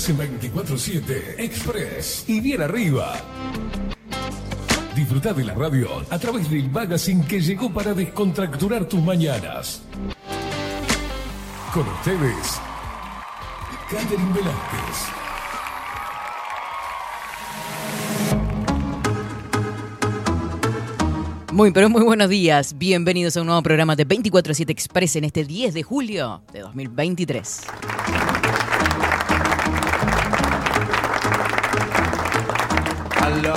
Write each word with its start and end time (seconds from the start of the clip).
Estás 0.00 0.18
en 0.18 0.40
24-7 0.40 1.34
Express 1.36 2.24
y 2.26 2.40
bien 2.40 2.62
arriba. 2.62 3.20
Disfruta 4.96 5.34
de 5.34 5.44
la 5.44 5.52
radio 5.52 5.88
a 6.08 6.18
través 6.18 6.50
del 6.50 6.70
magazine 6.70 7.22
que 7.26 7.38
llegó 7.38 7.70
para 7.70 7.92
descontracturar 7.92 8.86
tus 8.86 9.02
mañanas. 9.02 9.82
Con 11.74 11.86
ustedes, 11.86 12.58
Catherine 13.90 14.32
Velázquez. 14.32 15.20
Muy, 21.52 21.72
pero 21.72 21.90
muy 21.90 22.02
buenos 22.04 22.30
días. 22.30 22.78
Bienvenidos 22.78 23.36
a 23.36 23.42
un 23.42 23.48
nuevo 23.48 23.62
programa 23.62 23.96
de 23.96 24.08
24-7 24.08 24.70
Express 24.70 25.16
en 25.16 25.24
este 25.24 25.44
10 25.44 25.74
de 25.74 25.82
julio 25.82 26.42
de 26.54 26.60
2023. 26.60 27.66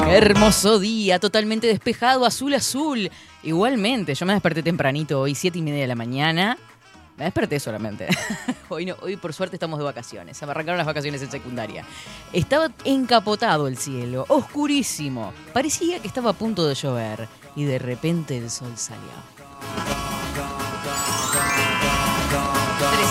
Qué 0.06 0.18
hermoso 0.18 0.80
día, 0.80 1.20
totalmente 1.20 1.68
despejado, 1.68 2.26
azul, 2.26 2.54
azul. 2.54 3.10
Igualmente, 3.42 4.14
yo 4.14 4.26
me 4.26 4.34
desperté 4.34 4.62
tempranito 4.62 5.20
hoy, 5.20 5.36
7 5.36 5.58
y 5.58 5.62
media 5.62 5.82
de 5.82 5.88
la 5.88 5.96
mañana. 5.96 6.58
Me 7.18 7.26
desperté 7.26 7.60
solamente. 7.60 8.08
hoy, 8.70 8.92
hoy 9.02 9.18
por 9.18 9.34
suerte 9.34 9.56
estamos 9.56 9.80
de 9.80 9.86
vacaciones. 9.86 10.38
Se 10.38 10.46
me 10.46 10.52
arrancaron 10.52 10.78
las 10.78 10.88
vacaciones 10.88 11.22
en 11.22 11.32
secundaria. 11.32 11.86
Estaba 12.32 12.72
encapotado 12.86 13.68
el 13.68 13.78
cielo, 13.78 14.26
oscurísimo. 14.30 15.34
Parecía 15.54 16.00
que 16.00 16.08
estaba 16.08 16.32
a 16.32 16.34
punto 16.34 16.68
de 16.68 16.76
llover. 16.76 17.28
Y 17.56 17.66
de 17.66 17.78
repente 17.78 18.38
el 18.38 18.50
sol 18.50 18.74
salió. 18.76 19.02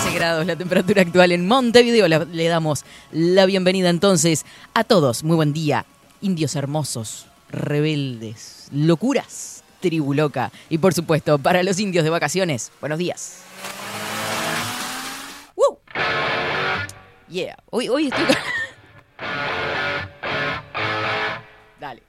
13 0.03 0.15
grados 0.17 0.47
la 0.47 0.57
temperatura 0.57 1.03
actual 1.03 1.33
en 1.33 1.47
Montevideo. 1.47 2.09
Le 2.09 2.49
damos 2.49 2.85
la 3.13 3.47
bienvenida 3.47 3.89
entonces 3.89 4.45
a 4.75 4.83
todos. 4.85 5.23
Muy 5.23 5.37
buen 5.37 5.53
día. 5.53 5.87
Indios 6.23 6.55
hermosos, 6.55 7.27
rebeldes, 7.51 8.69
locuras, 8.73 9.65
tribu 9.81 10.15
loca. 10.15 10.53
Y 10.71 10.79
por 10.79 10.95
supuesto, 10.95 11.37
para 11.39 11.65
los 11.65 11.81
indios 11.81 12.05
de 12.05 12.11
vacaciones, 12.11 12.71
buenos 12.81 13.01
días. 13.01 13.39
¡Woo! 15.57 15.81
Yeah, 17.29 17.57
hoy, 17.71 17.89
hoy 17.89 18.07
estoy 18.07 18.25
Dale. 21.81 22.03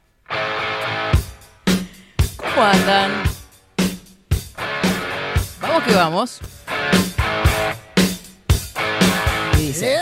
¿Cómo 2.38 2.62
andan? 2.62 3.24
Vamos 5.60 5.84
que 5.86 5.96
vamos. 5.96 6.40
Dice, 9.58 9.98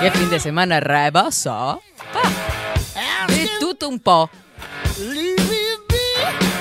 ¿qué 0.00 0.10
fin 0.10 0.30
de 0.30 0.40
semana 0.40 0.80
reboso? 0.80 1.50
Ah, 1.52 3.26
de 3.28 3.48
tutto 3.58 3.88
un 3.88 3.98
po'. 4.00 4.30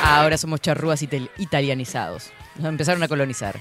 Ahora 0.03 0.37
somos 0.37 0.61
charrúas 0.61 1.01
ital- 1.01 1.29
italianizados. 1.37 2.31
Nos 2.57 2.67
empezaron 2.69 3.01
a 3.03 3.07
colonizar. 3.07 3.59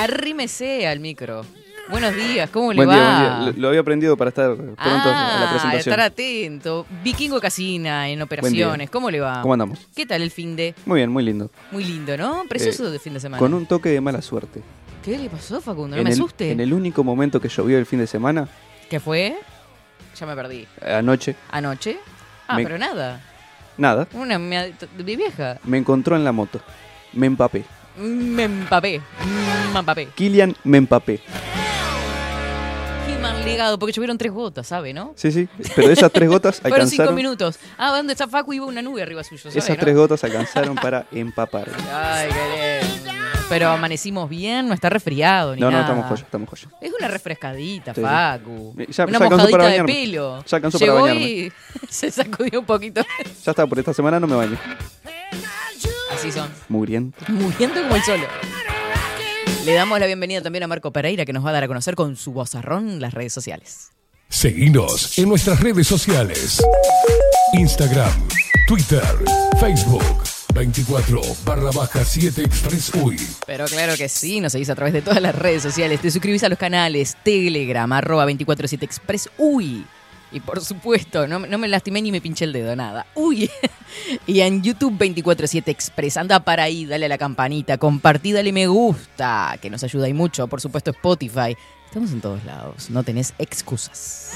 Arrímese 0.00 0.86
al 0.86 1.00
micro. 1.00 1.44
Buenos 1.90 2.14
días, 2.14 2.48
¿cómo 2.48 2.72
le 2.72 2.76
Buen 2.76 2.88
día, 2.88 2.98
va? 2.98 3.28
buen 3.28 3.40
día. 3.40 3.52
Lo- 3.52 3.60
Lo 3.60 3.68
había 3.68 3.80
aprendido 3.80 4.16
para 4.16 4.28
estar 4.30 4.56
pronto 4.56 4.80
a 4.80 4.88
la 5.12 5.44
Ah, 5.44 5.50
presentación. 5.50 5.78
estar 5.92 6.00
atento. 6.00 6.86
Vikingo 7.02 7.40
Casina 7.40 8.08
en 8.08 8.22
operaciones. 8.22 8.88
¿Cómo 8.90 9.10
le 9.10 9.20
va? 9.20 9.42
¿Cómo 9.42 9.52
andamos? 9.52 9.80
¿Qué 9.94 10.06
tal 10.06 10.22
el 10.22 10.30
fin 10.30 10.56
de? 10.56 10.74
Muy 10.86 11.00
bien, 11.00 11.10
muy 11.10 11.22
lindo. 11.22 11.50
Muy 11.72 11.84
lindo, 11.84 12.16
¿no? 12.16 12.44
Precioso 12.48 12.88
Eh, 12.88 12.90
de 12.90 12.98
fin 12.98 13.12
de 13.14 13.20
semana. 13.20 13.38
Con 13.38 13.52
un 13.52 13.66
toque 13.66 13.90
de 13.90 14.00
mala 14.00 14.22
suerte. 14.22 14.62
¿Qué 15.04 15.18
le 15.18 15.28
pasó, 15.28 15.60
Facundo? 15.60 15.96
No 15.96 16.00
en, 16.00 16.04
me 16.04 16.10
el, 16.10 16.14
asuste. 16.18 16.50
en 16.50 16.60
el 16.60 16.72
único 16.72 17.04
momento 17.04 17.40
que 17.40 17.48
llovió 17.48 17.78
el 17.78 17.86
fin 17.86 17.98
de 17.98 18.06
semana, 18.06 18.48
¿Qué 18.88 19.00
fue? 19.00 19.36
Ya 20.18 20.26
me 20.26 20.34
perdí. 20.34 20.66
anoche, 20.86 21.36
¿Anoche? 21.50 21.98
Ah, 22.48 22.56
Me- 22.56 22.62
pero 22.64 22.78
nada. 22.78 23.20
nada, 23.76 24.06
Una 24.14 24.38
mea- 24.38 24.70
mi 24.96 25.16
vieja. 25.16 25.58
me 25.64 25.78
encontró 25.78 26.16
en 26.16 26.24
la 26.24 26.32
moto. 26.32 26.60
Me 27.12 27.26
empapé. 27.26 27.64
Me 27.96 28.44
empapé. 28.44 29.00
Me 29.72 29.78
empapé. 29.78 30.08
Kilian 30.14 30.56
me 30.64 30.78
empapé. 30.78 31.20
Qué 33.06 33.18
mal 33.20 33.44
ligado, 33.44 33.78
porque 33.78 33.92
llovieron 33.92 34.16
tres 34.18 34.32
gotas, 34.32 34.66
¿sabe, 34.66 34.92
no? 34.94 35.12
Sí, 35.16 35.30
sí. 35.32 35.48
Pero 35.76 35.90
esas 35.90 36.10
tres 36.12 36.28
gotas 36.28 36.60
Fueron 36.60 36.88
cinco 36.88 37.02
alcanzaron. 37.02 37.14
minutos. 37.14 37.58
Ah, 37.78 37.94
¿dónde 37.96 38.12
está 38.14 38.26
Facu? 38.28 38.52
Iba 38.52 38.66
una 38.66 38.82
nube 38.82 39.02
arriba 39.02 39.22
suyo, 39.24 39.42
¿sabe, 39.42 39.58
Esas 39.58 39.76
no? 39.76 39.80
tres 39.84 39.94
gotas 39.96 40.24
alcanzaron 40.24 40.74
para 40.76 41.06
empapar. 41.12 41.68
Ay, 41.92 42.28
qué 42.30 42.80
lindo. 42.82 43.23
Pero 43.48 43.68
amanecimos 43.68 44.28
bien, 44.28 44.66
no 44.68 44.74
está 44.74 44.88
resfriado 44.88 45.54
ni 45.54 45.60
No, 45.60 45.66
no, 45.66 45.72
nada. 45.72 45.84
estamos 45.84 46.06
joya, 46.06 46.22
estamos 46.22 46.48
joya. 46.48 46.68
Es 46.80 46.92
una 46.98 47.08
refrescadita, 47.08 47.94
Sí, 47.94 48.00
sí. 48.00 48.06
Facu. 48.06 48.74
Ya- 48.76 48.86
ya 48.86 49.04
una 49.04 49.18
alcanzó 49.18 49.30
mojadita 49.36 49.50
para 49.50 49.64
de 49.64 49.70
bañarme. 49.70 49.92
pelo. 49.92 50.44
Ya 50.46 50.56
alcanzó 50.56 50.78
para 50.78 50.92
Llegó 50.92 51.02
bañarme. 51.04 51.26
y 51.30 51.52
se 51.90 52.10
sacudió 52.10 52.60
un 52.60 52.66
poquito. 52.66 53.02
Ya 53.44 53.50
está, 53.50 53.66
por 53.66 53.78
esta 53.78 53.92
semana 53.94 54.18
no 54.18 54.26
me 54.26 54.34
baño. 54.36 54.58
Así 56.12 56.32
son. 56.32 56.48
Muriendo. 56.68 57.16
Muriendo 57.28 57.82
como 57.82 57.96
el 57.96 58.02
solo. 58.02 58.24
Le 59.64 59.74
damos 59.74 59.98
la 60.00 60.06
bienvenida 60.06 60.40
también 60.42 60.62
a 60.64 60.66
Marco 60.66 60.92
Pereira, 60.92 61.24
que 61.24 61.32
nos 61.32 61.44
va 61.44 61.50
a 61.50 61.52
dar 61.52 61.64
a 61.64 61.68
conocer 61.68 61.94
con 61.94 62.16
su 62.16 62.32
vozarrón 62.32 63.00
las 63.00 63.14
redes 63.14 63.32
sociales. 63.32 63.90
Seguinos 64.28 65.18
en 65.18 65.28
nuestras 65.28 65.60
redes 65.60 65.86
sociales. 65.86 66.62
Instagram, 67.52 68.10
Twitter, 68.66 69.02
Facebook, 69.60 70.02
24 70.54 71.20
barra 71.44 71.70
baja 71.72 72.04
7 72.04 72.42
Express 72.42 72.94
UI. 72.94 73.16
Pero 73.46 73.64
claro 73.66 73.96
que 73.96 74.08
sí, 74.08 74.40
nos 74.40 74.52
seguís 74.52 74.70
a 74.70 74.74
través 74.74 74.94
de 74.94 75.02
todas 75.02 75.20
las 75.20 75.34
redes 75.34 75.62
sociales. 75.62 76.00
Te 76.00 76.10
suscribís 76.10 76.44
a 76.44 76.48
los 76.48 76.58
canales 76.58 77.16
Telegram, 77.24 77.92
arroba 77.92 78.22
247 78.22 78.84
Express, 78.84 79.28
uy. 79.36 79.84
Y 80.30 80.40
por 80.40 80.60
supuesto, 80.64 81.26
no, 81.28 81.40
no 81.40 81.58
me 81.58 81.68
lastimé 81.68 82.02
ni 82.02 82.10
me 82.10 82.20
pinché 82.20 82.44
el 82.44 82.52
dedo, 82.52 82.74
nada. 82.74 83.06
Uy. 83.14 83.50
Y 84.26 84.40
en 84.40 84.60
YouTube 84.62 84.92
247 84.92 85.70
Express. 85.70 86.16
Anda 86.16 86.40
para 86.40 86.64
ahí, 86.64 86.84
dale 86.84 87.06
a 87.06 87.08
la 87.08 87.18
campanita, 87.18 87.78
compartí, 87.78 88.32
dale 88.32 88.52
me 88.52 88.66
gusta, 88.66 89.56
que 89.62 89.70
nos 89.70 89.84
ayuda 89.84 90.08
y 90.08 90.14
mucho. 90.14 90.48
Por 90.48 90.60
supuesto, 90.60 90.90
Spotify. 90.90 91.56
Estamos 91.86 92.10
en 92.10 92.20
todos 92.20 92.44
lados, 92.44 92.90
no 92.90 93.04
tenés 93.04 93.34
excusas. 93.38 94.32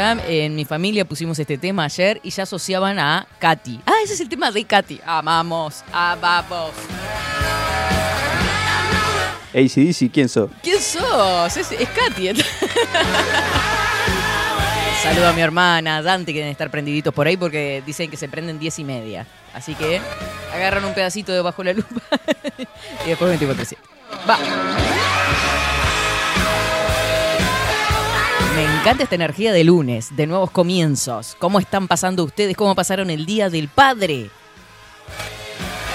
Ya 0.00 0.12
en 0.26 0.54
mi 0.54 0.64
familia 0.64 1.04
pusimos 1.04 1.38
este 1.38 1.58
tema 1.58 1.84
ayer 1.84 2.20
y 2.22 2.30
ya 2.30 2.44
asociaban 2.44 2.98
a 2.98 3.26
Katy. 3.38 3.82
Ah, 3.84 3.92
ese 4.02 4.14
es 4.14 4.20
el 4.22 4.30
tema 4.30 4.50
de 4.50 4.64
Katy. 4.64 4.98
Amamos, 5.04 5.84
amamos. 5.92 6.70
ACDC, 9.52 10.10
¿quién 10.10 10.30
sos? 10.30 10.50
¿Quién 10.62 10.80
sos? 10.80 11.54
Es, 11.54 11.70
es 11.72 11.88
Katy. 11.90 12.30
Saludo 15.02 15.28
a 15.28 15.32
mi 15.34 15.42
hermana, 15.42 16.00
Dante, 16.00 16.32
que 16.32 16.38
deben 16.38 16.52
estar 16.52 16.70
prendiditos 16.70 17.12
por 17.12 17.26
ahí 17.26 17.36
porque 17.36 17.82
dicen 17.84 18.10
que 18.10 18.16
se 18.16 18.26
prenden 18.26 18.58
diez 18.58 18.78
y 18.78 18.84
media. 18.84 19.26
Así 19.52 19.74
que 19.74 20.00
agarran 20.54 20.82
un 20.86 20.94
pedacito 20.94 21.30
de 21.30 21.42
bajo 21.42 21.62
la 21.62 21.74
lupa 21.74 22.00
y 23.04 23.08
después 23.10 23.28
24 23.38 23.76
Va. 24.26 24.38
Me 28.60 28.66
encanta 28.66 29.04
esta 29.04 29.14
energía 29.14 29.54
de 29.54 29.64
lunes, 29.64 30.14
de 30.14 30.26
nuevos 30.26 30.50
comienzos. 30.50 31.34
¿Cómo 31.38 31.58
están 31.58 31.88
pasando 31.88 32.24
ustedes? 32.24 32.54
¿Cómo 32.54 32.74
pasaron 32.74 33.08
el 33.08 33.24
Día 33.24 33.48
del 33.48 33.68
Padre? 33.68 34.28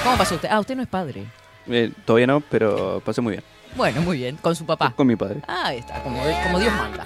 ¿Cómo 0.04 0.18
pasó 0.18 0.34
usted? 0.34 0.50
Ah, 0.52 0.60
usted 0.60 0.76
no 0.76 0.82
es 0.82 0.88
padre. 0.88 1.28
Eh, 1.68 1.92
todavía 2.06 2.26
no, 2.26 2.42
pero 2.42 3.04
pasé 3.06 3.22
muy 3.22 3.34
bien. 3.34 3.44
Bueno, 3.76 4.02
muy 4.02 4.18
bien, 4.18 4.38
con 4.38 4.56
su 4.56 4.66
papá. 4.66 4.92
Con 4.96 5.06
mi 5.06 5.16
padre. 5.16 5.42
Ah, 5.48 5.66
ahí 5.66 5.78
está, 5.78 6.02
como, 6.02 6.18
como 6.18 6.60
Dios 6.60 6.74
manda. 6.74 7.06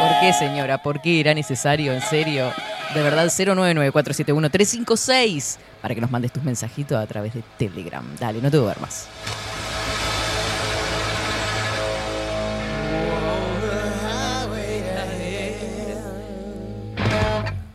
¿Por 0.00 0.20
qué, 0.20 0.32
señora? 0.32 0.80
¿Por 0.80 1.00
qué 1.00 1.18
era 1.18 1.34
necesario, 1.34 1.92
en 1.92 2.02
serio? 2.02 2.52
De 2.94 3.02
verdad, 3.02 3.26
099-471-356 3.26 5.58
para 5.82 5.94
que 5.94 6.00
nos 6.00 6.10
mandes 6.10 6.32
tus 6.32 6.42
mensajitos 6.42 6.96
a 6.98 7.06
través 7.06 7.34
de 7.34 7.42
Telegram. 7.58 8.02
Dale, 8.18 8.40
no 8.40 8.50
te 8.50 8.56
duermas. 8.56 9.06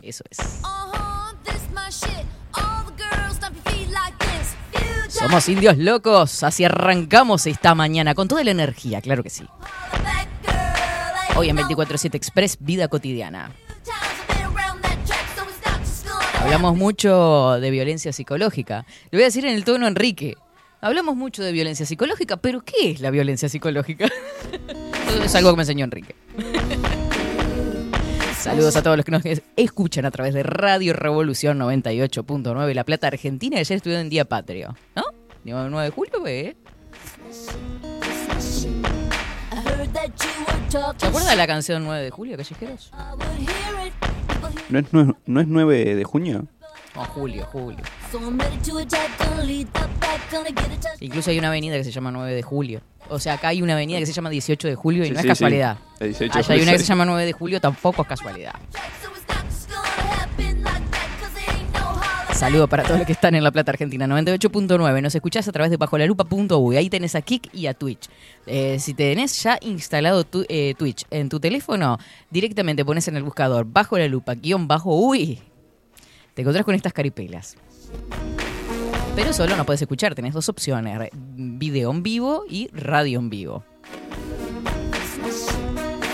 Eso 0.02 0.24
es. 0.30 0.38
Somos 5.08 5.48
indios 5.48 5.78
locos, 5.78 6.42
así 6.42 6.64
arrancamos 6.64 7.46
esta 7.46 7.74
mañana 7.74 8.14
con 8.14 8.28
toda 8.28 8.44
la 8.44 8.50
energía, 8.50 9.00
claro 9.00 9.22
que 9.22 9.30
sí. 9.30 9.46
Hoy 11.36 11.48
en 11.48 11.56
24-7 11.56 12.14
Express, 12.14 12.58
vida 12.60 12.88
cotidiana. 12.88 13.50
Hablamos 16.44 16.76
mucho 16.76 17.58
de 17.58 17.70
violencia 17.70 18.12
psicológica. 18.12 18.84
Le 19.10 19.16
voy 19.16 19.22
a 19.22 19.24
decir 19.24 19.46
en 19.46 19.54
el 19.54 19.64
tono 19.64 19.86
Enrique. 19.86 20.36
Hablamos 20.82 21.16
mucho 21.16 21.42
de 21.42 21.52
violencia 21.52 21.86
psicológica, 21.86 22.36
pero 22.36 22.60
¿qué 22.60 22.90
es 22.90 23.00
la 23.00 23.10
violencia 23.10 23.48
psicológica? 23.48 24.10
es 25.24 25.34
algo 25.34 25.50
que 25.50 25.56
me 25.56 25.62
enseñó 25.62 25.86
Enrique. 25.86 26.14
Saludos 28.38 28.76
a 28.76 28.82
todos 28.82 28.98
los 28.98 29.06
que 29.06 29.12
nos 29.12 29.22
escuchan 29.56 30.04
a 30.04 30.10
través 30.10 30.34
de 30.34 30.42
Radio 30.42 30.92
Revolución 30.92 31.58
98.9 31.58 32.74
La 32.74 32.84
Plata, 32.84 33.06
Argentina. 33.06 33.58
Ayer 33.58 33.76
estuvieron 33.76 34.02
en 34.02 34.10
Día 34.10 34.26
Patrio, 34.26 34.76
¿no? 34.94 35.04
9 35.44 35.82
de 35.82 35.90
julio, 35.90 36.26
¿eh? 36.26 36.56
¿Se 40.96 41.06
acuerdan 41.06 41.30
de 41.30 41.36
la 41.36 41.46
canción 41.46 41.84
9 41.84 42.02
de 42.02 42.10
julio, 42.10 42.36
Callejeros? 42.36 42.90
¿No 44.70 44.78
es, 44.80 44.92
nue- 44.92 45.16
¿No 45.26 45.40
es 45.40 45.46
9 45.46 45.94
de 45.94 46.04
junio? 46.04 46.46
No, 46.96 47.04
julio, 47.04 47.46
julio. 47.52 47.78
Incluso 51.00 51.30
hay 51.30 51.38
una 51.38 51.48
avenida 51.48 51.76
que 51.76 51.84
se 51.84 51.92
llama 51.92 52.10
9 52.10 52.34
de 52.34 52.42
julio. 52.42 52.80
O 53.08 53.18
sea, 53.20 53.34
acá 53.34 53.48
hay 53.48 53.62
una 53.62 53.74
avenida 53.74 53.98
que 54.00 54.06
se 54.06 54.12
llama 54.12 54.30
18 54.30 54.66
de 54.66 54.74
julio 54.74 55.04
y 55.04 55.08
Sí, 55.08 55.12
no 55.12 55.18
es 55.18 55.22
sí, 55.22 55.28
casualidad. 55.28 55.76
sí. 55.98 56.04
El 56.04 56.08
18 56.08 56.32
de 56.32 56.38
Allá 56.40 56.54
hay 56.54 56.60
una 56.62 56.72
que 56.72 56.78
se 56.78 56.84
llama 56.86 57.04
9 57.04 57.24
de 57.26 57.32
julio, 57.32 57.60
tampoco 57.60 58.02
es 58.02 58.08
casualidad. 58.08 58.54
Saludo 62.44 62.68
para 62.68 62.82
todos 62.82 62.98
los 62.98 63.06
que 63.06 63.14
están 63.14 63.34
en 63.34 63.42
La 63.42 63.50
Plata 63.50 63.70
Argentina 63.70 64.06
98.9. 64.06 65.00
Nos 65.00 65.14
escuchás 65.14 65.48
a 65.48 65.52
través 65.52 65.70
de 65.70 65.78
bajolalupa.uy. 65.78 66.76
Ahí 66.76 66.90
tenés 66.90 67.14
a 67.14 67.22
Kik 67.22 67.48
y 67.54 67.68
a 67.68 67.72
Twitch. 67.72 68.10
Eh, 68.44 68.78
si 68.80 68.92
tenés 68.92 69.42
ya 69.42 69.56
instalado 69.62 70.26
eh, 70.50 70.74
Twitch 70.76 71.06
en 71.10 71.30
tu 71.30 71.40
teléfono, 71.40 71.96
directamente 72.28 72.84
pones 72.84 73.08
en 73.08 73.16
el 73.16 73.22
buscador 73.22 73.64
bajo 73.64 73.96
la 73.96 74.08
lupa 74.08 74.34
guion 74.34 74.68
bajo 74.68 74.94
uy. 74.94 75.40
Te 76.34 76.42
encontrás 76.42 76.66
con 76.66 76.74
estas 76.74 76.92
caripelas. 76.92 77.56
Pero 79.16 79.32
solo 79.32 79.56
no 79.56 79.64
puedes 79.64 79.80
escuchar, 79.80 80.14
tenés 80.14 80.34
dos 80.34 80.50
opciones, 80.50 81.08
video 81.14 81.92
en 81.92 82.02
vivo 82.02 82.44
y 82.46 82.68
radio 82.74 83.20
en 83.20 83.30
vivo. 83.30 83.64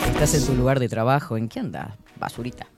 Estás 0.07 0.35
en 0.35 0.47
tu 0.47 0.55
lugar 0.55 0.79
de 0.79 0.89
trabajo, 0.89 1.37
¿en 1.37 1.49
qué 1.49 1.59
andas? 1.59 1.97
Basurita. 2.21 2.69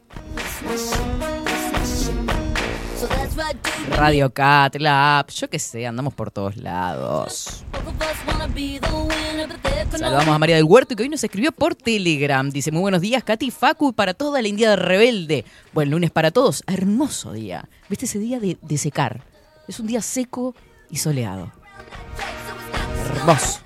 Radio 3.91 4.33
Cat, 4.33 4.77
la 4.77 5.19
app, 5.19 5.31
yo 5.31 5.49
qué 5.49 5.59
sé, 5.59 5.87
andamos 5.87 6.15
por 6.15 6.31
todos 6.31 6.57
lados. 6.57 7.65
Saludamos 9.91 10.35
a 10.35 10.39
María 10.39 10.57
del 10.57 10.65
Huerto 10.65 10.97
que 10.97 11.03
hoy 11.03 11.09
nos 11.09 11.23
escribió 11.23 11.53
por 11.53 11.75
Telegram. 11.75 12.51
Dice, 12.51 12.71
muy 12.73 12.81
buenos 12.81 13.01
días, 13.01 13.25
Katy 13.25 13.51
Facu, 13.51 13.93
para 13.93 14.15
toda 14.15 14.41
la 14.43 14.49
India 14.49 14.77
rebelde. 14.77 15.45
Buen 15.73 15.91
lunes 15.91 16.11
para 16.11 16.31
todos. 16.31 16.63
Hermoso 16.67 17.33
día. 17.33 17.69
¿Viste 17.89 18.07
ese 18.07 18.19
día 18.19 18.41
de 18.41 18.79
secar? 18.79 19.25
Es 19.69 19.81
un 19.81 19.87
día 19.87 20.03
seco 20.03 20.55
y 20.91 20.97
soleado. 20.97 21.53
Hermoso. 23.17 23.61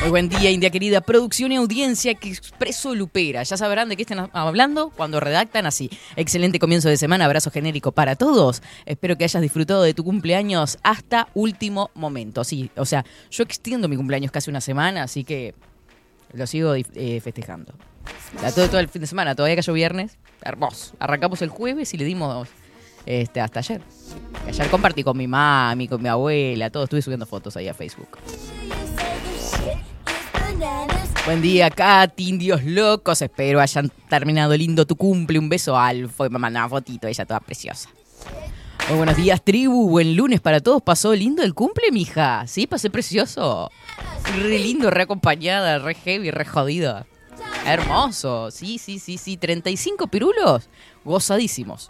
Muy 0.00 0.10
buen 0.10 0.28
día, 0.28 0.50
India 0.50 0.70
querida. 0.70 1.00
Producción 1.00 1.50
y 1.50 1.56
audiencia 1.56 2.14
que 2.14 2.28
expreso 2.28 2.94
Lupera. 2.94 3.42
Ya 3.42 3.56
sabrán 3.56 3.88
de 3.88 3.96
qué 3.96 4.02
están 4.02 4.30
hablando 4.32 4.90
cuando 4.90 5.18
redactan 5.18 5.66
así. 5.66 5.90
Excelente 6.14 6.58
comienzo 6.60 6.88
de 6.88 6.96
semana. 6.96 7.24
Abrazo 7.24 7.50
genérico 7.50 7.90
para 7.90 8.14
todos. 8.14 8.62
Espero 8.86 9.18
que 9.18 9.24
hayas 9.24 9.42
disfrutado 9.42 9.82
de 9.82 9.94
tu 9.94 10.04
cumpleaños 10.04 10.78
hasta 10.84 11.28
último 11.34 11.90
momento. 11.94 12.44
Sí, 12.44 12.70
o 12.76 12.84
sea, 12.86 13.04
yo 13.30 13.42
extiendo 13.42 13.88
mi 13.88 13.96
cumpleaños 13.96 14.30
casi 14.30 14.50
una 14.50 14.60
semana, 14.60 15.02
así 15.02 15.24
que 15.24 15.54
lo 16.32 16.46
sigo 16.46 16.74
eh, 16.76 17.20
festejando. 17.22 17.74
La- 18.40 18.52
todo, 18.52 18.68
todo 18.68 18.80
el 18.80 18.88
fin 18.88 19.00
de 19.02 19.08
semana, 19.08 19.34
todavía 19.34 19.56
cayó 19.56 19.72
viernes. 19.72 20.16
Hermoso. 20.42 20.94
Arrancamos 21.00 21.42
el 21.42 21.48
jueves 21.48 21.92
y 21.92 21.98
le 21.98 22.04
dimos 22.04 22.46
este, 23.04 23.40
hasta 23.40 23.58
ayer. 23.58 23.82
Ayer 24.46 24.68
compartí 24.70 25.02
con 25.02 25.16
mi 25.18 25.26
mami, 25.26 25.88
con 25.88 26.00
mi 26.00 26.08
abuela, 26.08 26.70
todo. 26.70 26.84
Estuve 26.84 27.02
subiendo 27.02 27.26
fotos 27.26 27.56
ahí 27.56 27.66
a 27.66 27.74
Facebook. 27.74 28.16
Buen 31.24 31.42
día, 31.42 31.70
Katy, 31.70 32.28
indios 32.28 32.64
locos. 32.64 33.22
Espero 33.22 33.60
hayan 33.60 33.90
terminado 34.08 34.56
lindo 34.56 34.86
tu 34.86 34.96
cumple. 34.96 35.38
Un 35.38 35.48
beso, 35.48 35.78
Alfo. 35.78 36.26
Y 36.26 36.30
me 36.30 36.38
mandaba 36.38 36.66
una 36.66 36.70
fotito, 36.70 37.06
ella 37.06 37.26
toda 37.26 37.40
preciosa. 37.40 37.90
Muy 38.88 38.96
buenos 38.96 39.16
días, 39.16 39.44
tribu. 39.44 39.90
Buen 39.90 40.16
lunes 40.16 40.40
para 40.40 40.60
todos. 40.60 40.82
¿Pasó 40.82 41.14
lindo 41.14 41.42
el 41.42 41.54
cumple, 41.54 41.92
mija? 41.92 42.46
Sí, 42.46 42.66
pasé 42.66 42.88
precioso. 42.88 43.70
Re 44.34 44.58
lindo, 44.58 44.90
re 44.90 45.02
acompañada, 45.02 45.78
re 45.78 45.94
heavy, 45.94 46.30
re 46.30 46.44
jodida. 46.44 47.06
Hermoso. 47.66 48.50
Sí, 48.50 48.78
sí, 48.78 48.98
sí, 48.98 49.18
sí. 49.18 49.36
35 49.36 50.06
pirulos. 50.06 50.70
Gozadísimos. 51.04 51.88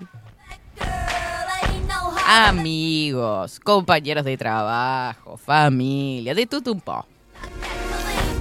Amigos, 2.27 3.59
compañeros 3.61 4.25
de 4.25 4.37
trabajo, 4.37 5.39
familia, 5.39 6.35
de 6.35 6.45
todo 6.45 6.73
un 6.73 6.81
po'. 6.81 7.07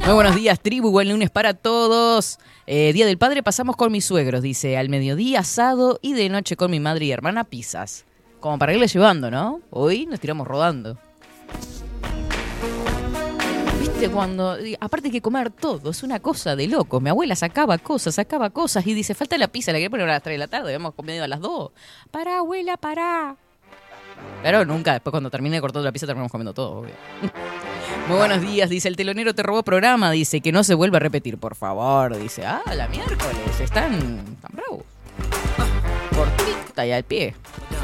Muy 0.07 0.13
buenos 0.13 0.37
días, 0.37 0.61
tribu. 0.61 0.89
Buen 0.89 1.09
lunes 1.09 1.29
para 1.29 1.53
todos. 1.53 2.39
Eh, 2.65 2.93
Día 2.93 3.05
del 3.05 3.17
Padre 3.17 3.43
pasamos 3.43 3.75
con 3.75 3.91
mis 3.91 4.05
suegros, 4.05 4.41
dice. 4.41 4.77
Al 4.77 4.87
mediodía 4.87 5.41
asado 5.41 5.99
y 6.01 6.13
de 6.13 6.29
noche 6.29 6.55
con 6.55 6.71
mi 6.71 6.79
madre 6.79 7.03
y 7.03 7.11
hermana 7.11 7.43
pizzas. 7.43 8.05
Como 8.39 8.57
para 8.57 8.71
irle 8.73 8.87
llevando, 8.87 9.29
¿no? 9.29 9.59
Hoy 9.69 10.05
nos 10.05 10.21
tiramos 10.21 10.47
rodando. 10.47 10.97
¿Viste 13.81 14.09
cuando.? 14.09 14.55
Aparte 14.79 15.09
hay 15.09 15.11
que 15.11 15.21
comer 15.21 15.49
todo, 15.49 15.91
es 15.91 16.01
una 16.03 16.21
cosa 16.21 16.55
de 16.55 16.67
loco. 16.67 17.01
Mi 17.01 17.09
abuela 17.09 17.35
sacaba 17.35 17.77
cosas, 17.77 18.15
sacaba 18.15 18.49
cosas 18.51 18.87
y 18.87 18.93
dice: 18.93 19.13
Falta 19.13 19.37
la 19.37 19.49
pizza, 19.49 19.73
la 19.73 19.77
quería 19.77 19.89
poner 19.89 20.07
a 20.07 20.13
las 20.13 20.23
3 20.23 20.35
de 20.35 20.39
la 20.39 20.47
tarde, 20.47 20.67
habíamos 20.67 20.93
comido 20.93 21.25
a 21.25 21.27
las 21.27 21.41
2. 21.41 21.71
Pará, 22.11 22.37
abuela, 22.37 22.77
pará. 22.77 23.35
Pero 24.41 24.63
nunca, 24.63 24.93
después 24.93 25.11
cuando 25.11 25.29
termine 25.29 25.59
cortando 25.59 25.83
la 25.83 25.91
pizza, 25.91 26.05
terminamos 26.05 26.31
comiendo 26.31 26.53
todo, 26.53 26.79
obvio. 26.79 26.93
Muy 28.07 28.15
buenos 28.15 28.41
días, 28.41 28.69
dice 28.69 28.87
el 28.87 28.95
telonero 28.95 29.35
te 29.35 29.43
robó 29.43 29.63
programa, 29.63 30.11
dice 30.11 30.39
que 30.39 30.53
no 30.53 30.63
se 30.63 30.75
vuelva 30.75 30.95
a 30.95 30.99
repetir, 31.01 31.37
por 31.37 31.55
favor. 31.55 32.17
Dice, 32.17 32.45
ah, 32.45 32.61
la 32.73 32.87
miércoles, 32.87 33.59
están 33.61 34.37
tan 34.41 34.51
bravos. 34.53 34.85
Cortita 36.15 36.85
y 36.85 36.93
al 36.93 37.03
pie, 37.03 37.35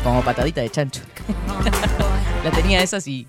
como 0.02 0.22
patadita 0.22 0.62
de 0.62 0.70
chancho. 0.70 1.02
la 2.44 2.52
tenía 2.52 2.82
esa 2.82 2.98
así. 2.98 3.28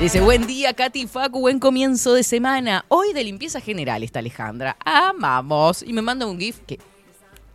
Dice, 0.00 0.20
buen 0.20 0.46
día, 0.46 0.74
Katy 0.74 1.08
Facu, 1.08 1.40
buen 1.40 1.58
comienzo 1.58 2.14
de 2.14 2.22
semana. 2.22 2.84
Hoy 2.86 3.12
de 3.12 3.24
limpieza 3.24 3.60
general 3.60 4.04
está 4.04 4.20
Alejandra. 4.20 4.76
Amamos. 4.84 5.82
Y 5.82 5.92
me 5.92 6.02
manda 6.02 6.24
un 6.26 6.38
GIF 6.38 6.60
que. 6.68 6.78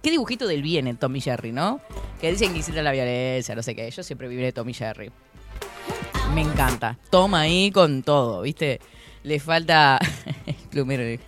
Qué 0.02 0.12
dibujito 0.12 0.48
del 0.48 0.62
bien 0.62 0.88
en 0.88 0.98
Tommy 0.98 1.20
Jerry, 1.22 1.52
¿no? 1.52 1.82
Que 2.20 2.32
dicen 2.32 2.52
que 2.52 2.60
incita 2.60 2.82
la 2.82 2.92
violencia, 2.92 3.56
no 3.56 3.64
sé 3.64 3.76
qué. 3.76 3.90
Yo 3.92 4.04
siempre 4.04 4.28
viviré 4.28 4.52
Tommy 4.52 4.74
Jerry. 4.74 5.12
Me 6.34 6.42
encanta. 6.42 6.98
Toma 7.10 7.42
ahí 7.42 7.72
con 7.72 8.04
todo, 8.04 8.42
¿viste? 8.42 8.80
Le 9.24 9.40
falta. 9.40 10.00
el 10.46 10.56
plumero. 10.70 11.22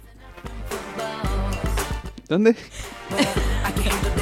¿Dónde? 2.27 2.55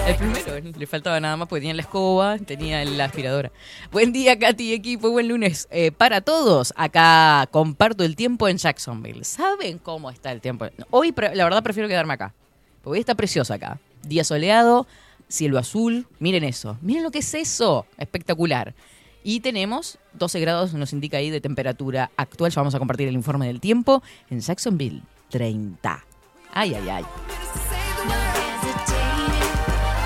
El 0.07 0.15
primero, 0.15 0.77
le 0.77 0.87
faltaba 0.87 1.19
nada 1.19 1.37
más 1.37 1.47
porque 1.47 1.61
tenía 1.61 1.75
la 1.75 1.83
escoba, 1.83 2.39
tenía 2.39 2.83
la 2.83 3.05
aspiradora. 3.05 3.51
Buen 3.91 4.11
día, 4.11 4.39
Katy, 4.39 4.73
equipo, 4.73 5.11
buen 5.11 5.27
lunes 5.27 5.67
eh, 5.69 5.91
para 5.91 6.21
todos. 6.21 6.73
Acá 6.75 7.47
comparto 7.51 8.03
el 8.03 8.15
tiempo 8.15 8.47
en 8.47 8.57
Jacksonville. 8.57 9.23
¿Saben 9.23 9.77
cómo 9.77 10.09
está 10.09 10.31
el 10.31 10.41
tiempo? 10.41 10.65
Hoy, 10.89 11.13
la 11.15 11.43
verdad, 11.43 11.61
prefiero 11.61 11.87
quedarme 11.87 12.13
acá. 12.13 12.33
Porque 12.81 12.95
hoy 12.95 12.99
está 13.01 13.13
precioso 13.13 13.53
acá. 13.53 13.79
Día 14.01 14.23
soleado, 14.23 14.87
cielo 15.27 15.59
azul. 15.59 16.07
Miren 16.17 16.43
eso. 16.43 16.77
Miren 16.81 17.03
lo 17.03 17.11
que 17.11 17.19
es 17.19 17.33
eso. 17.35 17.85
Espectacular. 17.97 18.73
Y 19.23 19.41
tenemos 19.41 19.97
12 20.13 20.39
grados, 20.39 20.73
nos 20.73 20.93
indica 20.93 21.17
ahí 21.17 21.29
de 21.29 21.41
temperatura 21.41 22.11
actual. 22.15 22.51
Ya 22.51 22.61
vamos 22.61 22.75
a 22.75 22.79
compartir 22.79 23.07
el 23.07 23.15
informe 23.15 23.47
del 23.47 23.59
tiempo. 23.59 24.01
En 24.29 24.39
Jacksonville, 24.39 25.01
30. 25.29 26.03
Ay, 26.53 26.73
ay, 26.73 26.89
ay. 26.89 27.05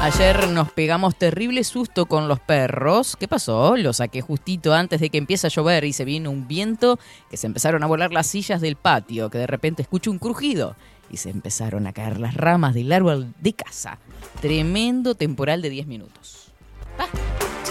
Ayer 0.04 0.50
nos 0.50 0.70
pegamos 0.70 1.16
terrible 1.16 1.64
susto 1.64 2.08
con 2.08 2.28
los 2.28 2.42
perros. 2.42 3.16
¿Qué 3.18 3.30
pasó? 3.30 3.78
Lo 3.78 3.94
saqué 3.94 4.20
justito 4.20 4.74
antes 4.74 5.00
de 5.00 5.10
que 5.10 5.18
empiece 5.18 5.48
a 5.48 5.50
llover 5.50 5.86
y 5.86 5.94
se 5.94 6.04
vino 6.04 6.30
un 6.30 6.46
viento 6.46 7.00
que 7.30 7.38
se 7.38 7.48
empezaron 7.48 7.84
a 7.84 7.88
volar 7.88 8.12
las 8.12 8.28
sillas 8.28 8.60
del 8.60 8.76
patio, 8.76 9.30
que 9.30 9.38
de 9.38 9.48
repente 9.48 9.82
escucho 9.82 10.12
un 10.12 10.20
crujido 10.20 10.76
y 11.10 11.16
se 11.16 11.30
empezaron 11.30 11.88
a 11.88 11.94
caer 11.94 12.20
las 12.20 12.34
ramas 12.34 12.74
del 12.74 12.92
árbol 12.92 13.34
de 13.40 13.54
casa. 13.54 13.98
Tremendo 14.42 15.16
temporal 15.16 15.62
de 15.62 15.70
10 15.70 15.88
minutos. 15.88 16.52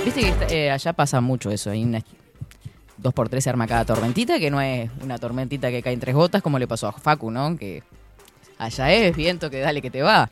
Viste 0.04 0.20
que 0.20 0.66
eh, 0.66 0.70
allá 0.70 0.92
pasa 0.92 1.20
mucho 1.20 1.50
eso. 1.50 1.70
Hay 1.70 1.84
una 1.84 2.02
dos 2.96 3.14
por 3.14 3.28
tres 3.28 3.44
se 3.44 3.50
arma 3.50 3.66
cada 3.66 3.84
tormentita, 3.84 4.38
que 4.38 4.50
no 4.50 4.60
es 4.60 4.90
una 5.02 5.18
tormentita 5.18 5.70
que 5.70 5.82
cae 5.82 5.92
en 5.92 6.00
tres 6.00 6.14
gotas 6.14 6.42
como 6.42 6.58
le 6.58 6.68
pasó 6.68 6.88
a 6.88 6.92
Facu, 6.92 7.30
¿no? 7.30 7.56
Que 7.56 7.82
allá 8.58 8.92
es 8.92 9.16
viento 9.16 9.50
que 9.50 9.60
dale 9.60 9.82
que 9.82 9.90
te 9.90 10.02
va. 10.02 10.28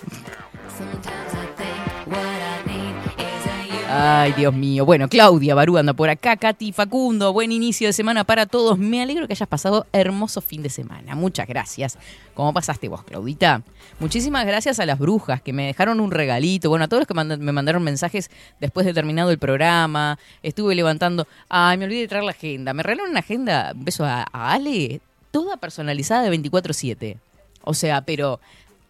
Ay, 3.92 4.32
Dios 4.34 4.54
mío. 4.54 4.86
Bueno, 4.86 5.08
Claudia 5.08 5.56
Barú 5.56 5.76
anda 5.76 5.92
por 5.94 6.08
acá, 6.10 6.36
Katy 6.36 6.70
Facundo, 6.70 7.32
buen 7.32 7.50
inicio 7.50 7.88
de 7.88 7.92
semana 7.92 8.22
para 8.22 8.46
todos. 8.46 8.78
Me 8.78 9.02
alegro 9.02 9.26
que 9.26 9.32
hayas 9.32 9.48
pasado 9.48 9.84
hermoso 9.92 10.40
fin 10.40 10.62
de 10.62 10.70
semana. 10.70 11.16
Muchas 11.16 11.48
gracias. 11.48 11.98
¿Cómo 12.34 12.54
pasaste 12.54 12.86
vos, 12.86 13.02
Claudita? 13.02 13.62
Muchísimas 13.98 14.46
gracias 14.46 14.78
a 14.78 14.86
las 14.86 14.96
brujas 14.96 15.42
que 15.42 15.52
me 15.52 15.66
dejaron 15.66 15.98
un 15.98 16.12
regalito. 16.12 16.68
Bueno, 16.68 16.84
a 16.84 16.88
todos 16.88 17.00
los 17.00 17.08
que 17.08 17.14
me 17.14 17.50
mandaron 17.52 17.82
mensajes 17.82 18.30
después 18.60 18.86
de 18.86 18.94
terminado 18.94 19.32
el 19.32 19.38
programa. 19.38 20.20
Estuve 20.44 20.76
levantando. 20.76 21.26
Ay, 21.48 21.76
me 21.76 21.86
olvidé 21.86 22.02
de 22.02 22.08
traer 22.08 22.22
la 22.22 22.30
agenda. 22.30 22.72
Me 22.72 22.84
regalaron 22.84 23.10
una 23.10 23.20
agenda, 23.20 23.72
un 23.74 23.84
beso 23.84 24.04
a, 24.04 24.24
a 24.32 24.52
Ale, 24.52 25.00
toda 25.32 25.56
personalizada 25.56 26.22
de 26.22 26.38
24-7. 26.38 27.16
O 27.64 27.74
sea, 27.74 28.02
pero 28.02 28.38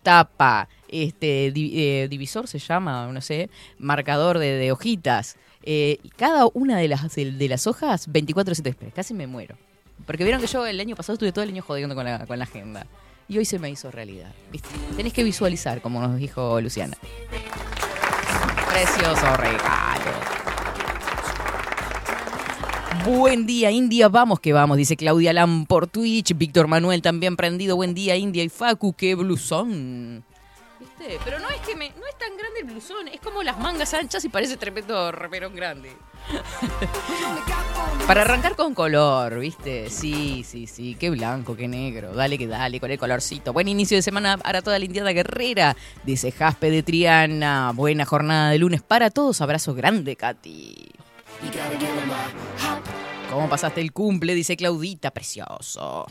tapa, 0.03 0.69
este 0.91 1.53
eh, 1.55 2.09
divisor 2.09 2.47
se 2.49 2.59
llama, 2.59 3.11
no 3.13 3.21
sé, 3.21 3.51
marcador 3.79 4.39
de, 4.39 4.71
hojitas. 4.73 5.37
Eh, 5.63 5.99
cada 6.17 6.47
una 6.55 6.79
de 6.79 6.89
las, 6.89 7.15
de, 7.15 7.49
las 7.49 7.67
hojas, 7.67 8.09
24-7 8.09 8.67
Express. 8.67 8.95
Casi 8.95 9.15
me 9.15 9.27
muero. 9.27 9.57
Porque 10.07 10.25
vieron 10.25 10.41
que 10.41 10.47
yo 10.47 10.67
el 10.67 10.81
año 10.81 10.97
pasado 10.97 11.15
estuve 11.15 11.33
todo 11.33 11.45
el 11.45 11.51
año 11.51 11.63
jodiendo 11.63 11.95
con 11.95 12.05
la, 12.05 12.27
con 12.27 12.39
la 12.39 12.45
agenda. 12.45 12.87
Y 13.29 13.39
hoy 13.39 13.45
se 13.45 13.59
me 13.59 13.71
hizo 13.71 13.91
realidad. 13.91 14.33
Tenés 14.97 15.13
que 15.13 15.23
visualizar, 15.23 15.81
como 15.81 16.01
nos 16.01 16.19
dijo 16.19 16.61
Luciana. 16.61 16.97
Precioso 18.71 19.37
regalo. 19.37 20.11
Buen 23.07 23.47
día, 23.47 23.71
India, 23.71 24.09
vamos 24.09 24.41
que 24.41 24.53
vamos, 24.53 24.77
dice 24.77 24.97
Claudia 24.97 25.33
Lam 25.33 25.65
por 25.65 25.87
Twitch. 25.87 26.37
Víctor 26.37 26.67
Manuel 26.67 27.01
también 27.03 27.37
prendido. 27.37 27.77
Buen 27.77 27.95
día, 27.95 28.17
India 28.17 28.45
y 28.45 28.49
Facu, 28.49 28.93
qué 28.93 29.15
blusón. 29.15 30.23
¿Viste? 31.01 31.19
Pero 31.25 31.39
no 31.39 31.49
es 31.49 31.61
que 31.63 31.75
me, 31.77 31.91
no 31.91 32.07
es 32.07 32.19
tan 32.19 32.37
grande 32.37 32.61
el 32.61 32.67
blusón, 32.67 33.09
es 33.09 33.21
como 33.21 33.43
las 33.43 33.59
mangas 33.59 33.93
anchas 33.95 34.25
y 34.25 34.29
parece 34.29 34.57
tremendo 34.57 35.11
reperón 35.13 35.55
grande. 35.55 35.93
Para 38.07 38.23
arrancar 38.23 38.57
con 38.57 38.75
color, 38.75 39.39
¿viste? 39.39 39.89
Sí, 39.89 40.45
sí, 40.47 40.67
sí, 40.67 40.97
qué 40.99 41.11
blanco, 41.11 41.57
qué 41.57 41.69
negro. 41.69 42.13
Dale 42.13 42.37
que 42.37 42.47
dale 42.47 42.81
con 42.81 42.91
el 42.91 42.99
colorcito. 42.99 43.53
Buen 43.53 43.69
inicio 43.69 43.97
de 43.97 44.03
semana 44.03 44.37
para 44.37 44.63
toda 44.63 44.79
la 44.79 44.85
Indiana 44.85 45.13
Guerrera, 45.13 45.77
dice 46.05 46.33
Jaspe 46.33 46.71
de 46.71 46.83
Triana. 46.83 47.73
Buena 47.75 48.05
jornada 48.05 48.51
de 48.51 48.59
lunes 48.59 48.83
para 48.83 49.11
todos. 49.11 49.41
Abrazo 49.41 49.75
grande, 49.75 50.17
Katy. 50.17 50.91
¿Cómo 53.31 53.49
pasaste 53.49 53.81
el 53.81 53.93
cumple? 53.93 54.35
Dice 54.35 54.57
Claudita, 54.57 55.13
precioso. 55.13 56.07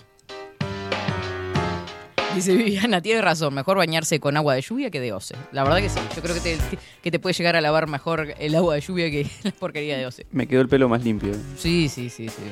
Dice 2.35 2.55
Viviana, 2.55 3.01
tiene 3.01 3.21
razón, 3.21 3.53
mejor 3.53 3.77
bañarse 3.77 4.19
con 4.19 4.37
agua 4.37 4.53
de 4.53 4.61
lluvia 4.61 4.91
que 4.91 4.99
de 4.99 5.13
OCE. 5.13 5.35
La 5.51 5.63
verdad 5.63 5.79
que 5.79 5.89
sí, 5.89 5.99
yo 6.15 6.21
creo 6.21 6.35
que 6.35 6.41
te, 6.41 6.57
que 7.01 7.11
te 7.11 7.19
puede 7.19 7.33
llegar 7.33 7.55
a 7.55 7.61
lavar 7.61 7.87
mejor 7.87 8.35
el 8.39 8.55
agua 8.55 8.75
de 8.75 8.81
lluvia 8.81 9.09
que 9.09 9.27
la 9.43 9.51
porquería 9.51 9.97
de 9.97 10.05
OCE. 10.05 10.27
Me 10.31 10.47
quedó 10.47 10.61
el 10.61 10.69
pelo 10.69 10.87
más 10.87 11.03
limpio. 11.03 11.33
Sí, 11.57 11.89
sí, 11.89 12.09
sí, 12.09 12.29
sí. 12.29 12.43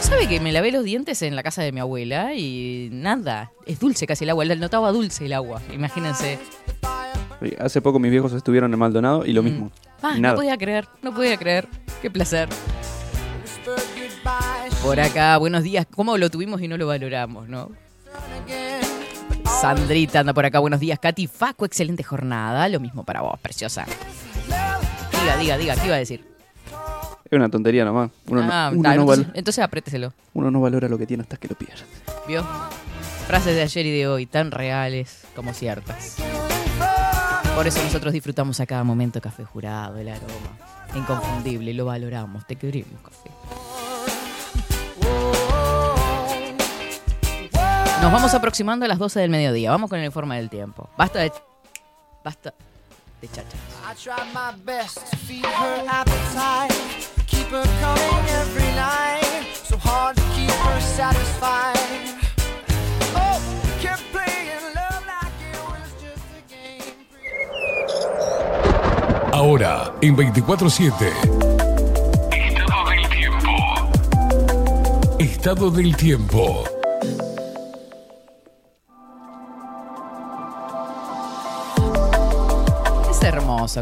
¿Sabe 0.00 0.28
que 0.28 0.40
me 0.40 0.52
lavé 0.52 0.72
los 0.72 0.84
dientes 0.84 1.22
en 1.22 1.36
la 1.36 1.42
casa 1.42 1.62
de 1.62 1.72
mi 1.72 1.80
abuela 1.80 2.34
y 2.34 2.88
nada? 2.92 3.52
Es 3.66 3.80
dulce 3.80 4.06
casi 4.06 4.24
el 4.24 4.30
agua, 4.30 4.44
notaba 4.44 4.92
dulce 4.92 5.26
el 5.26 5.32
agua, 5.34 5.60
imagínense. 5.72 6.38
Hace 7.58 7.82
poco 7.82 7.98
mis 7.98 8.10
viejos 8.10 8.32
estuvieron 8.32 8.72
en 8.72 8.78
Maldonado 8.78 9.26
y 9.26 9.32
lo 9.32 9.42
mm. 9.42 9.44
mismo. 9.44 9.72
Ah, 10.02 10.16
no 10.18 10.34
podía 10.34 10.56
creer, 10.56 10.86
no 11.02 11.14
podía 11.14 11.36
creer. 11.36 11.68
Qué 12.00 12.10
placer. 12.10 12.48
Por 14.82 15.00
acá, 15.00 15.36
buenos 15.38 15.62
días. 15.62 15.86
¿Cómo 15.90 16.18
lo 16.18 16.30
tuvimos 16.30 16.60
y 16.60 16.68
no 16.68 16.76
lo 16.76 16.86
valoramos, 16.86 17.48
no? 17.48 17.70
Sandrita 19.60 20.20
anda 20.20 20.34
por 20.34 20.44
acá, 20.44 20.58
buenos 20.58 20.80
días. 20.80 20.98
Katy 20.98 21.26
Faco, 21.26 21.64
excelente 21.64 22.02
jornada. 22.02 22.68
Lo 22.68 22.80
mismo 22.80 23.04
para 23.04 23.22
vos, 23.22 23.38
preciosa. 23.40 23.86
Diga, 25.20 25.36
diga, 25.38 25.56
diga, 25.56 25.74
¿qué 25.76 25.86
iba 25.86 25.96
a 25.96 25.98
decir? 25.98 26.24
Es 27.24 27.32
una 27.32 27.48
tontería 27.48 27.84
nomás. 27.84 28.10
Uno 28.26 28.42
ah, 28.42 28.70
entonces, 28.74 29.26
entonces 29.34 29.64
apréteselo. 29.64 30.12
Uno 30.34 30.50
no 30.50 30.60
valora 30.60 30.88
lo 30.88 30.98
que 30.98 31.06
tiene 31.06 31.22
hasta 31.22 31.36
que 31.38 31.48
lo 31.48 31.54
pierde. 31.54 31.82
¿Vio? 32.28 32.44
Frases 33.26 33.56
de 33.56 33.62
ayer 33.62 33.86
y 33.86 33.98
de 33.98 34.06
hoy, 34.06 34.26
tan 34.26 34.50
reales 34.50 35.24
como 35.34 35.54
ciertas. 35.54 36.16
Por 37.56 37.66
eso 37.66 37.82
nosotros 37.82 38.12
disfrutamos 38.12 38.60
a 38.60 38.66
cada 38.66 38.84
momento 38.84 39.20
café 39.20 39.44
jurado, 39.44 39.96
el 39.98 40.08
aroma. 40.08 40.58
Inconfundible, 40.94 41.72
lo 41.72 41.86
valoramos, 41.86 42.46
te 42.46 42.56
queremos 42.56 43.00
café. 43.02 43.30
Nos 48.04 48.12
vamos 48.12 48.34
aproximando 48.34 48.84
a 48.84 48.88
las 48.88 48.98
12 48.98 49.18
del 49.18 49.30
mediodía. 49.30 49.70
Vamos 49.70 49.88
con 49.88 49.98
el 49.98 50.04
informe 50.04 50.36
del 50.36 50.50
tiempo. 50.50 50.90
Basta 50.94 51.20
de. 51.20 51.32
Basta 52.22 52.52
de 53.18 53.28
chacha. 53.28 53.56
Ahora, 69.32 69.94
en 70.02 70.14
24-7. 70.14 70.92
Estado 72.30 72.90
del 72.90 73.08
tiempo. 73.08 73.48
Estado 75.18 75.70
del 75.70 75.96
tiempo. 75.96 76.73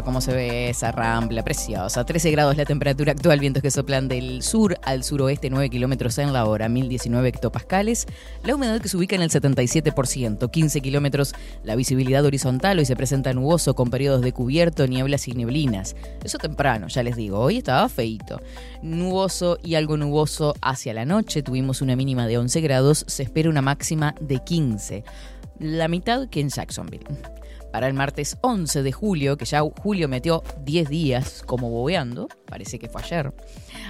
Como 0.05 0.21
se 0.21 0.33
ve 0.33 0.69
esa 0.69 0.93
rambla, 0.93 1.43
preciosa. 1.43 2.05
13 2.05 2.31
grados 2.31 2.55
la 2.55 2.63
temperatura 2.63 3.11
actual, 3.11 3.39
vientos 3.39 3.61
que 3.61 3.69
soplan 3.69 4.07
del 4.07 4.41
sur 4.41 4.77
al 4.81 5.03
suroeste, 5.03 5.49
9 5.49 5.69
kilómetros 5.69 6.17
en 6.19 6.31
la 6.31 6.45
hora, 6.45 6.69
1019 6.69 7.27
hectopascales. 7.27 8.07
La 8.45 8.55
humedad 8.55 8.79
que 8.79 8.87
se 8.87 8.95
ubica 8.95 9.17
en 9.17 9.21
el 9.21 9.29
77%, 9.29 10.49
15 10.49 10.81
kilómetros 10.81 11.33
la 11.63 11.75
visibilidad 11.75 12.23
horizontal. 12.23 12.79
Hoy 12.79 12.85
se 12.85 12.95
presenta 12.95 13.33
nuboso 13.33 13.75
con 13.75 13.89
periodos 13.89 14.21
de 14.21 14.31
cubierto, 14.31 14.87
nieblas 14.87 15.27
y 15.27 15.33
neblinas. 15.33 15.97
Eso 16.23 16.37
temprano, 16.37 16.87
ya 16.87 17.03
les 17.03 17.17
digo, 17.17 17.39
hoy 17.39 17.57
estaba 17.57 17.89
feito. 17.89 18.39
Nuboso 18.81 19.57
y 19.61 19.75
algo 19.75 19.97
nuboso 19.97 20.55
hacia 20.61 20.93
la 20.93 21.03
noche, 21.03 21.43
tuvimos 21.43 21.81
una 21.81 21.97
mínima 21.97 22.25
de 22.25 22.37
11 22.37 22.61
grados, 22.61 23.03
se 23.07 23.23
espera 23.23 23.49
una 23.49 23.61
máxima 23.61 24.15
de 24.21 24.39
15 24.39 25.03
la 25.59 25.87
mitad 25.87 26.27
que 26.29 26.39
en 26.39 26.49
Jacksonville 26.49 27.05
para 27.73 27.87
el 27.87 27.95
martes 27.95 28.37
11 28.41 28.83
de 28.83 28.91
julio, 28.91 29.35
que 29.35 29.45
ya 29.45 29.61
julio 29.61 30.07
metió 30.07 30.43
10 30.63 30.89
días 30.89 31.41
como 31.47 31.71
bobeando, 31.71 32.27
parece 32.45 32.77
que 32.77 32.87
fue 32.87 33.01
ayer. 33.01 33.33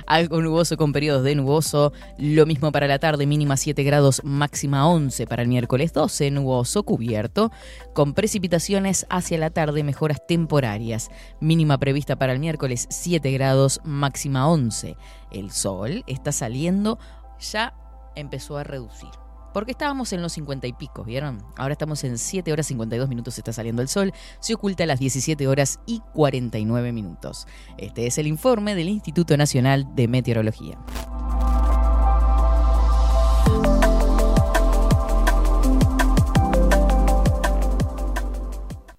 Algo 0.07 0.41
nuboso 0.41 0.77
con 0.77 0.93
periodos 0.93 1.25
de 1.25 1.35
nuboso, 1.35 1.91
lo 2.17 2.45
mismo 2.45 2.71
para 2.71 2.87
la 2.87 2.97
tarde, 2.97 3.25
mínima 3.25 3.57
7 3.57 3.83
grados, 3.83 4.21
máxima 4.23 4.87
11 4.87 5.27
para 5.27 5.41
el 5.41 5.49
miércoles 5.49 5.91
12, 5.91 6.31
nuboso 6.31 6.83
cubierto, 6.83 7.51
con 7.93 8.13
precipitaciones 8.13 9.05
hacia 9.09 9.37
la 9.37 9.49
tarde, 9.49 9.83
mejoras 9.83 10.25
temporarias, 10.25 11.11
mínima 11.41 11.77
prevista 11.77 12.15
para 12.15 12.31
el 12.31 12.39
miércoles 12.39 12.87
7 12.89 13.29
grados, 13.31 13.81
máxima 13.83 14.47
11. 14.47 14.95
El 15.29 15.51
sol 15.51 16.05
está 16.07 16.31
saliendo, 16.31 16.99
ya 17.51 17.73
empezó 18.15 18.57
a 18.57 18.63
reducir. 18.63 19.22
Porque 19.53 19.71
estábamos 19.71 20.11
en 20.13 20.21
los 20.21 20.33
50 20.33 20.67
y 20.67 20.73
pico, 20.73 21.03
¿vieron? 21.03 21.43
Ahora 21.55 21.73
estamos 21.73 22.03
en 22.03 22.17
7 22.17 22.51
horas 22.51 22.65
52 22.67 23.07
minutos, 23.07 23.37
está 23.37 23.53
saliendo 23.53 23.81
el 23.81 23.87
sol. 23.87 24.11
Se 24.39 24.55
oculta 24.55 24.83
a 24.83 24.87
las 24.87 24.99
17 24.99 25.47
horas 25.47 25.79
y 25.85 26.01
49 26.13 26.91
minutos. 26.91 27.47
Este 27.77 28.07
es 28.07 28.17
el 28.17 28.27
informe 28.27 28.75
del 28.75 28.89
Instituto 28.89 29.37
Nacional 29.37 29.87
de 29.95 30.07
Meteorología. 30.07 30.79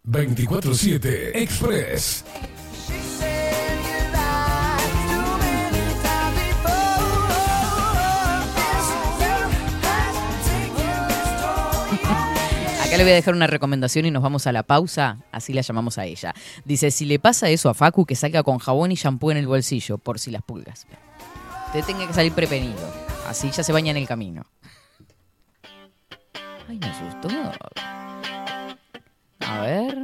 ...24-7 0.07 1.33
Express... 1.35 2.25
le 12.97 13.05
voy 13.05 13.13
a 13.13 13.17
dejar 13.17 13.35
una 13.35 13.47
recomendación 13.47 14.07
y 14.07 14.11
nos 14.11 14.23
vamos 14.23 14.47
a 14.47 14.53
la 14.53 14.63
pausa, 14.63 15.19
así 15.33 15.53
la 15.53 15.63
llamamos 15.63 15.99
a 15.99 16.05
ella. 16.05 16.35
Dice, 16.65 16.91
si 16.91 17.05
le 17.05 17.19
pasa 17.19 17.49
eso 17.49 17.69
a 17.69 17.75
Facu, 17.75 18.07
que 18.07 18.15
salga 18.15 18.43
con 18.43 18.59
jabón 18.59 18.93
y 18.93 18.95
shampoo 18.95 19.31
en 19.31 19.37
el 19.39 19.47
bolsillo, 19.47 19.99
por 19.99 20.19
si 20.19 20.31
las 20.31 20.43
pulgas. 20.43 20.87
Te 21.73 21.83
tenga 21.83 22.07
que 22.07 22.15
salir 22.15 22.33
prevenido, 22.33 22.93
así 23.27 23.51
ya 23.51 23.63
se 23.63 23.73
baña 23.73 23.91
en 23.91 23.97
el 23.97 24.07
camino. 24.07 24.45
Ay, 26.69 26.79
me 26.79 26.87
asustó. 26.87 27.29
A 29.41 29.61
ver. 29.61 29.99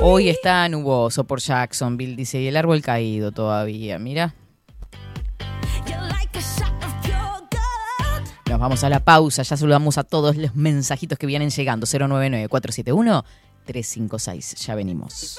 Hoy 0.00 0.28
está 0.28 0.68
nuboso 0.68 1.24
por 1.24 1.40
Jacksonville, 1.40 2.16
dice, 2.16 2.40
y 2.40 2.48
el 2.48 2.56
árbol 2.56 2.82
caído 2.82 3.32
todavía, 3.32 3.98
mira. 3.98 4.34
Nos 8.58 8.62
vamos 8.64 8.82
a 8.82 8.88
la 8.88 8.98
pausa, 8.98 9.44
ya 9.44 9.56
saludamos 9.56 9.98
a 9.98 10.02
todos 10.02 10.36
los 10.36 10.56
mensajitos 10.56 11.16
que 11.16 11.28
vienen 11.28 11.48
llegando. 11.48 11.86
099-471 11.86 13.22
356. 13.64 14.54
Ya 14.66 14.74
venimos. 14.74 15.38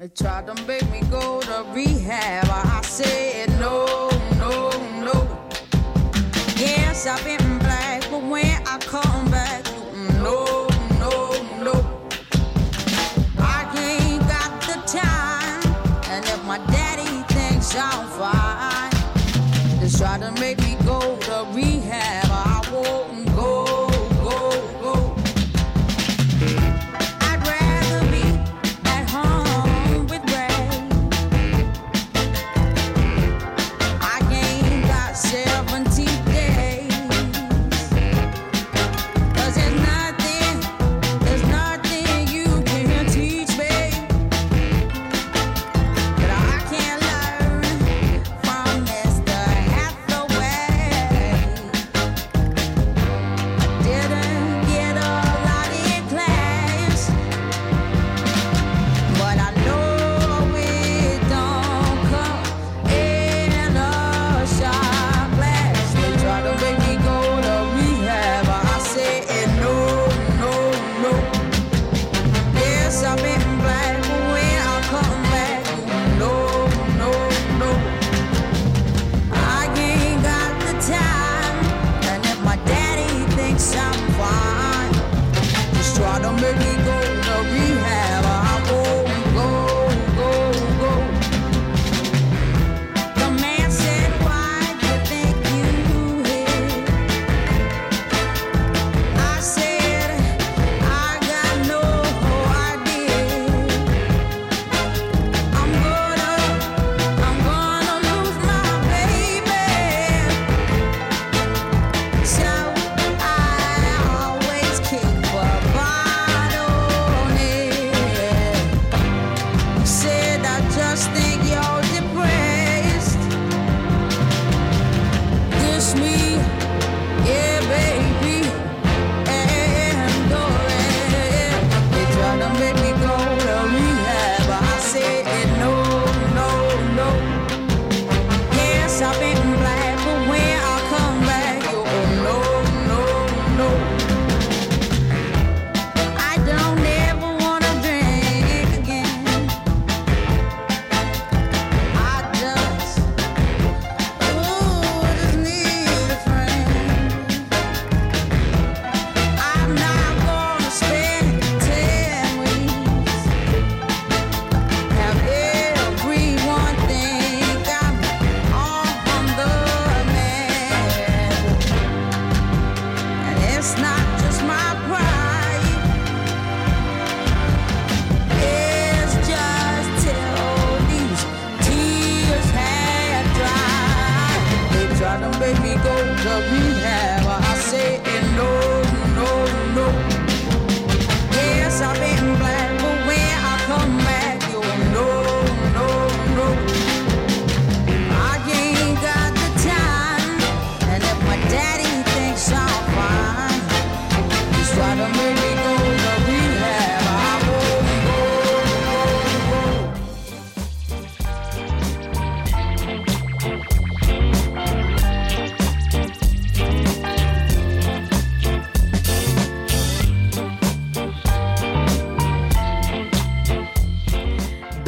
They 0.00 0.08
tried 0.08 0.46
to 0.46 0.54
make 0.64 0.90
me 0.90 1.02
go 1.10 1.42
to 1.42 1.66
rehab. 1.74 2.48
I 2.48 2.80
said 2.80 3.50
no, 3.60 4.08
no, 4.38 4.70
no. 5.04 5.46
Yes, 6.56 7.06
I've 7.06 7.22
been 7.22 7.39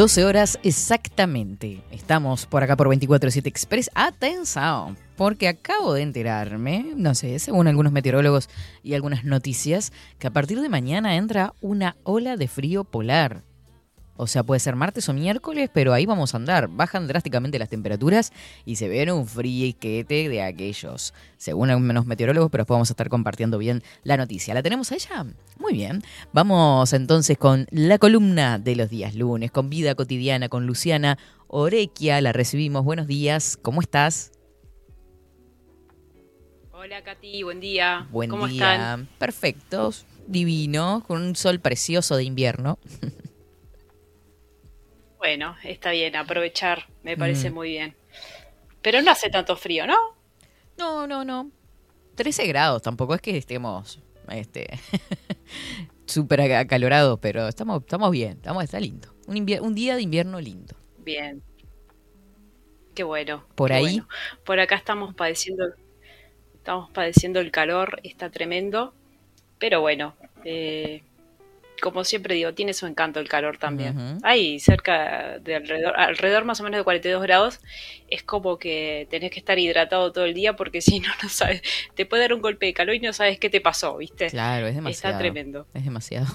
12 0.03 0.25
horas 0.25 0.59
exactamente. 0.65 1.81
Estamos 1.93 2.45
por 2.47 2.65
acá 2.65 2.77
por 2.77 2.89
24-7 2.89 3.47
Express. 3.47 3.89
Atención, 3.95 4.99
porque 5.15 5.47
acabo 5.47 5.95
de 5.95 6.03
enterarme, 6.03 6.87
no 6.97 7.15
sé, 7.15 7.39
según 7.39 7.69
algunos 7.69 7.93
meteorólogos 7.93 8.49
y 8.83 8.95
algunas 8.95 9.23
noticias, 9.23 9.93
que 10.19 10.27
a 10.27 10.33
partir 10.33 10.61
de 10.61 10.69
mañana 10.69 11.15
entra 11.15 11.55
una 11.61 11.95
ola 12.03 12.37
de 12.37 12.49
frío 12.49 12.83
polar. 12.83 13.45
O 14.17 14.27
sea, 14.27 14.43
puede 14.43 14.61
ser 14.61 14.77
martes 14.77 15.09
o 15.09 15.15
miércoles, 15.15 15.71
pero 15.73 15.93
ahí 15.93 16.05
vamos 16.07 16.35
a 16.35 16.37
andar. 16.37 16.69
Bajan 16.69 17.07
drásticamente 17.09 17.59
las 17.59 17.69
temperaturas 17.71 18.33
y 18.65 18.77
se 18.77 18.89
viene 18.89 19.13
un 19.13 19.27
friquete 19.27 20.29
de 20.29 20.43
aquellos. 20.43 21.15
Según 21.39 21.71
algunos 21.71 22.07
meteorólogos, 22.07 22.51
pero 22.51 22.63
después 22.63 22.77
vamos 22.77 22.91
a 22.91 22.93
estar 22.93 23.09
compartiendo 23.09 23.59
bien 23.59 23.83
la 24.05 24.17
noticia. 24.17 24.55
¿La 24.55 24.63
tenemos 24.63 24.93
a 24.93 24.97
ella? 24.97 25.27
Muy 25.59 25.73
bien. 25.73 26.03
Vamos 26.33 26.93
entonces 26.93 27.39
con 27.39 27.67
la 27.71 27.99
columna 27.99 28.59
de 28.59 28.77
los 28.77 28.91
días 28.91 29.15
lunes, 29.15 29.51
con 29.51 29.71
vida 29.71 29.95
cotidiana, 29.95 30.49
con 30.49 30.67
Luciana 30.67 31.19
Orequia. 31.49 32.21
La 32.21 32.33
recibimos. 32.33 32.85
Buenos 32.85 33.07
días. 33.07 33.59
¿Cómo 33.61 33.81
estás? 33.81 34.33
Hola 36.71 37.03
Katy, 37.03 37.45
buen 37.45 37.61
día. 37.61 38.09
Buen 38.11 38.29
¿Cómo 38.29 38.49
día. 38.49 38.75
están? 38.75 39.09
Perfectos. 39.19 40.05
Divino, 40.27 41.05
con 41.07 41.23
un 41.23 41.37
sol 41.37 41.61
precioso 41.61 42.17
de 42.17 42.25
invierno. 42.25 42.79
Bueno, 45.23 45.57
está 45.63 45.93
bien, 45.93 46.17
aprovechar, 46.17 46.89
me 47.05 47.17
parece 47.17 47.51
Mm. 47.51 47.55
muy 47.55 47.69
bien. 47.71 47.95
Pero 48.83 49.01
no 49.03 49.13
hace 49.13 49.31
tanto 49.31 49.57
frío, 49.57 49.87
¿no? 49.87 49.97
No, 50.77 51.07
no, 51.07 51.25
no. 51.25 51.49
13 52.17 52.45
grados, 52.49 52.83
tampoco 52.83 53.15
es 53.15 53.21
que 53.21 53.37
estemos 53.37 54.01
este 54.31 54.67
súper 56.07 56.41
ac- 56.41 56.59
acalorados, 56.59 57.21
pero 57.21 57.47
estamos, 57.47 57.83
estamos 57.83 58.11
bien, 58.11 58.33
estamos, 58.33 58.65
está 58.65 58.81
lindo. 58.81 59.15
Un, 59.29 59.47
día 59.77 59.95
de 59.95 60.03
invierno 60.03 60.41
lindo. 60.41 60.75
Bien. 60.99 61.41
Qué 62.97 63.05
bueno. 63.05 63.45
Por 63.55 63.69
qué 63.71 63.75
ahí. 63.77 63.83
bueno. 63.85 64.09
Por 64.45 64.59
acá 64.59 64.75
estamos 64.75 65.15
padeciendo, 65.15 65.67
estamos 66.55 66.91
padeciendo 66.91 67.39
el 67.39 67.53
calor, 67.53 68.01
está 68.03 68.29
tremendo. 68.31 68.93
Pero 69.61 69.81
bueno, 69.81 70.17
eh, 70.45 71.05
como 71.81 72.05
siempre 72.05 72.35
digo, 72.35 72.53
tiene 72.55 72.75
su 72.75 72.87
encanto 72.87 73.19
el 73.21 73.29
calor 73.29 73.59
también. 73.59 73.97
Ujú. 73.99 74.19
Ahí, 74.23 74.61
cerca 74.61 75.39
de 75.41 75.57
alrededor, 75.57 75.95
alrededor 75.97 76.45
más 76.45 76.61
o 76.61 76.65
menos 76.65 76.79
de 76.79 76.85
42 76.85 77.23
grados, 77.23 77.61
es 78.09 78.23
como 78.23 78.59
que 78.59 79.07
tenés 79.11 79.31
que 79.31 79.39
estar 79.41 79.59
hidratado 79.59 80.13
todo 80.13 80.25
el 80.25 80.35
día 80.35 80.55
porque 80.55 80.81
si 80.81 81.01
no, 81.01 81.09
no 81.23 81.29
sabes, 81.29 81.63
te 81.95 82.07
puede 82.07 82.23
dar 82.23 82.35
un 82.35 82.43
golpe 82.43 82.67
de 82.67 82.75
calor 82.75 82.95
y 82.95 83.01
no 83.01 83.13
sabes 83.13 83.39
qué 83.39 83.51
te 83.51 83.61
pasó, 83.61 83.97
¿viste? 83.97 84.29
Claro, 84.29 84.67
es 84.67 84.75
demasiado. 84.75 85.13
Está 85.15 85.19
tremendo. 85.19 85.67
Es 85.75 85.85
demasiado. 85.85 86.27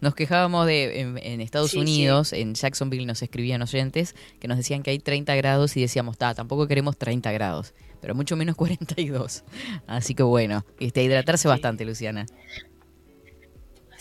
Nos 0.00 0.14
quejábamos 0.14 0.66
de 0.66 1.00
en, 1.00 1.18
en 1.18 1.40
Estados 1.40 1.72
Sí, 1.72 1.78
Unidos, 1.78 2.32
en 2.32 2.54
Jacksonville 2.54 3.06
nos 3.06 3.20
escribían 3.22 3.60
oyentes 3.60 4.14
que 4.38 4.46
nos 4.46 4.56
decían 4.56 4.84
que 4.84 4.90
hay 4.90 5.00
30 5.00 5.34
grados 5.34 5.76
y 5.76 5.80
decíamos, 5.80 6.16
ta, 6.16 6.32
tampoco 6.34 6.68
queremos 6.68 6.96
30 6.96 7.32
grados, 7.32 7.74
pero 8.00 8.14
mucho 8.14 8.36
menos 8.36 8.54
42. 8.54 9.42
Así 9.88 10.14
que 10.14 10.22
bueno, 10.22 10.64
este, 10.78 11.02
hidratarse 11.02 11.42
Sí. 11.42 11.48
bastante, 11.48 11.84
Luciana. 11.84 12.26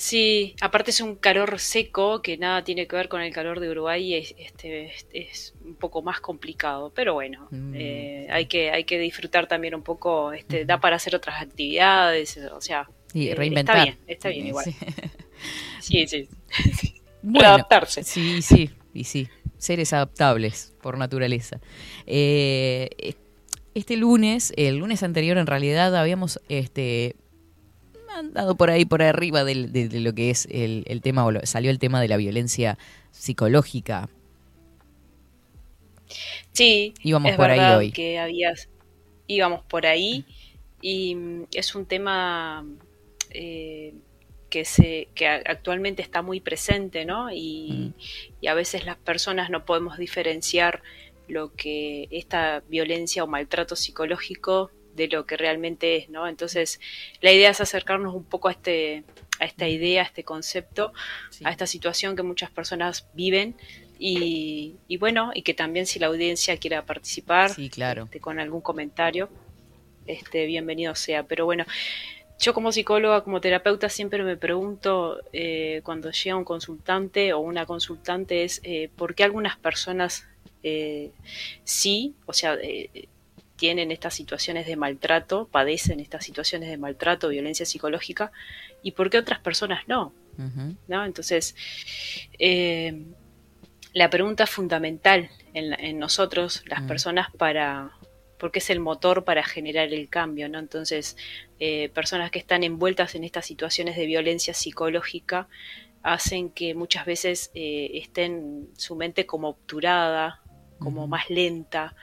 Sí, 0.06 0.54
aparte 0.60 0.92
es 0.92 1.00
un 1.00 1.16
calor 1.16 1.60
seco 1.62 2.22
que 2.22 2.38
nada 2.38 2.62
tiene 2.66 2.88
que 2.88 2.96
ver 2.98 3.08
con 3.08 3.22
el 3.22 3.32
calor 3.32 3.62
de 3.62 3.70
Uruguay 3.70 4.04
y 4.04 4.16
es, 4.16 4.36
este, 4.38 4.92
es, 5.14 5.54
un 5.64 5.76
poco 5.76 6.02
más 6.02 6.20
complicado, 6.20 6.92
pero 6.94 7.14
bueno, 7.14 7.48
Mm. 7.52 7.74
eh, 7.74 8.28
hay 8.30 8.48
que 8.48 8.70
hay 8.70 8.84
que 8.84 9.00
disfrutar 9.00 9.48
también 9.48 9.74
un 9.76 9.82
poco, 9.82 10.34
este, 10.34 10.66
da 10.66 10.78
para 10.82 10.98
hacer 10.98 11.16
otras 11.16 11.42
actividades, 11.42 12.38
o 12.54 12.60
sea, 12.60 12.90
Y 13.14 13.30
eh, 13.30 13.36
reinventar. 13.36 13.78
Está 13.78 13.84
bien, 13.86 13.98
está 14.08 14.30
bien 14.30 14.42
Sí, 14.42 14.48
igual. 14.50 14.66
sí. 14.66 14.76
Sí, 15.80 16.08
sí. 16.08 16.28
Bueno, 17.22 17.48
Adaptarse. 17.50 18.04
Sí, 18.04 18.42
sí, 18.42 18.72
y 18.94 19.06
sí. 19.06 19.30
Seres 19.58 19.94
adaptables 19.94 20.74
por 20.82 20.98
naturaleza. 20.98 21.62
Eh, 22.06 23.16
este 23.74 23.96
lunes, 23.96 24.52
el 24.58 24.80
lunes 24.80 25.02
anterior 25.02 25.38
en 25.38 25.48
realidad 25.48 25.96
habíamos 25.96 26.42
este 26.50 27.16
andado 28.28 28.56
por 28.56 28.70
ahí 28.70 28.86
por 28.86 29.02
arriba 29.02 29.44
de, 29.44 29.68
de 29.68 30.00
lo 30.00 30.14
que 30.14 30.30
es 30.30 30.48
el, 30.52 30.84
el 30.88 31.02
tema, 31.02 31.26
o 31.26 31.32
lo- 31.32 31.46
salió 31.46 31.72
el 31.72 31.80
tema 31.80 32.02
de 32.02 32.08
la 32.08 32.18
violencia 32.18 32.78
psicológica. 33.12 34.10
Sí, 36.52 36.94
Íbamos 37.04 37.32
es 37.32 37.38
por 37.38 37.50
ahí 37.52 37.74
hoy. 37.74 37.92
que 37.92 38.20
habías, 38.20 38.70
íbamos 39.28 39.64
por 39.66 39.86
ahí 39.86 40.26
y 40.82 41.16
mm, 41.16 41.44
es 41.54 41.76
un 41.76 41.86
tema 41.86 42.66
eh, 43.32 43.94
que 44.50 44.66
se 44.66 45.10
que 45.16 45.28
actualmente 45.28 46.02
está 46.02 46.22
muy 46.22 46.40
presente, 46.42 47.06
¿no? 47.06 47.32
Y, 47.32 47.94
y 48.42 48.48
a 48.48 48.54
veces 48.54 48.86
las 48.86 48.98
personas 48.98 49.50
no 49.50 49.66
podemos 49.66 49.98
diferenciar 49.98 50.84
lo 51.28 51.54
que 51.56 52.08
esta 52.12 52.64
violencia 52.70 53.24
o 53.24 53.28
maltrato 53.28 53.76
psicológico 53.76 54.72
de 54.96 55.08
lo 55.08 55.26
que 55.26 55.38
realmente 55.38 55.96
es, 55.98 56.10
¿no? 56.10 56.28
Entonces, 56.28 56.80
la 57.22 57.32
idea 57.32 57.50
es 57.50 57.62
acercarnos 57.62 58.14
un 58.14 58.24
poco 58.24 58.48
a 58.48 58.52
este 58.52 59.04
a 59.40 59.46
esta 59.46 59.68
idea, 59.68 60.04
a 60.04 60.06
este 60.06 60.24
concepto, 60.24 60.94
Sí. 61.32 61.44
a 61.46 61.50
esta 61.50 61.66
situación 61.68 62.16
que 62.16 62.22
muchas 62.24 62.52
personas 62.52 63.08
viven 63.14 63.56
y, 64.00 64.76
y 64.88 64.98
bueno, 64.98 65.32
y 65.34 65.42
que 65.42 65.54
también 65.54 65.86
si 65.88 65.98
la 66.00 66.08
audiencia 66.08 66.56
quiera 66.58 66.86
participar 66.86 67.50
Sí, 67.52 67.70
claro. 67.70 68.04
este, 68.04 68.20
con 68.20 68.40
algún 68.40 68.62
comentario, 68.62 69.30
este, 70.06 70.46
bienvenido 70.46 70.94
sea. 70.96 71.24
Pero 71.24 71.46
bueno, 71.46 71.66
yo 72.40 72.54
como 72.54 72.72
psicóloga, 72.72 73.24
como 73.24 73.42
terapeuta, 73.42 73.90
siempre 73.90 74.24
me 74.24 74.38
pregunto 74.38 75.20
eh, 75.34 75.82
cuando 75.84 76.12
llega 76.12 76.36
un 76.36 76.46
consultante 76.46 77.34
o 77.34 77.40
una 77.40 77.66
consultante 77.66 78.44
es 78.44 78.62
eh, 78.64 78.90
por 78.96 79.16
qué 79.16 79.24
algunas 79.24 79.58
personas 79.58 80.26
eh, 80.62 81.12
sí, 81.64 82.14
o 82.26 82.34
sea, 82.34 82.58
tienen 83.56 83.92
estas 83.92 84.14
situaciones 84.14 84.66
de 84.66 84.76
maltrato, 84.76 85.48
padecen 85.52 86.00
estas 86.00 86.26
situaciones 86.26 86.70
de 86.70 86.78
maltrato, 86.78 87.30
violencia 87.30 87.66
psicológica, 87.66 88.32
y 88.82 88.92
por 88.92 89.10
qué 89.10 89.18
otras 89.18 89.40
personas 89.40 89.88
no. 89.88 90.14
¿no? 90.88 91.06
Entonces, 91.06 91.56
eh, 92.40 93.04
la 93.94 94.10
pregunta 94.10 94.48
fundamental 94.48 95.30
en, 95.54 95.74
en 95.80 96.00
nosotros, 96.00 96.64
las 96.66 96.82
Mm. 96.82 96.88
personas, 96.88 97.28
para 97.38 97.92
porque 98.40 98.60
es 98.60 98.70
el 98.70 98.82
motor 98.82 99.24
para 99.24 99.42
generar 99.42 99.94
el 99.94 100.10
cambio, 100.10 100.50
¿no? 100.50 100.60
Entonces, 100.60 101.16
eh, 101.60 101.88
personas 101.94 102.30
que 102.30 102.40
están 102.40 102.64
envueltas 102.64 103.16
en 103.16 103.24
estas 103.24 103.46
situaciones 103.46 103.96
de 103.96 104.06
violencia 104.06 104.54
psicológica 104.54 105.48
hacen 106.02 106.50
que 106.50 106.76
muchas 106.76 107.06
veces 107.06 107.52
eh, 107.54 107.92
estén 107.94 108.68
su 108.76 108.98
mente 108.98 109.26
como 109.26 109.48
obturada, 109.48 110.42
como 110.78 111.08
más 111.08 111.30
lenta, 111.30 111.96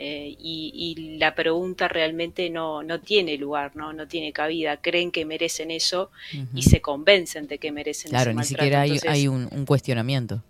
eh, 0.00 0.34
y, 0.38 0.72
y 0.96 1.18
la 1.18 1.34
pregunta 1.34 1.88
realmente 1.88 2.48
no, 2.50 2.82
no 2.84 3.00
tiene 3.00 3.36
lugar, 3.36 3.74
¿no? 3.74 3.92
no 3.92 4.06
tiene 4.06 4.32
cabida. 4.32 4.80
Creen 4.80 5.10
que 5.10 5.24
merecen 5.26 5.70
eso 5.72 6.10
y 6.54 6.62
se 6.62 6.80
convencen 6.80 7.48
de 7.48 7.58
que 7.58 7.72
merecen 7.72 8.10
Claro, 8.10 8.30
ese 8.30 8.30
ni 8.30 8.36
maltrato. 8.36 8.54
siquiera 8.62 8.80
hay, 8.82 8.90
Entonces, 8.92 9.10
hay 9.10 9.28
un, 9.28 9.48
un 9.52 9.66
cuestionamiento. 9.66 10.42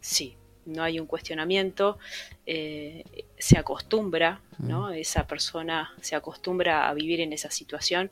Sí, 0.00 0.36
no 0.64 0.82
hay 0.82 1.00
un 1.00 1.06
cuestionamiento, 1.06 1.98
eh, 2.46 3.02
se 3.38 3.58
acostumbra, 3.58 4.40
¿no? 4.58 4.90
Esa 4.90 5.26
persona 5.26 5.92
se 6.00 6.14
acostumbra 6.14 6.88
a 6.88 6.94
vivir 6.94 7.20
en 7.20 7.32
esa 7.32 7.50
situación, 7.50 8.10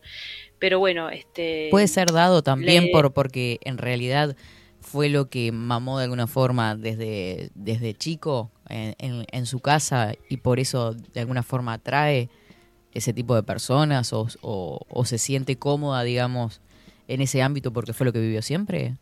pero 0.59 0.79
bueno, 0.79 1.09
este... 1.11 1.69
Puede 1.71 1.89
ser 1.89 2.11
dado 2.13 2.43
también 2.43 2.87
le- 2.87 2.91
por 2.91 3.13
porque 3.13 3.59
en 3.63 3.79
realidad 3.79 4.37
fue 4.81 5.09
lo 5.09 5.29
que 5.29 5.53
mamó 5.53 5.99
de 5.99 6.05
alguna 6.05 6.27
forma 6.27 6.77
desde, 6.77 7.51
desde 7.55 7.95
chico 7.95 8.51
en, 8.69 9.47
su 9.47 9.61
casa 9.61 10.15
y 10.29 10.39
por 10.39 10.61
eso 10.61 10.95
de 10.95 11.21
alguna 11.21 11.43
forma 11.43 11.75
atrae 11.75 12.29
ese 12.93 13.13
tipo 13.13 13.35
de 13.35 13.43
personas 13.43 14.11
o 14.13 15.05
se 15.05 15.19
siente 15.19 15.57
cómoda, 15.57 16.03
digamos, 16.03 16.61
en 17.09 17.23
ese 17.23 17.43
ámbito 17.43 17.73
porque 17.73 17.93
fue 17.93 18.07
lo 18.07 18.13
que 18.13 18.21
vivió 18.21 18.43
siempre. 18.43 18.97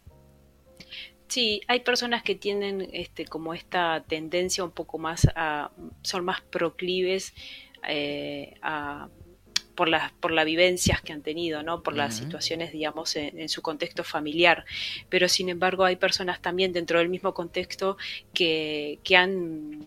Sí, 1.28 1.60
hay 1.66 1.80
personas 1.80 2.22
que 2.22 2.36
tienen 2.36 2.88
este, 2.92 3.26
como 3.26 3.52
esta 3.52 4.04
tendencia 4.06 4.62
un 4.62 4.70
poco 4.70 4.98
más 4.98 5.26
a, 5.34 5.72
son 6.02 6.24
más 6.24 6.40
proclives 6.40 7.34
eh, 7.88 8.54
a, 8.62 9.08
por 9.76 9.88
las, 9.88 10.10
por 10.12 10.32
las 10.32 10.44
vivencias 10.44 11.00
que 11.02 11.12
han 11.12 11.22
tenido, 11.22 11.62
¿no? 11.62 11.82
Por 11.82 11.94
las 11.94 12.16
situaciones, 12.16 12.72
digamos, 12.72 13.14
en, 13.14 13.38
en 13.38 13.48
su 13.48 13.62
contexto 13.62 14.02
familiar. 14.02 14.64
Pero 15.08 15.28
sin 15.28 15.48
embargo 15.48 15.84
hay 15.84 15.96
personas 15.96 16.42
también 16.42 16.72
dentro 16.72 16.98
del 16.98 17.08
mismo 17.08 17.34
contexto 17.34 17.96
que, 18.34 18.98
que 19.04 19.16
han 19.16 19.86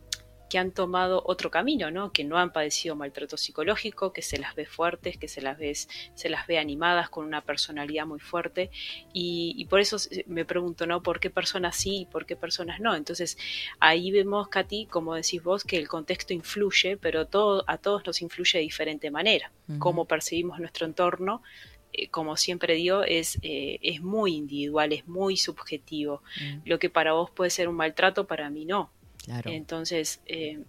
que 0.49 0.57
han 0.57 0.71
tomado 0.71 1.21
otro 1.25 1.51
camino, 1.51 1.91
¿no? 1.91 2.11
Que 2.11 2.23
no 2.23 2.37
han 2.37 2.51
padecido 2.51 2.95
maltrato 2.95 3.37
psicológico, 3.37 4.11
que 4.11 4.21
se 4.21 4.37
las 4.37 4.55
ve 4.55 4.65
fuertes, 4.65 5.17
que 5.17 5.27
se 5.27 5.41
las 5.41 5.57
ve, 5.57 5.73
se 5.73 6.29
las 6.29 6.47
ve 6.47 6.57
animadas 6.57 7.09
con 7.09 7.25
una 7.25 7.41
personalidad 7.41 8.05
muy 8.05 8.19
fuerte 8.19 8.71
y, 9.13 9.53
y 9.57 9.65
por 9.65 9.79
eso 9.79 9.97
me 10.27 10.45
pregunto, 10.45 10.85
¿no? 10.87 11.03
¿Por 11.03 11.19
qué 11.19 11.29
personas 11.29 11.75
sí 11.75 12.01
y 12.01 12.05
por 12.05 12.25
qué 12.25 12.35
personas 12.35 12.79
no? 12.79 12.95
Entonces, 12.95 13.37
ahí 13.79 14.11
vemos, 14.11 14.47
Katy, 14.47 14.87
como 14.87 15.15
decís 15.15 15.43
vos, 15.43 15.63
que 15.63 15.77
el 15.77 15.87
contexto 15.87 16.33
influye, 16.33 16.97
pero 16.97 17.27
todo, 17.27 17.63
a 17.67 17.77
todos 17.77 18.05
nos 18.05 18.21
influye 18.21 18.59
de 18.59 18.63
diferente 18.63 19.11
manera. 19.11 19.51
Cómo 19.77 20.05
percibimos 20.05 20.59
nuestro 20.59 20.87
entorno 20.87 21.43
eh, 21.91 22.09
como 22.09 22.37
siempre 22.37 22.75
digo, 22.75 23.03
es, 23.03 23.39
eh, 23.41 23.79
es 23.81 24.01
muy 24.01 24.35
individual, 24.35 24.93
es 24.93 25.07
muy 25.07 25.37
subjetivo. 25.37 26.21
Mm, 26.39 26.69
Lo 26.69 26.79
que 26.79 26.89
para 26.89 27.13
vos 27.13 27.31
puede 27.31 27.49
ser 27.49 27.67
un 27.67 27.75
maltrato, 27.75 28.27
para 28.27 28.49
mí 28.49 28.65
no. 28.65 28.91
Claro. 29.23 29.51
Entonces, 29.51 30.21
eh, 30.25 30.59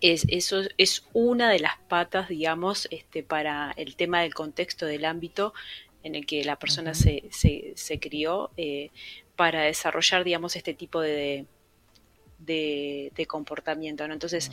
es, 0.00 0.24
eso 0.28 0.62
es 0.76 1.06
una 1.12 1.50
de 1.50 1.60
las 1.60 1.78
patas, 1.88 2.28
digamos, 2.28 2.88
este, 2.90 3.22
para 3.22 3.72
el 3.76 3.96
tema 3.96 4.22
del 4.22 4.34
contexto 4.34 4.86
del 4.86 5.04
ámbito 5.04 5.54
en 6.02 6.14
el 6.14 6.26
que 6.26 6.44
la 6.44 6.58
persona 6.58 6.94
se, 6.94 7.24
se, 7.30 7.72
se 7.74 7.98
crió 7.98 8.50
eh, 8.56 8.90
para 9.36 9.62
desarrollar, 9.62 10.24
digamos, 10.24 10.56
este 10.56 10.74
tipo 10.74 11.00
de, 11.00 11.46
de, 12.38 13.12
de 13.14 13.26
comportamiento. 13.26 14.06
¿no? 14.06 14.14
Entonces, 14.14 14.50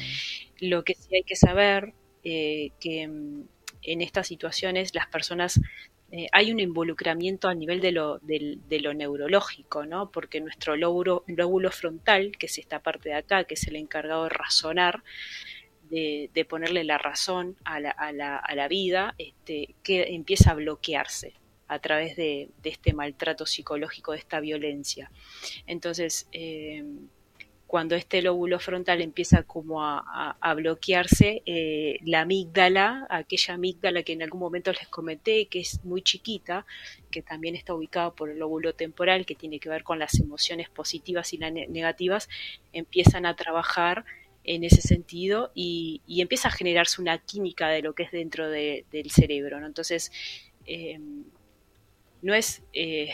lo 0.60 0.84
que 0.84 0.96
sí 0.96 1.16
hay 1.16 1.24
que 1.24 1.36
saber 1.36 1.94
eh, 2.24 2.72
que 2.80 3.08
mm, 3.08 3.48
en 3.84 4.02
estas 4.02 4.28
situaciones 4.28 4.96
las 4.96 5.08
personas 5.08 5.60
eh, 6.18 6.30
hay 6.32 6.50
un 6.50 6.62
involucramiento 6.62 7.50
a 7.50 7.54
nivel 7.54 7.82
de 7.82 7.92
lo, 7.92 8.22
neurológico, 8.94 9.86
¿no? 9.86 10.12
Porque 10.12 10.40
nuestro 10.40 10.78
lóbulo, 10.78 11.26
frontal, 11.72 12.32
que 12.40 12.46
es 12.46 12.58
esta 12.58 12.80
parte 12.80 13.10
de 13.10 13.16
acá, 13.16 13.44
que 13.44 13.56
es 13.56 13.68
el 13.68 13.76
encargado 13.76 14.24
de 14.24 14.30
razonar, 14.30 15.04
de, 15.90 16.48
ponerle 16.50 16.86
la 16.86 16.98
razón 16.98 17.58
a 17.66 17.82
la, 17.82 18.68
vida, 18.70 19.14
este, 19.18 19.76
que 19.84 20.04
empieza 20.16 20.52
a 20.52 20.56
bloquearse 20.56 21.34
a 21.68 21.80
través 21.80 22.16
de, 22.16 22.50
de 22.64 22.70
este 22.70 22.94
maltrato 22.94 23.46
psicológico, 23.46 24.14
de 24.14 24.20
esta 24.20 24.40
violencia. 24.40 25.12
Entonces, 25.68 26.30
eh, 26.32 26.86
cuando 27.76 27.98
este 27.98 28.22
lóbulo 28.22 28.58
frontal 28.58 29.02
empieza 29.02 29.44
como 29.44 29.84
a, 29.84 30.54
bloquearse, 30.56 31.44
eh, 31.46 32.00
la 32.06 32.22
amígdala, 32.22 33.06
aquella 33.10 33.56
amígdala 33.56 34.02
que 34.04 34.14
en 34.14 34.24
algún 34.24 34.40
momento 34.40 34.72
les 34.72 34.88
comenté, 34.88 35.48
que 35.48 35.60
es 35.60 35.84
muy 35.84 36.02
chiquita, 36.02 36.66
que 37.12 37.22
también 37.22 37.54
está 37.54 37.74
ubicada 37.74 38.12
por 38.12 38.30
el 38.30 38.40
lóbulo 38.40 38.72
temporal, 38.76 39.26
que 39.26 39.36
tiene 39.36 39.60
que 39.60 39.68
ver 39.68 39.84
con 39.84 40.00
las 40.00 40.18
emociones 40.22 40.70
positivas 40.70 41.34
y 41.34 41.38
las 41.38 41.52
ne- 41.52 41.68
negativas, 41.68 42.30
empiezan 42.72 43.26
a 43.26 43.36
trabajar 43.36 44.06
en 44.46 44.64
ese 44.64 44.82
sentido 44.82 45.52
y, 45.54 46.02
empieza 46.08 46.48
a 46.48 46.52
generarse 46.52 47.02
una 47.02 47.18
química 47.18 47.68
de 47.68 47.82
lo 47.82 47.94
que 47.94 48.04
es 48.04 48.12
dentro 48.14 48.50
de- 48.50 48.86
del 48.90 49.12
cerebro. 49.12 49.58
Entonces, 49.66 50.14
eh, 50.66 50.98
no 52.22 52.34
es... 52.34 52.62
eh, 52.72 53.10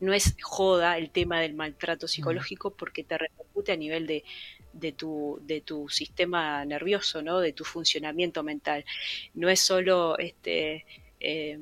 no 0.00 0.12
es 0.12 0.36
joda 0.42 0.98
el 0.98 1.10
tema 1.10 1.40
del 1.40 1.54
maltrato 1.54 2.08
psicológico 2.08 2.74
porque 2.74 3.04
te 3.04 3.18
repercute 3.18 3.72
a 3.72 3.76
nivel 3.76 4.06
de, 4.06 4.24
de, 4.72 4.92
tu, 4.92 5.38
de 5.42 5.60
tu 5.60 5.88
sistema 5.88 6.64
nervioso, 6.64 7.22
¿no? 7.22 7.40
de 7.40 7.52
tu 7.52 7.64
funcionamiento 7.64 8.42
mental. 8.42 8.84
No 9.34 9.48
es 9.48 9.60
solo 9.60 10.18
este, 10.18 10.84
eh, 11.20 11.58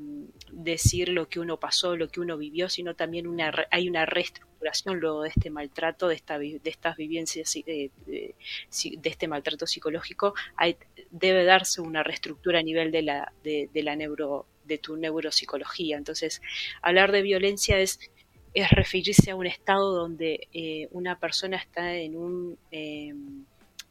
decir 0.51 1.09
lo 1.11 1.29
que 1.29 1.41
uno 1.41 1.59
pasó, 1.59 1.97
lo 1.97 2.09
que 2.09 2.21
uno 2.21 2.37
vivió, 2.37 2.69
sino 2.69 2.95
también 2.95 3.27
una, 3.27 3.53
hay 3.71 3.89
una 3.89 4.07
reestructuración 4.07 5.01
luego 5.01 5.23
de 5.23 5.29
este 5.31 5.51
maltrato, 5.51 6.09
de, 6.09 6.15
esta, 6.15 6.39
de 6.39 6.61
estas 6.65 6.97
vivencias, 6.97 7.55
y 7.57 7.63
de, 7.63 7.91
de- 8.07 8.35
de 8.99 9.09
este 9.11 9.29
maltrato 9.29 9.67
psicológico. 9.67 10.35
Hay, 10.57 10.77
debe 11.11 11.45
darse 11.45 11.81
una 11.81 12.03
reestructura 12.03 12.61
a 12.61 12.63
nivel 12.63 12.91
de, 12.93 13.03
la, 13.03 13.33
de, 13.43 13.69
de 13.73 13.83
la 13.83 13.97
neuro, 13.97 14.47
de 14.65 14.79
tu 14.79 14.97
neuropsicología. 14.97 15.97
Entonces, 15.97 16.41
hablar 16.81 17.13
de 17.13 17.23
violencia 17.23 17.79
es 17.79 17.99
es 18.55 18.71
referirse 18.71 19.31
a 19.31 19.37
un 19.37 19.47
estado 19.47 19.93
donde 19.93 20.49
eh, 20.53 20.89
una 20.91 21.19
persona 21.19 21.57
está 21.57 21.95
en 21.95 22.17
un, 22.17 22.59
eh, 22.71 23.15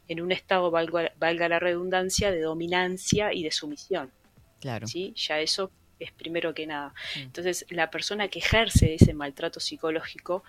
en 0.08 0.22
un 0.22 0.32
estado, 0.32 0.72
valga, 0.72 1.12
valga 1.18 1.50
la 1.50 1.60
redundancia, 1.60 2.32
de 2.32 2.42
dominancia 2.42 3.34
y 3.34 3.44
de 3.44 3.52
sumisión. 3.52 4.12
Claro. 4.60 4.88
¿sí? 4.88 5.14
Ya 5.16 5.40
eso 5.40 5.72
es 6.00 6.12
primero 6.12 6.54
que 6.54 6.68
nada. 6.68 6.94
Mm. 7.16 7.22
Entonces, 7.22 7.66
la 7.70 7.90
persona 7.90 8.28
que 8.28 8.40
ejerce 8.40 8.96
ese 8.96 9.14
maltrato 9.14 9.60
psicológico 9.60 10.44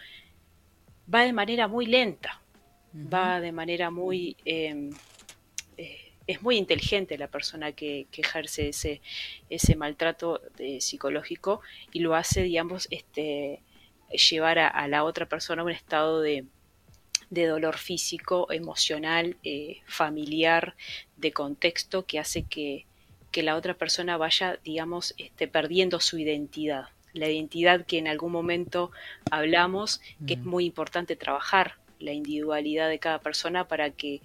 va 1.12 1.22
de 1.22 1.32
manera 1.32 1.68
muy 1.68 1.86
lenta, 1.86 2.40
va 2.94 3.40
de 3.40 3.52
manera 3.52 3.90
muy... 3.90 4.36
eh, 4.44 4.90
eh, 5.76 6.12
es 6.26 6.42
muy 6.42 6.56
inteligente 6.56 7.18
la 7.18 7.28
persona 7.28 7.72
que, 7.72 8.06
que 8.10 8.20
ejerce 8.20 8.68
ese, 8.68 9.00
ese 9.50 9.76
maltrato 9.76 10.40
eh, 10.58 10.80
psicológico 10.80 11.60
y 11.92 12.00
lo 12.00 12.14
hace, 12.14 12.42
digamos, 12.42 12.88
este, 12.90 13.60
llevar 14.12 14.58
a, 14.58 14.68
a 14.68 14.88
la 14.88 15.04
otra 15.04 15.26
persona 15.26 15.62
a 15.62 15.64
un 15.64 15.70
estado 15.70 16.20
de, 16.20 16.44
de 17.32 17.46
dolor 17.46 17.78
físico, 17.78 18.52
emocional, 18.52 19.38
eh, 19.42 19.80
familiar, 19.86 20.76
de 21.16 21.32
contexto, 21.32 22.04
que 22.04 22.18
hace 22.18 22.42
que, 22.42 22.84
que 23.30 23.42
la 23.42 23.56
otra 23.56 23.72
persona 23.72 24.18
vaya, 24.18 24.58
digamos, 24.62 25.14
este, 25.16 25.48
perdiendo 25.48 25.98
su 25.98 26.18
identidad. 26.18 26.88
La 27.14 27.30
identidad 27.30 27.86
que 27.86 27.96
en 27.96 28.06
algún 28.06 28.32
momento 28.32 28.90
hablamos, 29.30 30.02
que 30.26 30.34
es 30.34 30.40
muy 30.40 30.66
importante 30.66 31.16
trabajar 31.16 31.76
la 31.98 32.12
individualidad 32.12 32.90
de 32.90 32.98
cada 32.98 33.20
persona 33.20 33.66
para 33.66 33.90
que 33.90 34.20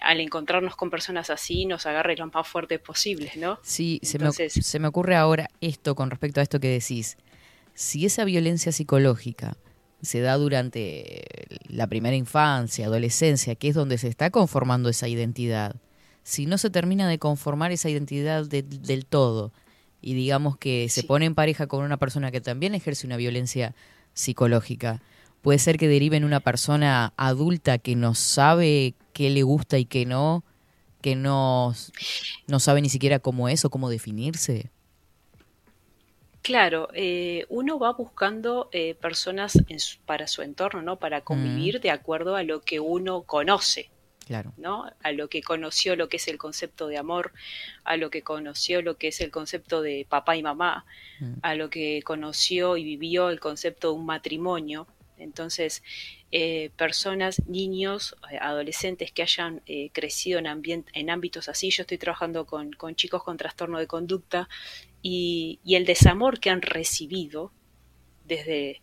al 0.00 0.20
encontrarnos 0.20 0.76
con 0.76 0.90
personas 0.90 1.30
así 1.30 1.64
nos 1.64 1.86
agarre 1.86 2.16
lo 2.16 2.26
más 2.26 2.46
fuerte 2.46 2.78
posibles, 2.78 3.36
¿no? 3.36 3.58
Sí, 3.62 4.00
se, 4.02 4.18
me, 4.18 4.32
se 4.32 4.78
me 4.78 4.88
ocurre 4.88 5.16
ahora 5.16 5.48
esto 5.60 5.94
con 5.94 6.10
respecto 6.10 6.40
a 6.40 6.42
esto 6.42 6.60
que 6.60 6.68
decís. 6.68 7.16
Si 7.74 8.06
esa 8.06 8.24
violencia 8.24 8.72
psicológica 8.72 9.56
se 10.02 10.20
da 10.20 10.36
durante 10.36 11.24
la 11.66 11.86
primera 11.86 12.14
infancia, 12.16 12.86
adolescencia, 12.86 13.54
que 13.54 13.68
es 13.68 13.74
donde 13.74 13.98
se 13.98 14.08
está 14.08 14.30
conformando 14.30 14.88
esa 14.88 15.08
identidad, 15.08 15.76
si 16.22 16.46
no 16.46 16.58
se 16.58 16.70
termina 16.70 17.08
de 17.08 17.18
conformar 17.18 17.72
esa 17.72 17.90
identidad 17.90 18.46
de- 18.46 18.62
del 18.62 19.06
todo 19.06 19.52
y 20.00 20.14
digamos 20.14 20.56
que 20.58 20.88
se 20.88 21.00
Sí. 21.02 21.06
pone 21.06 21.24
en 21.26 21.34
pareja 21.34 21.66
con 21.66 21.84
una 21.84 21.96
persona 21.96 22.30
que 22.30 22.40
también 22.40 22.74
ejerce 22.74 23.06
una 23.06 23.16
violencia 23.16 23.74
psicológica, 24.12 25.02
puede 25.42 25.58
ser 25.58 25.76
que 25.76 25.88
derive 25.88 26.16
en 26.16 26.24
una 26.24 26.40
persona 26.40 27.12
adulta 27.16 27.78
que 27.78 27.96
no 27.96 28.14
sabe 28.14 28.94
qué 29.12 29.30
le 29.30 29.42
gusta 29.42 29.78
y 29.78 29.84
qué 29.84 30.06
no, 30.06 30.44
que 31.02 31.16
no, 31.16 31.74
no 32.46 32.60
sabe 32.60 32.80
ni 32.80 32.88
siquiera 32.88 33.18
cómo 33.18 33.48
es 33.48 33.64
o 33.64 33.70
cómo 33.70 33.90
definirse. 33.90 34.70
Claro, 36.44 36.88
eh, 36.92 37.46
uno 37.48 37.78
va 37.78 37.94
buscando 37.94 38.68
eh, 38.70 38.94
personas 38.94 39.58
en 39.68 39.80
su- 39.80 39.98
para 40.04 40.26
su 40.26 40.42
entorno, 40.42 40.82
¿no? 40.82 40.98
Para 40.98 41.22
convivir 41.22 41.80
de 41.80 41.90
acuerdo 41.90 42.36
a 42.36 42.42
lo 42.42 42.60
que 42.60 42.80
uno 42.80 43.22
conoce, 43.22 43.88
Claro. 44.26 44.52
¿no? 44.58 44.84
A 45.02 45.12
lo 45.12 45.28
que 45.30 45.42
conoció 45.42 45.96
lo 45.96 46.10
que 46.10 46.18
es 46.18 46.28
el 46.28 46.36
concepto 46.36 46.86
de 46.86 46.98
amor, 46.98 47.32
a 47.82 47.96
lo 47.96 48.10
que 48.10 48.20
conoció 48.20 48.82
lo 48.82 48.98
que 48.98 49.08
es 49.08 49.22
el 49.22 49.30
concepto 49.30 49.80
de 49.80 50.06
papá 50.06 50.36
y 50.36 50.42
mamá, 50.42 50.84
Mm. 51.18 51.32
a 51.40 51.54
lo 51.54 51.70
que 51.70 52.02
conoció 52.04 52.76
y 52.76 52.84
vivió 52.84 53.30
el 53.30 53.40
concepto 53.40 53.88
de 53.88 53.94
un 54.00 54.04
matrimonio. 54.04 54.86
Entonces, 55.16 55.82
eh, 56.30 56.70
personas, 56.76 57.40
niños, 57.46 58.16
eh, 58.30 58.36
adolescentes 58.38 59.12
que 59.12 59.22
hayan 59.22 59.62
eh, 59.66 59.88
crecido 59.94 60.40
en, 60.40 60.84
en 60.92 61.08
ámbitos 61.10 61.48
así, 61.48 61.70
yo 61.70 61.82
estoy 61.84 61.96
trabajando 61.96 62.44
con, 62.44 62.72
con 62.72 62.96
chicos 62.96 63.22
con 63.22 63.38
trastorno 63.38 63.78
de 63.78 63.86
conducta 63.86 64.48
y, 65.04 65.60
y 65.64 65.74
el 65.76 65.84
desamor 65.84 66.40
que 66.40 66.48
han 66.50 66.62
recibido 66.62 67.52
desde, 68.26 68.80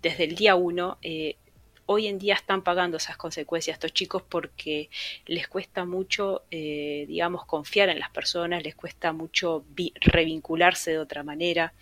desde 0.00 0.24
el 0.24 0.34
día 0.34 0.54
uno, 0.56 0.96
eh, 1.02 1.36
hoy 1.84 2.06
en 2.06 2.18
día 2.18 2.34
están 2.34 2.62
pagando 2.62 2.96
esas 2.96 3.16
consecuencias 3.18 3.74
estos 3.74 3.92
chicos 3.92 4.22
porque 4.22 4.88
les 5.26 5.48
cuesta 5.48 5.84
mucho, 5.84 6.42
eh, 6.50 7.04
digamos, 7.08 7.44
confiar 7.44 7.90
en 7.90 7.98
las 7.98 8.10
personas, 8.10 8.62
les 8.62 8.74
cuesta 8.74 9.12
mucho 9.12 9.64
vi- 9.74 9.92
revincularse 10.00 10.92
de 10.92 10.98
otra 10.98 11.22
manera. 11.24 11.72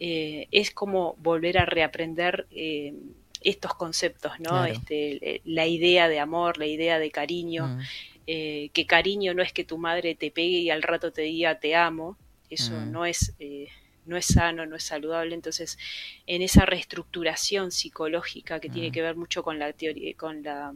Eh, 0.00 0.48
es 0.50 0.70
como 0.72 1.14
volver 1.18 1.58
a 1.58 1.64
reaprender 1.64 2.46
eh, 2.50 2.92
estos 3.40 3.74
conceptos, 3.74 4.32
¿no? 4.40 4.50
Claro. 4.50 4.72
Este, 4.72 5.36
eh, 5.36 5.40
la 5.44 5.66
idea 5.66 6.08
de 6.08 6.18
amor, 6.18 6.58
la 6.58 6.66
idea 6.66 6.98
de 6.98 7.10
cariño, 7.10 7.66
Mm. 7.68 7.80
que 8.24 8.84
cariño 8.86 9.34
no 9.34 9.42
es 9.42 9.52
que 9.52 9.64
tu 9.64 9.76
madre 9.78 10.14
te 10.14 10.30
pegue 10.30 10.58
y 10.58 10.70
al 10.70 10.82
rato 10.82 11.12
te 11.12 11.22
diga 11.22 11.58
te 11.58 11.74
amo, 11.74 12.16
eso 12.54 12.72
Mm. 12.72 12.90
no 12.92 13.04
es 13.06 13.34
eh, 13.38 13.68
no 14.04 14.16
es 14.16 14.26
sano, 14.26 14.66
no 14.66 14.74
es 14.74 14.82
saludable. 14.82 15.34
Entonces, 15.34 15.78
en 16.26 16.42
esa 16.42 16.66
reestructuración 16.66 17.70
psicológica 17.70 18.58
que 18.58 18.68
tiene 18.68 18.88
Mm. 18.88 18.92
que 18.92 19.02
ver 19.02 19.14
mucho 19.16 19.42
con 19.44 19.58
la 19.60 19.72
teoría, 19.72 20.12
con 20.16 20.42
la 20.42 20.74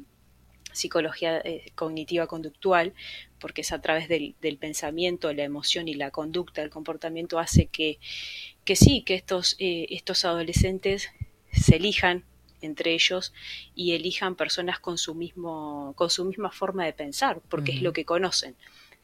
psicología 0.72 1.38
eh, 1.38 1.72
cognitiva 1.74 2.26
conductual, 2.26 2.92
porque 3.40 3.62
es 3.62 3.72
a 3.72 3.80
través 3.80 4.08
del, 4.08 4.36
del 4.40 4.58
pensamiento, 4.58 5.32
la 5.32 5.42
emoción 5.44 5.88
y 5.88 5.94
la 5.94 6.10
conducta, 6.10 6.62
el 6.62 6.70
comportamiento 6.70 7.38
hace 7.38 7.66
que, 7.66 7.98
que 8.64 8.76
sí, 8.76 9.02
que 9.02 9.14
estos, 9.14 9.56
eh, 9.58 9.86
estos 9.90 10.24
adolescentes 10.24 11.08
se 11.52 11.76
elijan 11.76 12.24
entre 12.60 12.94
ellos 12.94 13.32
y 13.74 13.92
elijan 13.92 14.34
personas 14.36 14.78
con 14.78 14.98
su 14.98 15.14
mismo, 15.14 15.94
con 15.96 16.10
su 16.10 16.24
misma 16.24 16.50
forma 16.52 16.84
de 16.84 16.92
pensar, 16.92 17.40
porque 17.48 17.72
es 17.72 17.82
lo 17.82 17.92
que 17.92 18.04
conocen. 18.04 18.54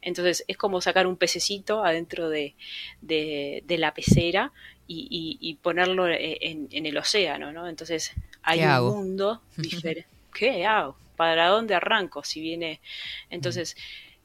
Entonces 0.03 0.43
es 0.47 0.57
como 0.57 0.81
sacar 0.81 1.07
un 1.07 1.17
pececito 1.17 1.83
adentro 1.83 2.29
de, 2.29 2.55
de, 3.01 3.63
de 3.65 3.77
la 3.77 3.93
pecera 3.93 4.51
y, 4.87 5.07
y- 5.09 5.37
y 5.49 5.55
ponerlo 5.55 6.07
eh, 6.07 6.37
en, 6.41 6.67
en 6.71 6.85
el 6.85 6.97
océano, 6.97 7.51
¿no? 7.51 7.67
Entonces 7.67 8.13
hay 8.41 8.59
¿Qué 8.59 8.65
un 8.65 8.71
hago? 8.71 8.95
mundo 8.95 9.41
diferente. 9.57 10.07
¿Qué 10.33 10.65
hago? 10.65 10.97
¿Para 11.15 11.47
dónde 11.47 11.75
arranco? 11.75 12.23
Si 12.23 12.41
viene. 12.41 12.81
Entonces, 13.29 13.75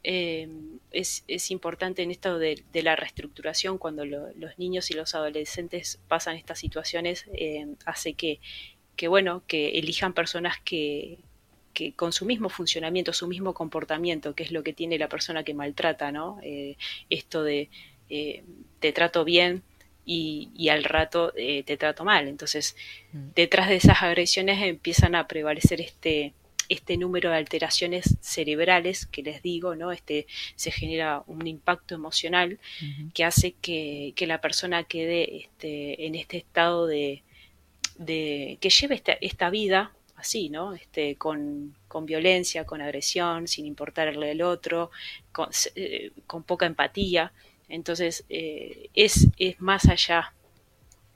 eh, 0.05 0.49
es, 0.91 1.24
es 1.29 1.51
importante 1.51 2.03
en 2.03 2.11
esto 2.11 2.39
de, 2.39 2.62
de 2.72 2.83
la 2.83 2.97
reestructuración, 2.97 3.79
cuando 3.79 4.05
lo- 4.05 4.33
los 4.35 4.59
niños 4.59 4.91
y 4.91 4.95
los 4.95 5.14
adolescentes 5.14 5.99
pasan 6.09 6.37
estas 6.37 6.59
situaciones, 6.59 7.26
eh, 7.35 7.66
hace 7.85 8.14
que, 8.14 8.41
que, 8.97 9.07
bueno, 9.09 9.43
que 9.47 9.79
elijan 9.79 10.14
personas 10.14 10.57
que, 10.64 11.18
que 11.79 11.93
con 11.93 12.12
su 12.12 12.24
mismo 12.24 12.49
funcionamiento, 12.49 13.12
su 13.12 13.29
mismo 13.29 13.55
comportamiento, 13.55 14.35
que 14.35 14.43
es 14.43 14.51
lo 14.51 14.64
que 14.64 14.72
tiene 14.72 14.99
la 14.99 15.09
persona 15.09 15.45
que 15.45 15.55
maltrata, 15.55 16.11
¿no? 16.11 16.41
Eh, 16.43 16.76
esto 17.09 17.45
de 17.45 17.70
eh, 18.11 18.43
te 18.81 18.91
trato 18.91 19.24
bien 19.24 19.62
y, 20.05 20.51
y 20.57 20.70
al 20.70 20.83
rato 20.83 21.33
eh, 21.37 21.62
te 21.62 21.76
trato 21.76 22.05
mal. 22.05 22.26
Entonces, 22.26 22.74
detrás 23.12 23.68
de 23.68 23.76
esas 23.76 24.03
agresiones 24.03 24.61
empiezan 24.61 25.14
a 25.14 25.29
prevalecer 25.29 25.81
este, 25.81 26.33
este 26.68 26.97
número 26.97 27.31
de 27.31 27.37
alteraciones 27.37 28.16
cerebrales 28.20 29.07
que 29.07 29.22
les 29.22 29.41
digo, 29.41 29.76
¿no? 29.76 29.93
Este, 29.93 30.26
se 30.57 30.72
genera 30.72 31.22
un 31.29 31.47
impacto 31.47 31.95
emocional 31.95 32.59
que 33.14 33.22
hace 33.22 33.53
que, 33.53 34.14
que 34.16 34.26
la 34.26 34.41
persona 34.41 34.83
quede 34.83 35.45
este, 35.45 36.07
en 36.07 36.16
este 36.16 36.39
estado 36.39 36.89
de, 36.89 37.22
de 37.99 38.59
que 38.61 38.70
lleve 38.70 38.97
esta, 38.97 39.12
esta 39.20 39.49
vida 39.49 39.93
así, 40.19 40.51
¿no? 40.51 40.75
Este, 40.75 41.16
con, 41.16 41.75
con 41.89 42.07
violencia, 42.07 42.66
con 42.66 42.83
agresión, 42.83 43.49
sin 43.49 43.66
importarle 43.66 44.33
el 44.33 44.43
otro, 44.43 44.91
con, 45.33 45.49
eh, 45.77 46.12
con 46.27 46.43
poca 46.45 46.66
empatía. 46.66 47.33
Entonces, 47.69 48.25
eh, 48.29 48.91
es, 48.95 49.29
es 49.39 49.61
más 49.61 49.87
allá, 49.89 50.35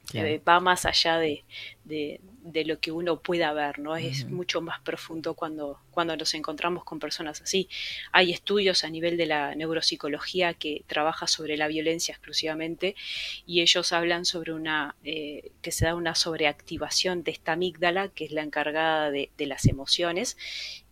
Claro. 0.06 0.28
eh, 0.28 0.42
va 0.46 0.60
más 0.60 0.84
allá 0.86 1.18
de, 1.18 1.44
de, 1.84 2.20
de 2.42 2.64
lo 2.64 2.80
que 2.80 2.90
uno 2.90 3.20
pueda 3.20 3.52
ver, 3.52 3.78
¿no? 3.78 3.96
Es 3.96 4.28
mucho 4.28 4.60
más 4.60 4.80
profundo 4.80 5.34
cuando, 5.34 5.80
cuando 5.90 6.16
nos 6.16 6.34
encontramos 6.34 6.84
con 6.84 6.98
personas 6.98 7.40
así. 7.40 7.68
Hay 8.10 8.32
estudios 8.32 8.84
a 8.84 8.90
nivel 8.90 9.16
de 9.16 9.26
la 9.26 9.54
neuropsicología 9.54 10.54
que 10.54 10.84
trabaja 10.86 11.26
sobre 11.26 11.56
la 11.56 11.68
violencia 11.68 12.12
exclusivamente 12.12 12.96
y 13.46 13.60
ellos 13.60 13.92
hablan 13.92 14.24
sobre 14.24 14.52
una, 14.52 14.96
eh, 15.04 15.52
que 15.62 15.70
se 15.70 15.84
da 15.84 15.94
una 15.94 16.14
sobreactivación 16.14 17.22
de 17.22 17.30
esta 17.30 17.52
amígdala, 17.52 18.08
que 18.08 18.24
es 18.24 18.32
la 18.32 18.42
encargada 18.42 19.10
de, 19.10 19.30
de 19.38 19.46
las 19.46 19.66
emociones, 19.66 20.36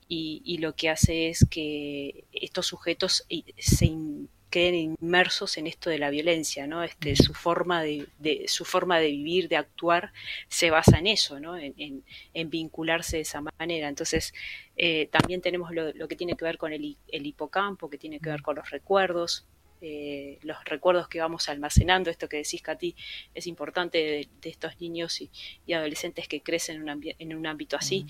y, 0.08 0.42
y 0.44 0.58
lo 0.58 0.74
que 0.74 0.88
hace 0.88 1.28
es 1.28 1.46
que 1.48 2.24
estos 2.32 2.66
sujetos 2.66 3.24
eh, 3.28 3.42
se 3.58 3.86
queden 4.50 4.74
inmersos 5.00 5.56
en 5.58 5.66
esto 5.66 5.90
de 5.90 5.98
la 5.98 6.10
violencia, 6.10 6.66
¿no? 6.66 6.82
Este, 6.84 7.16
su 7.16 7.34
forma 7.34 7.82
de, 7.82 8.06
de- 8.18 8.46
su 8.48 8.64
forma 8.64 8.98
de 8.98 9.08
vivir, 9.08 9.48
de 9.48 9.56
actuar, 9.56 10.12
se 10.48 10.70
basa 10.70 10.98
en 10.98 11.06
eso, 11.06 11.40
¿no? 11.40 11.56
En, 11.56 11.74
en- 11.78 12.04
en 12.34 12.50
vincularse 12.50 13.16
de 13.16 13.22
esa 13.22 13.40
manera. 13.58 13.88
Entonces, 13.88 14.34
eh, 14.76 15.08
también 15.12 15.40
tenemos 15.40 15.72
lo, 15.74 15.92
lo 15.92 16.08
que 16.08 16.16
tiene 16.16 16.36
que 16.36 16.44
ver 16.44 16.58
con 16.58 16.72
el, 16.72 16.96
el 17.08 17.26
hipocampo, 17.26 17.88
que 17.90 17.98
tiene 17.98 18.20
que 18.20 18.30
ver 18.30 18.42
con 18.42 18.56
los 18.56 18.70
recuerdos, 18.70 19.46
eh, 19.80 20.38
los 20.42 20.62
recuerdos 20.64 21.08
que 21.08 21.20
vamos 21.20 21.48
almacenando, 21.48 22.10
esto 22.10 22.28
que 22.28 22.38
decís, 22.38 22.62
Katy, 22.62 22.94
es 23.34 23.46
importante 23.46 23.98
de, 23.98 24.28
de 24.40 24.50
estos 24.50 24.80
niños 24.80 25.20
y, 25.20 25.30
y 25.66 25.72
adolescentes 25.72 26.28
que 26.28 26.40
crecen 26.42 26.76
en 26.76 26.82
un, 26.82 26.88
ambi- 26.88 27.16
en 27.18 27.34
un 27.34 27.46
ámbito 27.46 27.76
así, 27.76 28.06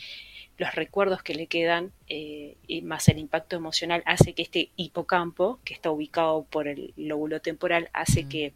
los 0.58 0.74
recuerdos 0.74 1.22
que 1.22 1.34
le 1.34 1.46
quedan, 1.46 1.92
eh, 2.08 2.56
y 2.66 2.82
más 2.82 3.08
el 3.08 3.18
impacto 3.18 3.56
emocional, 3.56 4.02
hace 4.04 4.34
que 4.34 4.42
este 4.42 4.70
hipocampo, 4.76 5.58
que 5.64 5.72
está 5.72 5.90
ubicado 5.90 6.44
por 6.50 6.68
el 6.68 6.92
lóbulo 6.96 7.40
temporal, 7.40 7.88
hace 7.94 8.28
que, 8.28 8.52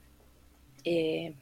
eh, 0.84 1.32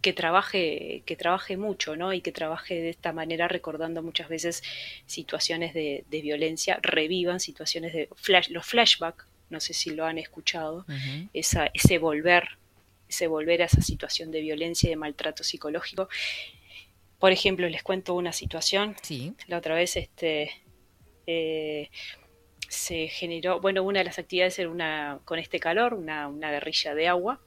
que, 0.00 0.12
trabaje, 0.12 1.02
que 1.06 1.16
trabaje 1.16 1.56
mucho, 1.56 1.96
¿no? 1.96 2.12
Y 2.12 2.20
que 2.20 2.30
trabaje 2.30 2.80
de 2.80 2.90
esta 2.90 3.12
manera, 3.12 3.48
recordando 3.48 4.00
muchas 4.00 4.28
veces 4.28 4.62
situaciones 5.06 5.74
de, 5.74 6.04
de 6.08 6.20
violencia, 6.20 6.78
revivan 6.80 7.40
situaciones 7.40 7.92
de 7.92 8.08
flash, 8.14 8.50
los 8.50 8.64
flashbacks, 8.64 9.26
no 9.50 9.60
sé 9.60 9.74
si 9.74 9.90
lo 9.90 10.04
han 10.04 10.18
escuchado, 10.18 10.84
esa, 11.32 11.70
ese 11.74 11.98
volver, 11.98 12.58
ese 13.08 13.26
volver 13.26 13.62
a 13.62 13.66
esa 13.66 13.80
situación 13.80 14.30
de 14.30 14.40
violencia 14.40 14.88
y 14.88 14.90
de 14.90 14.96
maltrato 14.96 15.44
psicológico. 15.44 16.08
Por 17.18 17.32
ejemplo, 17.32 17.68
les 17.68 17.82
cuento 17.82 18.14
una 18.14 18.32
situación. 18.32 18.94
Sí. 19.02 19.34
La 19.46 19.58
otra 19.58 19.74
vez 19.74 19.96
este, 19.96 20.50
eh, 21.26 21.90
se 22.68 23.08
generó, 23.08 23.60
bueno, 23.60 23.82
una 23.82 24.00
de 24.00 24.04
las 24.04 24.18
actividades 24.18 24.58
era 24.58 24.68
una, 24.68 25.20
con 25.24 25.38
este 25.38 25.58
calor, 25.58 25.94
una, 25.94 26.28
una 26.28 26.50
guerrilla 26.50 26.94
de 26.94 27.08
agua. 27.08 27.40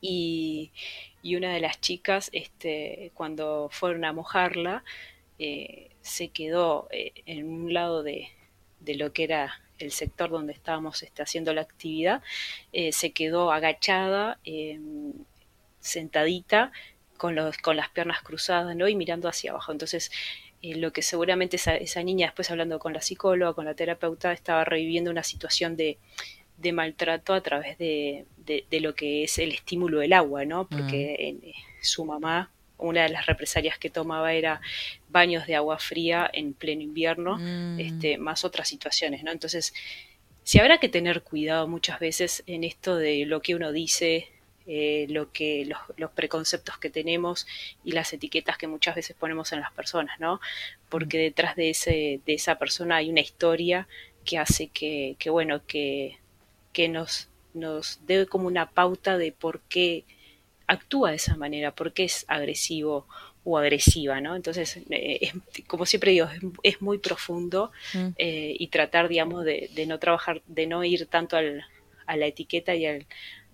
Y, 0.00 0.72
y 1.22 1.36
una 1.36 1.54
de 1.54 1.60
las 1.60 1.80
chicas, 1.80 2.28
este, 2.32 3.12
cuando 3.14 3.68
fueron 3.70 4.04
a 4.04 4.12
mojarla, 4.12 4.82
eh, 5.38 5.90
se 6.00 6.28
quedó 6.28 6.88
eh, 6.90 7.12
en 7.26 7.46
un 7.46 7.72
lado 7.72 8.02
de, 8.02 8.28
de 8.80 8.94
lo 8.96 9.12
que 9.12 9.24
era 9.24 9.62
el 9.82 9.92
sector 9.92 10.30
donde 10.30 10.52
estábamos 10.52 11.02
este, 11.02 11.22
haciendo 11.22 11.52
la 11.52 11.62
actividad, 11.62 12.22
eh, 12.72 12.92
se 12.92 13.12
quedó 13.12 13.52
agachada, 13.52 14.38
eh, 14.44 14.78
sentadita, 15.80 16.72
con, 17.16 17.34
los, 17.34 17.56
con 17.58 17.76
las 17.76 17.88
piernas 17.90 18.22
cruzadas 18.22 18.74
¿no? 18.74 18.88
y 18.88 18.96
mirando 18.96 19.28
hacia 19.28 19.52
abajo. 19.52 19.72
Entonces, 19.72 20.10
eh, 20.62 20.76
lo 20.76 20.92
que 20.92 21.02
seguramente 21.02 21.56
esa, 21.56 21.76
esa 21.76 22.02
niña, 22.02 22.26
después 22.28 22.50
hablando 22.50 22.78
con 22.78 22.92
la 22.92 23.00
psicóloga, 23.00 23.52
con 23.52 23.64
la 23.64 23.74
terapeuta, 23.74 24.32
estaba 24.32 24.64
reviviendo 24.64 25.10
una 25.10 25.24
situación 25.24 25.76
de, 25.76 25.98
de 26.56 26.72
maltrato 26.72 27.34
a 27.34 27.40
través 27.40 27.78
de, 27.78 28.26
de, 28.38 28.64
de 28.70 28.80
lo 28.80 28.94
que 28.94 29.24
es 29.24 29.38
el 29.38 29.52
estímulo 29.52 29.98
del 29.98 30.12
agua, 30.12 30.44
¿no? 30.44 30.68
Porque 30.68 31.14
eh, 31.18 31.52
su 31.82 32.04
mamá, 32.04 32.51
una 32.82 33.02
de 33.04 33.08
las 33.10 33.26
represalias 33.26 33.78
que 33.78 33.90
tomaba 33.90 34.32
era 34.34 34.60
baños 35.08 35.46
de 35.46 35.56
agua 35.56 35.78
fría 35.78 36.28
en 36.32 36.54
pleno 36.54 36.82
invierno, 36.82 37.38
Mm. 37.38 37.80
este, 37.80 38.18
más 38.18 38.44
otras 38.44 38.68
situaciones, 38.68 39.22
¿no? 39.24 39.30
Entonces, 39.32 39.72
sí 40.44 40.58
habrá 40.58 40.78
que 40.78 40.88
tener 40.88 41.22
cuidado 41.22 41.68
muchas 41.68 41.98
veces 42.00 42.42
en 42.46 42.64
esto 42.64 42.96
de 42.96 43.24
lo 43.26 43.40
que 43.40 43.54
uno 43.54 43.72
dice, 43.72 44.28
eh, 44.66 45.06
lo 45.10 45.32
que 45.32 45.64
los, 45.66 45.78
los 45.96 46.10
preconceptos 46.12 46.78
que 46.78 46.88
tenemos 46.90 47.46
y 47.84 47.92
las 47.92 48.12
etiquetas 48.12 48.58
que 48.58 48.68
muchas 48.68 48.94
veces 48.94 49.16
ponemos 49.18 49.52
en 49.52 49.60
las 49.60 49.72
personas, 49.72 50.20
¿no? 50.20 50.40
Porque 50.88 51.18
detrás 51.18 51.56
de 51.56 51.70
ese 51.70 52.20
de 52.26 52.34
esa 52.34 52.58
persona 52.58 52.96
hay 52.96 53.10
una 53.10 53.20
historia 53.20 53.88
que 54.24 54.38
hace 54.38 54.68
que, 54.68 55.16
que 55.18 55.30
bueno, 55.30 55.62
que, 55.66 56.18
que 56.72 56.88
nos, 56.88 57.28
nos 57.54 57.98
dé 58.06 58.26
como 58.26 58.46
una 58.46 58.70
pauta 58.70 59.18
de 59.18 59.32
por 59.32 59.60
qué 59.62 60.04
actúa 60.66 61.10
de 61.10 61.16
esa 61.16 61.36
manera, 61.36 61.74
por 61.74 61.92
qué 61.92 62.04
es 62.04 62.24
agresivo 62.28 63.06
o 63.44 63.58
agresiva, 63.58 64.20
¿no? 64.20 64.36
Entonces, 64.36 64.76
eh, 64.90 65.18
es- 65.20 65.64
como 65.66 65.84
siempre 65.86 66.12
digo, 66.12 66.26
es, 66.26 66.40
es 66.62 66.82
muy 66.82 66.98
profundo 66.98 67.72
Mm. 67.94 68.08
eh, 68.16 68.54
y 68.58 68.68
tratar, 68.68 69.08
digamos, 69.08 69.44
de, 69.44 69.70
de 69.74 69.86
no 69.86 69.98
trabajar, 69.98 70.42
de 70.46 70.66
no 70.66 70.84
ir 70.84 71.06
tanto 71.06 71.36
al, 71.36 71.64
a 72.06 72.16
la 72.16 72.26
etiqueta 72.26 72.74
y 72.74 72.86
al, 72.86 73.06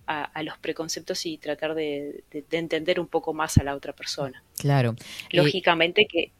a, 0.07 0.23
a 0.23 0.43
los 0.43 0.57
preconceptos 0.59 1.25
y 1.25 1.37
tratar 1.37 1.75
de, 1.75 2.23
de- 2.31 2.43
de 2.49 2.57
entender 2.57 2.99
un 2.99 3.07
poco 3.07 3.33
más 3.33 3.57
a 3.57 3.63
la 3.63 3.75
otra 3.75 3.93
persona. 3.93 4.43
Claro. 4.57 4.95
Eh, 5.29 5.37
Lógicamente 5.37 6.05
que... 6.05 6.31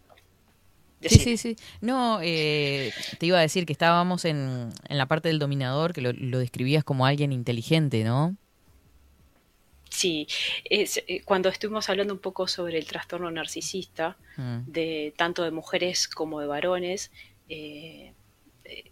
Sí, 1.01 1.17
sí, 1.19 1.37
sí. 1.37 1.55
No, 1.79 2.19
eh, 2.21 2.91
te 3.19 3.25
iba 3.25 3.37
a 3.37 3.41
decir 3.41 3.65
que 3.65 3.71
estábamos 3.71 4.25
en, 4.25 4.69
en 4.89 4.97
la 4.97 5.05
parte 5.07 5.29
del 5.29 5.39
dominador, 5.39 5.93
que 5.93 6.01
lo, 6.01 6.11
lo 6.11 6.39
describías 6.39 6.83
como 6.83 7.05
alguien 7.05 7.31
inteligente, 7.31 8.03
¿no? 8.03 8.35
Sí, 9.89 10.27
es, 10.65 11.03
eh, 11.07 11.21
cuando 11.25 11.49
estuvimos 11.49 11.89
hablando 11.89 12.13
un 12.13 12.19
poco 12.19 12.47
sobre 12.47 12.77
el 12.77 12.85
trastorno 12.85 13.29
narcisista, 13.31 14.17
Mm. 14.37 14.59
de 14.71 15.13
tanto 15.17 15.43
de 15.43 15.51
mujeres 15.51 16.07
como 16.07 16.39
de 16.39 16.47
varones, 16.47 17.11
eh, 17.49 18.13
eh, 18.63 18.91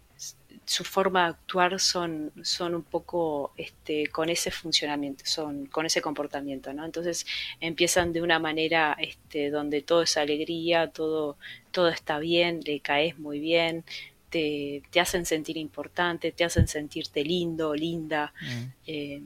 su 0.66 0.84
forma 0.84 1.22
de 1.22 1.28
actuar 1.30 1.80
son, 1.80 2.30
son 2.42 2.74
un 2.74 2.82
poco 2.82 3.52
este, 3.56 4.08
con 4.08 4.28
ese 4.28 4.50
funcionamiento, 4.50 5.24
son 5.24 5.64
con 5.66 5.86
ese 5.86 6.02
comportamiento, 6.02 6.72
¿no? 6.74 6.84
Entonces 6.84 7.24
empiezan 7.60 8.12
de 8.12 8.20
una 8.20 8.38
manera 8.38 8.94
este, 9.00 9.48
donde 9.50 9.80
todo 9.80 10.02
es 10.02 10.16
alegría, 10.18 10.88
todo, 10.90 11.38
todo 11.70 11.88
está 11.88 12.18
bien, 12.18 12.60
le 12.66 12.80
caes 12.80 13.18
muy 13.18 13.40
bien, 13.40 13.84
te, 14.28 14.82
te 14.90 15.00
hacen 15.00 15.24
sentir 15.24 15.56
importante, 15.56 16.32
te 16.32 16.44
hacen 16.44 16.68
sentirte 16.68 17.24
lindo, 17.24 17.74
linda, 17.74 18.34
Mm. 18.42 18.64
eh, 18.86 19.22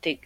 te, 0.00 0.20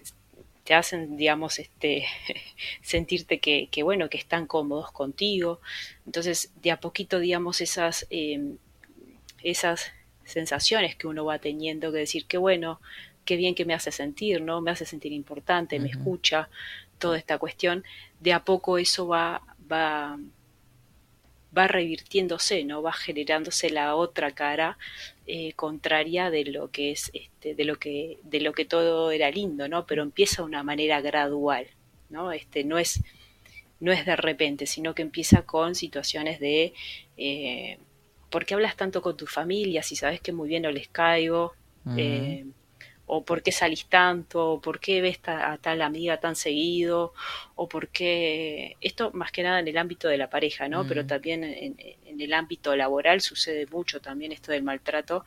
te 0.64 0.74
hacen, 0.74 1.16
digamos, 1.16 1.58
este, 1.58 2.06
sentirte 2.82 3.38
que, 3.38 3.68
que, 3.70 3.82
bueno, 3.82 4.08
que 4.08 4.18
están 4.18 4.46
cómodos 4.46 4.90
contigo. 4.92 5.60
Entonces, 6.06 6.52
de 6.62 6.70
a 6.70 6.80
poquito, 6.80 7.18
digamos, 7.18 7.60
esas, 7.60 8.06
eh, 8.10 8.54
esas 9.42 9.92
sensaciones 10.24 10.96
que 10.96 11.06
uno 11.06 11.24
va 11.24 11.38
teniendo, 11.38 11.92
que 11.92 11.98
decir, 11.98 12.26
qué 12.26 12.38
bueno, 12.38 12.80
qué 13.24 13.36
bien 13.36 13.54
que 13.54 13.64
me 13.64 13.74
hace 13.74 13.92
sentir, 13.92 14.40
¿no? 14.40 14.60
Me 14.60 14.70
hace 14.70 14.86
sentir 14.86 15.12
importante, 15.12 15.78
me 15.78 15.90
escucha, 15.90 16.48
toda 16.98 17.18
esta 17.18 17.38
cuestión, 17.38 17.84
de 18.20 18.32
a 18.32 18.44
poco 18.44 18.78
eso 18.78 19.06
va, 19.06 19.42
va, 19.70 20.18
va 21.56 21.68
revirtiéndose, 21.68 22.64
¿no? 22.64 22.82
Va 22.82 22.92
generándose 22.92 23.68
la 23.70 23.94
otra 23.94 24.30
cara 24.32 24.78
eh, 25.26 25.52
contraria 25.54 26.30
de 26.30 26.44
lo 26.44 26.70
que 26.70 26.92
es, 26.92 27.10
este, 27.14 27.54
de 27.54 27.64
lo 27.64 27.76
que, 27.76 28.18
de 28.22 28.40
lo 28.40 28.52
que 28.52 28.64
todo 28.64 29.10
era 29.10 29.30
lindo, 29.30 29.68
¿no? 29.68 29.86
Pero 29.86 30.02
empieza 30.02 30.42
de 30.42 30.48
una 30.48 30.62
manera 30.62 31.00
gradual, 31.00 31.66
¿no? 32.10 32.32
Este, 32.32 32.64
no 32.64 32.78
es, 32.78 33.02
no 33.80 33.92
es 33.92 34.04
de 34.04 34.16
repente, 34.16 34.66
sino 34.66 34.94
que 34.94 35.02
empieza 35.02 35.42
con 35.42 35.74
situaciones 35.74 36.40
de, 36.40 36.74
eh, 37.16 37.78
¿por 38.30 38.44
qué 38.44 38.54
hablas 38.54 38.76
tanto 38.76 39.00
con 39.00 39.16
tu 39.16 39.26
familia 39.26 39.82
si 39.82 39.96
sabes 39.96 40.20
que 40.20 40.32
muy 40.32 40.48
bien 40.48 40.62
no 40.62 40.70
les 40.70 40.88
caigo? 40.88 41.54
Eh, 41.96 42.46
o 43.06 43.24
por 43.24 43.42
qué 43.42 43.52
salís 43.52 43.86
tanto, 43.86 44.52
o 44.52 44.60
por 44.60 44.80
qué 44.80 45.00
ves 45.02 45.20
a 45.26 45.58
tal 45.58 45.82
amiga 45.82 46.18
tan 46.20 46.36
seguido, 46.36 47.12
o 47.54 47.68
por 47.68 47.88
qué... 47.88 48.76
Esto 48.80 49.10
más 49.12 49.30
que 49.32 49.42
nada 49.42 49.60
en 49.60 49.68
el 49.68 49.76
ámbito 49.78 50.08
de 50.08 50.16
la 50.18 50.30
pareja, 50.30 50.68
¿no? 50.68 50.86
Pero 50.86 51.04
Mm. 51.04 51.06
también 51.06 51.44
en, 51.44 51.76
en 52.06 52.20
el 52.20 52.32
ámbito 52.32 52.74
laboral 52.76 53.20
sucede 53.20 53.66
mucho 53.66 54.00
también 54.00 54.32
esto 54.32 54.52
del 54.52 54.62
maltrato, 54.62 55.24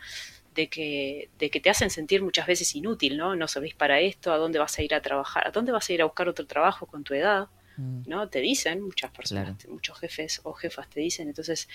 de 0.55 0.67
que, 0.69 1.29
de 1.37 1.49
que 1.51 1.59
te 1.59 1.69
hacen 1.69 1.89
sentir 1.91 2.23
muchas 2.23 2.47
veces 2.47 2.75
inútil, 2.75 3.15
¿no? 3.17 3.35
No 3.35 3.47
servís 3.47 3.75
para 3.75 3.99
esto, 3.99 4.33
¿a 4.33 4.37
dónde 4.37 4.57
vas 4.59 4.77
a 4.79 4.81
ir 4.81 4.93
a 4.95 5.01
trabajar? 5.01 5.47
¿A 5.47 5.51
dónde 5.51 5.71
vas 5.71 5.87
a 5.89 5.93
ir 5.93 6.01
a 6.01 6.05
buscar 6.05 6.27
otro 6.29 6.45
trabajo 6.47 6.87
con 6.87 7.03
tu 7.03 7.13
edad? 7.13 7.47
Mm. 7.77 8.01
¿no? 8.07 8.27
Te 8.29 8.39
dicen, 8.39 8.81
muchas 8.81 9.11
personas, 9.11 9.55
Claro. 9.57 9.73
muchos 9.73 9.99
jefes 9.99 10.41
o 10.43 10.53
jefas 10.53 10.89
te 10.89 10.99
dicen, 10.99 11.27
entonces, 11.27 11.67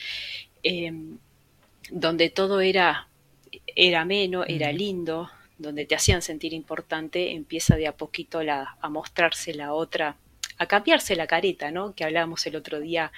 eh, 0.64 0.92
donde 1.90 2.30
todo 2.30 2.60
era, 2.60 3.08
era 3.66 4.00
ameno, 4.02 4.44
era 4.44 4.68
Ujú. 4.68 4.78
lindo, 4.78 5.30
donde 5.58 5.86
te 5.86 5.94
hacían 5.94 6.22
sentir 6.22 6.52
importante, 6.52 7.32
empieza 7.32 7.76
de 7.76 7.86
a 7.86 7.96
poquito 7.96 8.42
la, 8.42 8.76
a 8.80 8.88
mostrarse 8.88 9.54
la 9.54 9.72
otra, 9.72 10.16
a 10.58 10.66
cambiarse 10.66 11.16
la 11.16 11.26
careta, 11.26 11.70
¿no? 11.70 11.94
Que 11.94 12.04
hablábamos 12.04 12.46
el 12.46 12.56
otro 12.56 12.80
día 12.80 13.12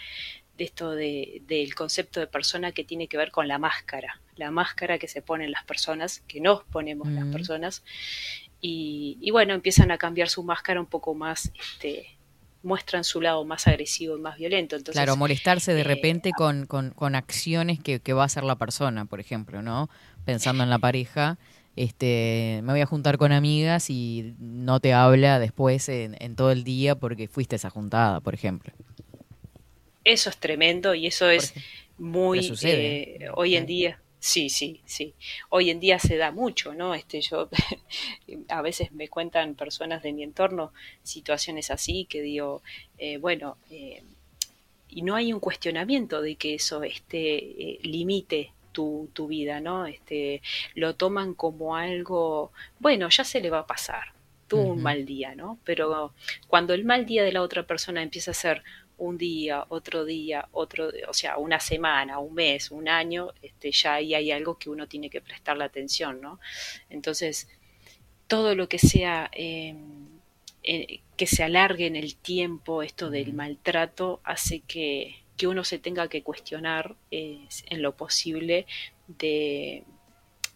de 0.56 0.64
esto 0.64 0.92
de, 0.92 1.42
del 1.46 1.74
concepto 1.74 2.20
de 2.20 2.26
persona 2.26 2.72
que 2.72 2.84
tiene 2.84 3.08
que 3.08 3.16
ver 3.16 3.30
con 3.30 3.48
la 3.48 3.58
máscara, 3.58 4.20
la 4.36 4.50
máscara 4.50 4.98
que 4.98 5.08
se 5.08 5.22
ponen 5.22 5.50
las 5.50 5.64
personas, 5.64 6.22
que 6.28 6.40
nos 6.40 6.64
ponemos 6.64 7.08
las 7.08 7.26
personas, 7.26 7.82
y, 8.60 9.18
y 9.20 9.30
bueno, 9.30 9.52
empiezan 9.52 9.90
a 9.90 9.98
cambiar 9.98 10.28
su 10.28 10.42
máscara 10.42 10.80
un 10.80 10.86
poco 10.86 11.14
más, 11.14 11.52
este, 11.58 12.16
muestran 12.62 13.04
su 13.04 13.20
lado 13.20 13.44
más 13.44 13.66
agresivo 13.66 14.16
y 14.16 14.20
más 14.20 14.38
violento. 14.38 14.76
Entonces, 14.76 14.94
claro, 14.94 15.16
molestarse 15.16 15.74
de 15.74 15.82
eh, 15.82 15.84
repente 15.84 16.30
con, 16.36 16.66
con, 16.66 16.90
con 16.90 17.14
acciones 17.14 17.78
que, 17.78 18.00
que 18.00 18.12
va 18.12 18.22
a 18.22 18.26
hacer 18.26 18.42
la 18.42 18.56
persona, 18.56 19.04
por 19.04 19.20
ejemplo, 19.20 19.60
¿no? 19.60 19.90
Pensando 20.24 20.64
en 20.64 20.70
la 20.70 20.78
pareja, 20.78 21.36
este, 21.76 22.60
me 22.62 22.72
voy 22.72 22.80
a 22.80 22.86
juntar 22.86 23.18
con 23.18 23.32
amigas 23.32 23.90
y 23.90 24.34
no 24.38 24.80
te 24.80 24.92
habla 24.92 25.38
después 25.38 25.88
en, 25.88 26.16
en 26.20 26.36
todo 26.36 26.50
el 26.50 26.64
día 26.64 26.94
porque 26.94 27.28
fuiste 27.28 27.54
a 27.54 27.58
esa 27.58 27.70
juntada, 27.70 28.20
por 28.20 28.34
ejemplo. 28.34 28.72
Eso 30.04 30.30
es 30.30 30.36
tremendo 30.36 30.94
y 30.94 31.06
eso 31.06 31.28
es 31.30 31.54
muy 31.98 32.42
sucede. 32.42 33.24
eh, 33.24 33.30
hoy 33.34 33.56
en 33.56 33.66
día. 33.66 34.00
Sí, 34.24 34.48
sí, 34.48 34.80
sí. 34.86 35.12
Hoy 35.50 35.68
en 35.68 35.80
día 35.80 35.98
se 35.98 36.16
da 36.16 36.30
mucho, 36.32 36.72
¿no? 36.74 36.94
Este, 36.94 37.20
yo 37.20 37.50
a 38.48 38.62
veces 38.62 38.90
me 38.92 39.08
cuentan 39.08 39.54
personas 39.54 40.02
de 40.02 40.14
mi 40.14 40.22
entorno 40.22 40.72
situaciones 41.02 41.70
así 41.70 42.06
que 42.06 42.22
digo, 42.22 42.62
eh, 42.96 43.18
bueno, 43.18 43.58
eh, 43.70 44.02
y 44.88 45.02
no 45.02 45.14
hay 45.14 45.34
un 45.34 45.40
cuestionamiento 45.40 46.22
de 46.22 46.36
que 46.36 46.54
eso 46.54 46.82
este, 46.84 47.36
eh, 47.36 47.78
limite 47.82 48.53
tu, 48.74 49.08
tu 49.14 49.28
vida, 49.28 49.60
¿no? 49.60 49.86
Este, 49.86 50.42
lo 50.74 50.96
toman 50.96 51.32
como 51.32 51.76
algo, 51.76 52.52
bueno, 52.80 53.08
ya 53.08 53.24
se 53.24 53.40
le 53.40 53.48
va 53.48 53.60
a 53.60 53.66
pasar, 53.66 54.12
tuvo 54.48 54.72
un 54.72 54.82
mal 54.82 55.06
día, 55.06 55.34
¿no? 55.34 55.58
Pero 55.64 56.12
cuando 56.48 56.74
el 56.74 56.84
mal 56.84 57.06
día 57.06 57.22
de 57.24 57.32
la 57.32 57.40
otra 57.40 57.62
persona 57.66 58.02
empieza 58.02 58.32
a 58.32 58.34
ser 58.34 58.62
un 58.98 59.16
día, 59.16 59.64
otro 59.68 60.04
día, 60.04 60.48
otro, 60.52 60.90
o 61.08 61.14
sea, 61.14 61.38
una 61.38 61.60
semana, 61.60 62.18
un 62.18 62.34
mes, 62.34 62.70
un 62.70 62.88
año, 62.88 63.30
este, 63.42 63.72
ya 63.72 63.94
ahí 63.94 64.14
hay 64.14 64.30
algo 64.30 64.58
que 64.58 64.70
uno 64.70 64.86
tiene 64.86 65.08
que 65.08 65.20
prestarle 65.20 65.64
atención, 65.64 66.20
¿no? 66.20 66.40
Entonces, 66.90 67.48
todo 68.26 68.54
lo 68.54 68.68
que 68.68 68.78
sea 68.78 69.30
eh, 69.32 69.74
eh, 70.62 71.00
que 71.16 71.26
se 71.26 71.44
alargue 71.44 71.86
en 71.86 71.96
el 71.96 72.16
tiempo 72.16 72.82
esto 72.82 73.10
del 73.10 73.34
maltrato 73.34 74.20
hace 74.24 74.60
que, 74.60 75.23
que 75.36 75.46
uno 75.46 75.64
se 75.64 75.78
tenga 75.78 76.08
que 76.08 76.22
cuestionar 76.22 76.94
eh, 77.10 77.46
en 77.66 77.82
lo 77.82 77.96
posible 77.96 78.66
de, 79.06 79.84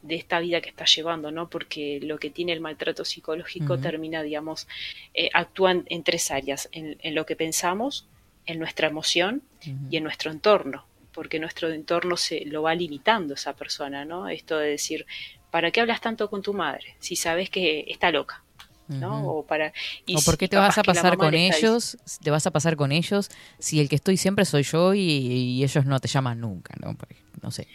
de 0.02 0.14
esta 0.14 0.40
vida 0.40 0.60
que 0.60 0.70
está 0.70 0.84
llevando, 0.84 1.30
¿no? 1.30 1.50
Porque 1.50 2.00
lo 2.02 2.18
que 2.18 2.30
tiene 2.30 2.52
el 2.52 2.60
maltrato 2.60 3.04
psicológico 3.04 3.74
Ujú. 3.74 3.82
termina, 3.82 4.22
digamos, 4.22 4.68
eh, 5.14 5.30
actúan 5.32 5.84
en 5.88 6.04
tres 6.04 6.30
áreas, 6.30 6.68
en, 6.72 6.96
en 7.02 7.14
lo 7.14 7.26
que 7.26 7.36
pensamos, 7.36 8.06
en 8.46 8.58
nuestra 8.58 8.88
emoción 8.88 9.42
y 9.90 9.98
en 9.98 10.04
nuestro 10.04 10.30
entorno, 10.30 10.86
porque 11.12 11.38
nuestro 11.38 11.70
entorno 11.70 12.16
se 12.16 12.46
lo 12.46 12.62
va 12.62 12.74
limitando 12.74 13.34
esa 13.34 13.54
persona, 13.54 14.06
¿no? 14.06 14.28
Esto 14.28 14.56
de 14.56 14.70
decir, 14.70 15.04
¿para 15.50 15.70
qué 15.70 15.82
hablas 15.82 16.00
tanto 16.00 16.30
con 16.30 16.40
tu 16.40 16.54
madre 16.54 16.96
si 16.98 17.14
sabes 17.14 17.50
que 17.50 17.84
está 17.88 18.10
loca? 18.10 18.42
O 18.90 19.44
para 19.44 19.72
y 20.06 20.16
¿O 20.16 20.20
por 20.20 20.38
qué 20.38 20.48
te 20.48 20.56
vas 20.56 20.78
a 20.78 20.82
pasar 20.82 21.16
con 21.16 21.34
ellos? 21.34 21.98
Te 22.22 22.30
vas 22.30 22.46
a 22.46 22.50
pasar 22.50 22.76
con 22.76 22.92
ellos 22.92 23.30
si 23.58 23.80
el 23.80 23.88
que 23.88 23.96
estoy 23.96 24.16
siempre 24.16 24.44
soy 24.44 24.62
yo 24.62 24.94
y, 24.94 25.00
y 25.00 25.62
ellos 25.62 25.84
no 25.84 26.00
te 26.00 26.08
llaman 26.08 26.40
nunca, 26.40 26.74
¿no? 26.80 26.96
No 27.42 27.50
sé. 27.50 27.68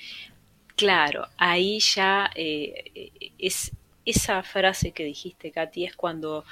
Claro, 0.75 1.27
ahí 1.37 1.79
ya 1.79 2.31
eh, 2.35 2.91
eh, 2.95 3.31
es 3.37 3.71
esa 4.05 4.43
frase 4.43 4.91
que 4.91 5.05
dijiste, 5.05 5.51
Katy, 5.51 5.85
es 5.85 5.95
cuando 5.95 6.45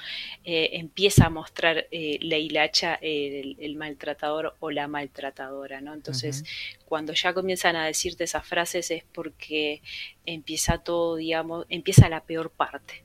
eh, 0.44 0.70
empieza 0.72 1.26
a 1.26 1.30
mostrar 1.30 1.86
eh, 1.90 2.18
la 2.22 2.38
hilacha 2.38 2.94
el, 3.02 3.56
el 3.60 3.76
maltratador 3.76 4.56
o 4.60 4.70
la 4.70 4.88
maltratadora, 4.88 5.80
¿no? 5.80 5.92
Entonces, 5.92 6.44
cuando 6.86 7.12
ya 7.12 7.34
comienzan 7.34 7.76
a 7.76 7.86
decirte 7.86 8.24
esas 8.24 8.46
frases 8.46 8.90
es 8.90 9.04
porque 9.12 9.82
empieza 10.24 10.78
todo, 10.78 11.16
digamos, 11.16 11.66
empieza 11.68 12.08
la 12.08 12.22
peor 12.22 12.50
parte, 12.50 13.04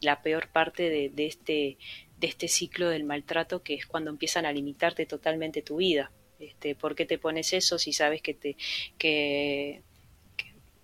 La 0.00 0.22
peor 0.22 0.48
parte 0.48 0.88
de, 0.90 1.26
este, 1.26 1.78
de 2.18 2.26
este 2.26 2.48
ciclo 2.48 2.88
del 2.88 3.04
maltrato, 3.04 3.62
que 3.62 3.74
es 3.74 3.86
cuando 3.86 4.10
empiezan 4.10 4.46
a 4.46 4.52
limitarte 4.52 5.06
totalmente 5.06 5.62
tu 5.62 5.76
vida. 5.76 6.10
Este, 6.38 6.74
¿Por 6.74 6.94
qué 6.94 7.04
te 7.04 7.18
pones 7.18 7.52
eso 7.52 7.78
si 7.78 7.92
sabes 7.92 8.22
que 8.22 8.34
te 8.34 8.56
que, 8.96 9.82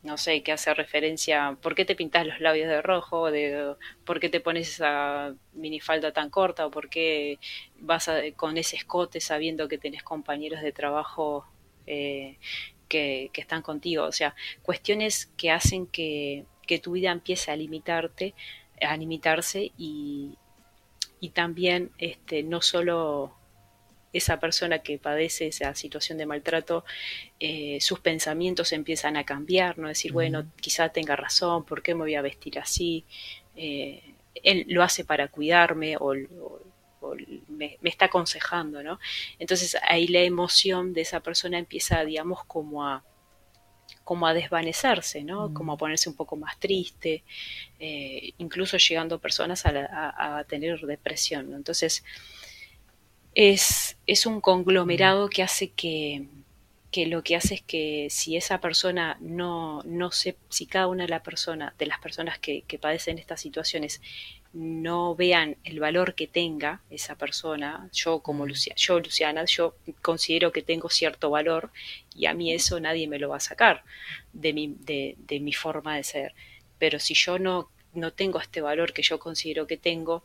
no 0.05 0.19
sé, 0.19 0.43
que 0.43 0.53
hace 0.53 0.75
referencia, 0.75 1.57
¿por 1.63 1.75
qué 1.75 1.85
te 1.85 1.97
pintas 1.97 2.27
los 2.27 2.41
labios 2.41 2.69
de 2.69 2.83
rojo? 2.83 3.31
De, 3.31 3.75
¿Por 4.05 4.21
qué 4.21 4.29
te 4.29 4.41
pones 4.41 4.69
esa 4.69 5.35
minifalda 5.55 6.13
tan 6.13 6.29
corta? 6.29 6.67
¿O 6.67 6.71
por 6.71 6.91
qué 6.91 7.39
vas 7.79 8.11
con 8.37 8.59
ese 8.59 8.77
escote 8.77 9.21
sabiendo 9.21 9.67
que 9.67 9.79
tenés 9.79 10.03
compañeros 10.03 10.61
de 10.61 10.73
trabajo 10.73 11.47
eh, 11.87 12.37
que, 12.89 13.31
que 13.33 13.41
están 13.41 13.63
contigo? 13.63 14.05
O 14.05 14.13
sea, 14.13 14.35
cuestiones 14.63 15.33
que 15.39 15.51
hacen 15.51 15.87
que, 15.87 16.45
que 16.67 16.79
tu 16.79 16.93
vida 16.93 17.11
empiece 17.11 17.51
a 17.51 17.57
limitarte, 17.57 18.35
a 18.81 18.97
limitarse 18.97 19.73
y, 19.79 20.39
y 21.21 21.31
también 21.31 21.91
este, 21.99 22.43
no 22.43 22.63
solo 22.63 23.35
esa 24.13 24.39
persona 24.39 24.79
que 24.81 24.99
padece 24.99 25.49
esa 25.49 25.75
situación 25.75 26.19
de 26.19 26.27
maltrato, 26.27 26.85
eh, 27.41 27.79
sus 27.81 28.01
pensamientos 28.01 28.73
empiezan 28.73 29.17
a 29.17 29.25
cambiar, 29.25 29.79
¿no? 29.79 29.89
Decir, 29.89 30.13
bueno, 30.13 30.47
quizá 30.61 30.89
tenga 30.91 31.17
razón, 31.17 31.65
¿por 31.65 31.83
qué 31.83 31.95
me 31.95 32.03
voy 32.03 32.15
a 32.15 32.23
vestir 32.23 32.59
así? 32.61 33.05
Eh, 33.57 34.03
él 34.43 34.67
lo 34.69 34.83
hace 34.85 35.05
para 35.05 35.29
cuidarme 35.29 35.97
o, 35.97 36.13
o- 36.15 36.63
o 37.01 37.15
me, 37.49 37.79
me 37.83 37.91
está 37.91 38.07
aconsejando, 38.07 38.83
¿no? 38.83 38.99
Entonces 39.39 39.77
ahí 39.89 40.09
la 40.09 40.21
emoción 40.21 40.93
de 40.95 41.03
esa 41.03 41.21
persona 41.21 41.59
empieza, 41.59 42.05
digamos, 42.05 42.45
como 42.47 42.87
a 42.87 43.05
como 44.05 44.27
a 44.27 44.35
desvanecerse, 44.35 45.25
¿no? 45.25 45.49
Mm. 45.49 45.55
Como 45.55 45.73
a 45.73 45.77
ponerse 45.79 46.09
un 46.11 46.17
poco 46.17 46.37
más 46.37 46.59
triste, 46.61 47.25
eh, 47.81 48.33
incluso 48.39 48.77
llegando 48.79 49.19
personas 49.21 49.67
a, 49.67 49.73
la- 49.73 49.87
a- 49.87 50.39
a 50.39 50.45
tener 50.45 50.81
depresión, 50.83 51.51
¿no? 51.51 51.57
Entonces, 51.57 52.05
es, 53.35 53.97
es 54.07 54.27
un 54.27 54.41
conglomerado 54.41 55.29
que 55.29 55.43
hace 55.43 55.71
que, 55.71 56.27
que 56.91 57.07
lo 57.07 57.23
que 57.23 57.37
hace 57.37 57.55
es 57.57 57.63
que 57.63 58.07
si 58.11 58.37
esa 58.37 58.61
persona 58.61 59.17
no, 59.21 59.83
no 59.85 60.13
se, 60.13 60.37
si 60.49 60.67
cada 60.67 60.87
una 60.87 61.05
de, 61.05 61.09
la 61.11 61.23
persona, 61.23 61.75
de 61.79 61.87
las 61.87 61.99
personas 62.01 62.39
que, 62.39 62.63
que 62.63 62.79
padecen 62.79 63.19
estas 63.19 63.41
situaciones 63.41 64.01
no 64.55 65.17
vean 65.17 65.57
el 65.65 65.81
valor 65.81 66.15
que 66.15 66.29
tenga 66.29 66.81
esa 66.89 67.17
persona, 67.17 67.91
yo 67.93 68.21
como. 68.21 68.47
Lucia, 68.47 68.75
yo 68.77 69.01
Luciana, 69.01 69.45
yo 69.47 69.75
considero 70.01 70.53
que 70.53 70.63
tengo 70.63 70.89
cierto 70.89 71.29
valor 71.31 71.71
y 72.15 72.27
a 72.27 72.35
mí 72.35 72.53
eso 72.53 72.79
nadie 72.79 73.09
me 73.09 73.19
lo 73.19 73.31
va 73.31 73.39
a 73.39 73.41
sacar 73.41 73.83
de 74.33 74.53
mi, 74.53 74.77
de, 74.79 75.17
de 75.19 75.41
mi 75.41 75.53
forma 75.53 75.97
de 75.97 76.05
ser. 76.05 76.35
Pero 76.79 77.01
si 77.01 77.15
yo 77.15 77.39
no, 77.39 77.69
no 77.95 78.13
tengo 78.13 78.41
este 78.41 78.61
valor 78.61 78.93
que 78.93 79.03
yo 79.03 79.19
considero 79.19 79.67
que 79.67 79.77
tengo, 79.77 80.25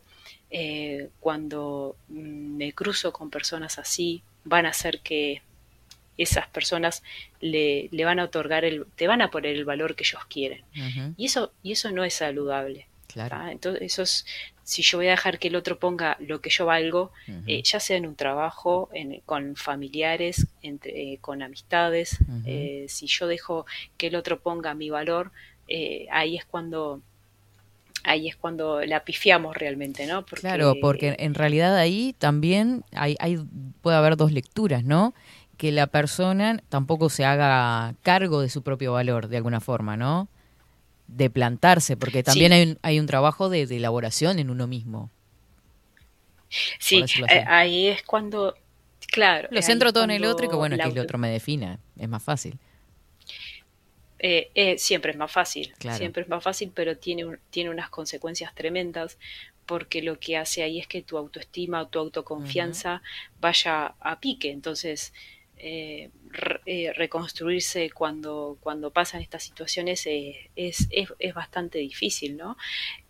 eh, 0.50 1.08
cuando 1.18 1.96
me 2.08 2.72
cruzo 2.72 3.12
con 3.12 3.30
personas 3.30 3.78
así, 3.78 4.22
van 4.44 4.66
a 4.66 4.70
hacer 4.70 5.00
que 5.00 5.42
esas 6.18 6.46
personas 6.48 7.02
le, 7.40 7.88
le 7.90 8.04
van 8.04 8.20
a 8.20 8.24
otorgar 8.24 8.64
el, 8.64 8.86
te 8.94 9.08
van 9.08 9.22
a 9.22 9.30
poner 9.30 9.56
el 9.56 9.64
valor 9.64 9.96
que 9.96 10.04
ellos 10.04 10.24
quieren. 10.28 10.62
Y 11.16 11.26
eso, 11.26 11.52
y 11.62 11.72
eso 11.72 11.90
no 11.90 12.04
es 12.04 12.14
saludable. 12.14 12.86
Claro. 13.12 13.36
¿tá? 13.36 13.52
Entonces, 13.52 13.82
eso 13.82 14.02
es, 14.02 14.26
si 14.62 14.82
yo 14.82 14.98
voy 14.98 15.08
a 15.08 15.10
dejar 15.12 15.38
que 15.38 15.48
el 15.48 15.56
otro 15.56 15.78
ponga 15.78 16.16
lo 16.20 16.40
que 16.40 16.50
yo 16.50 16.66
valgo, 16.66 17.10
eh, 17.46 17.62
ya 17.64 17.80
sea 17.80 17.96
en 17.96 18.06
un 18.06 18.14
trabajo, 18.16 18.88
en- 18.92 19.20
con 19.26 19.56
familiares, 19.56 20.46
entre, 20.62 21.12
eh, 21.14 21.18
con 21.20 21.42
amistades, 21.42 22.18
eh, 22.46 22.86
si 22.88 23.06
yo 23.06 23.26
dejo 23.26 23.66
que 23.96 24.08
el 24.08 24.14
otro 24.16 24.40
ponga 24.40 24.74
mi 24.74 24.90
valor, 24.90 25.32
eh, 25.68 26.06
ahí 26.10 26.36
es 26.36 26.44
cuando 26.44 27.00
ahí 28.02 28.28
es 28.28 28.36
cuando 28.36 28.80
la 28.86 29.04
pifiamos 29.04 29.54
realmente, 29.56 30.06
¿no? 30.06 30.24
Claro, 30.24 30.74
porque 30.80 31.16
en 31.18 31.34
realidad 31.34 31.76
ahí 31.76 32.14
también 32.18 32.82
hay, 32.92 33.14
hay 33.20 33.38
puede 33.82 33.96
haber 33.98 34.16
dos 34.16 34.32
lecturas, 34.32 34.84
¿no? 34.84 35.12
que 35.58 35.72
la 35.72 35.86
persona 35.88 36.58
tampoco 36.70 37.10
se 37.10 37.26
haga 37.26 37.94
cargo 38.02 38.40
de 38.40 38.48
su 38.48 38.62
propio 38.62 38.94
valor, 38.94 39.28
de 39.28 39.36
alguna 39.36 39.60
forma, 39.60 39.94
¿no? 39.94 40.26
De 41.12 41.28
plantarse, 41.28 41.96
porque 41.96 42.22
también 42.22 42.52
Sí. 42.52 42.58
hay, 42.58 42.62
un, 42.70 42.78
hay 42.82 43.00
un 43.00 43.06
trabajo 43.06 43.48
de, 43.50 43.66
de 43.66 43.76
elaboración 43.76 44.38
en 44.38 44.48
uno 44.50 44.66
mismo. 44.66 45.10
Sí, 46.78 47.04
eh, 47.28 47.44
ahí 47.46 47.88
es 47.88 48.02
cuando, 48.02 48.54
claro. 49.12 49.48
Lo 49.50 49.60
centro 49.62 49.92
todo 49.92 50.04
en 50.04 50.10
el 50.12 50.24
otro 50.24 50.46
y 50.46 50.48
que 50.48 50.56
bueno, 50.56 50.76
la 50.76 50.84
que 50.84 50.90
el 50.90 50.98
otro 50.98 51.18
me 51.18 51.28
defina. 51.30 51.78
Es 51.98 52.08
más 52.08 52.22
fácil. 52.22 52.58
eh, 54.22 54.50
eh, 54.54 54.76
siempre 54.78 55.12
es 55.12 55.16
más 55.18 55.32
fácil, 55.32 55.72
Claro. 55.78 55.96
siempre 55.96 56.22
es 56.22 56.28
más 56.28 56.42
fácil, 56.44 56.70
pero 56.74 56.96
tiene, 56.98 57.24
un- 57.24 57.38
tiene 57.50 57.70
unas 57.70 57.88
consecuencias 57.88 58.54
tremendas 58.54 59.16
porque 59.64 60.02
lo 60.02 60.18
que 60.20 60.36
hace 60.36 60.62
ahí 60.62 60.78
es 60.78 60.86
que 60.86 61.00
tu 61.02 61.16
autoestima, 61.16 61.88
tu 61.88 61.98
autoconfianza 62.00 63.02
vaya 63.40 63.94
a 64.00 64.20
pique. 64.20 64.50
Entonces, 64.50 65.14
eh, 65.62 66.10
eh, 66.64 66.92
reconstruirse 66.94 67.90
cuando, 67.90 68.56
cuando 68.60 68.90
pasan 68.90 69.20
estas 69.20 69.42
situaciones 69.42 70.06
eh, 70.06 70.50
es, 70.56 70.88
es, 70.90 71.12
es 71.18 71.34
bastante 71.34 71.78
difícil, 71.78 72.36
¿no? 72.36 72.56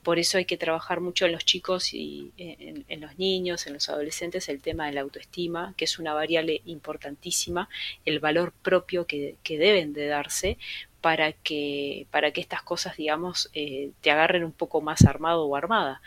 Por 0.02 0.18
eso 0.18 0.38
hay 0.38 0.46
que 0.46 0.56
trabajar 0.56 1.00
mucho 1.00 1.26
en 1.26 1.32
los 1.32 1.44
chicos 1.44 1.92
y 1.92 2.32
en, 2.38 2.84
en 2.88 3.00
los 3.00 3.18
niños, 3.18 3.66
en 3.66 3.74
los 3.74 3.88
adolescentes, 3.88 4.48
el 4.48 4.62
tema 4.62 4.86
de 4.86 4.92
la 4.92 5.02
autoestima, 5.02 5.74
que 5.76 5.84
es 5.84 5.98
una 5.98 6.14
variable 6.14 6.62
importantísima, 6.64 7.68
el 8.04 8.18
valor 8.18 8.52
propio 8.52 9.06
que, 9.06 9.36
que 9.42 9.58
deben 9.58 9.92
de 9.92 10.06
darse 10.06 10.56
para 11.00 11.32
que, 11.32 12.06
para 12.10 12.30
que 12.30 12.40
estas 12.40 12.62
cosas, 12.62 12.96
digamos, 12.96 13.50
eh, 13.52 13.90
te 14.00 14.10
agarren 14.10 14.44
un 14.44 14.52
poco 14.52 14.80
más 14.80 15.04
armado 15.04 15.44
o 15.44 15.56
armada. 15.56 16.02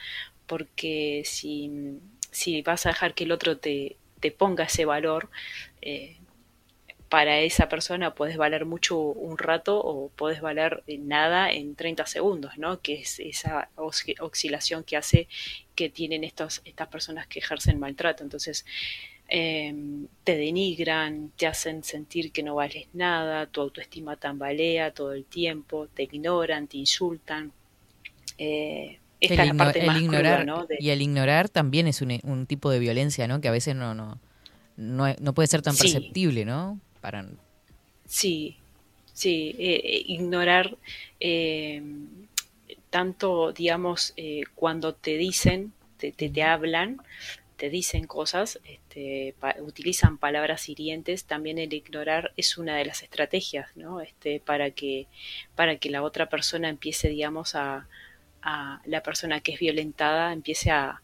Porque 0.47 1.23
si, 1.25 1.99
si 2.31 2.61
vas 2.61 2.85
a 2.85 2.89
dejar 2.89 3.13
que 3.13 3.23
el 3.23 3.31
otro 3.31 3.57
te, 3.57 3.97
te 4.19 4.31
ponga 4.31 4.65
ese 4.65 4.85
valor, 4.85 5.29
eh, 5.81 6.17
para 7.13 7.41
esa 7.41 7.69
persona 7.69 8.15
puedes 8.15 8.37
valer 8.37 8.65
mucho 8.65 8.97
un 8.99 9.37
rato 9.37 9.79
o 9.79 10.09
puedes 10.15 10.41
valer 10.41 10.81
nada 10.87 11.51
en 11.51 11.75
30 11.75 12.07
segundos, 12.07 12.57
¿no? 12.57 12.81
Que 12.81 13.01
es 13.01 13.19
esa 13.19 13.69
osci- 13.75 14.15
oscilación 14.19 14.83
que 14.83 14.97
hace 14.97 15.27
que 15.75 15.91
tienen 15.91 16.23
estos, 16.23 16.63
estas 16.65 16.87
personas 16.87 17.27
que 17.27 17.37
ejercen 17.37 17.79
maltrato. 17.79 18.23
Entonces, 18.23 18.65
eh, 19.29 19.75
te 20.23 20.35
denigran, 20.37 21.31
te 21.37 21.45
hacen 21.45 21.83
sentir 21.83 22.31
que 22.31 22.41
no 22.41 22.55
vales 22.55 22.87
nada, 22.93 23.45
tu 23.45 23.61
autoestima 23.61 24.15
tambalea 24.15 24.89
todo 24.91 25.13
el 25.13 25.25
tiempo, 25.25 25.87
te 25.93 26.01
ignoran, 26.11 26.67
te 26.67 26.77
insultan. 26.77 27.51
Eh, 28.39 28.97
esta 29.19 29.35
El, 29.35 29.49
es 29.51 29.55
la 29.55 29.63
parte 29.65 29.83
más 29.85 29.97
cruda, 29.97 30.03
ignorar 30.03 30.45
¿no? 30.47 30.65
De- 30.65 30.77
y 30.79 30.89
el 30.89 30.99
ignorar 31.03 31.47
también 31.47 31.85
es 31.85 32.01
un, 32.01 32.19
un 32.23 32.47
tipo 32.47 32.71
de 32.71 32.79
violencia, 32.79 33.27
¿no? 33.27 33.39
Que 33.39 33.49
a 33.49 33.51
veces 33.51 33.75
no 33.75 33.93
no 33.93 34.19
no, 34.77 35.05
no 35.21 35.33
puede 35.35 35.45
ser 35.47 35.61
tan 35.61 35.75
Sí. 35.75 35.83
perceptible, 35.83 36.45
¿no? 36.45 36.79
Para 37.03 37.25
Sí, 38.05 38.55
sí, 39.13 39.55
eh, 39.59 39.81
eh, 39.83 40.03
ignorar 40.07 40.77
eh, 41.19 41.83
tanto, 42.89 43.51
digamos, 43.51 44.13
eh, 44.15 44.43
cuando 44.55 44.93
te 44.95 45.17
dicen, 45.17 45.73
te, 45.97 46.13
te, 46.13 46.29
te 46.29 46.43
hablan, 46.43 47.01
te 47.57 47.69
dicen 47.69 48.07
cosas, 48.07 48.59
este, 48.65 49.35
pa- 49.39 49.57
utilizan 49.59 50.17
palabras 50.17 50.69
hirientes, 50.69 51.25
también 51.25 51.57
el 51.57 51.73
ignorar 51.73 52.31
es 52.37 52.57
una 52.57 52.77
de 52.77 52.85
las 52.85 53.03
estrategias, 53.03 53.75
¿no? 53.75 53.99
Este, 53.99 54.39
para 54.39 54.71
que, 54.71 55.07
para 55.55 55.75
que 55.77 55.89
la 55.89 56.03
otra 56.03 56.29
persona 56.29 56.69
empiece, 56.69 57.09
digamos, 57.09 57.55
a, 57.55 57.89
a 58.41 58.81
la 58.85 59.03
persona 59.03 59.41
que 59.41 59.53
es 59.55 59.59
violentada 59.59 60.31
empiece 60.31 60.71
a, 60.71 61.02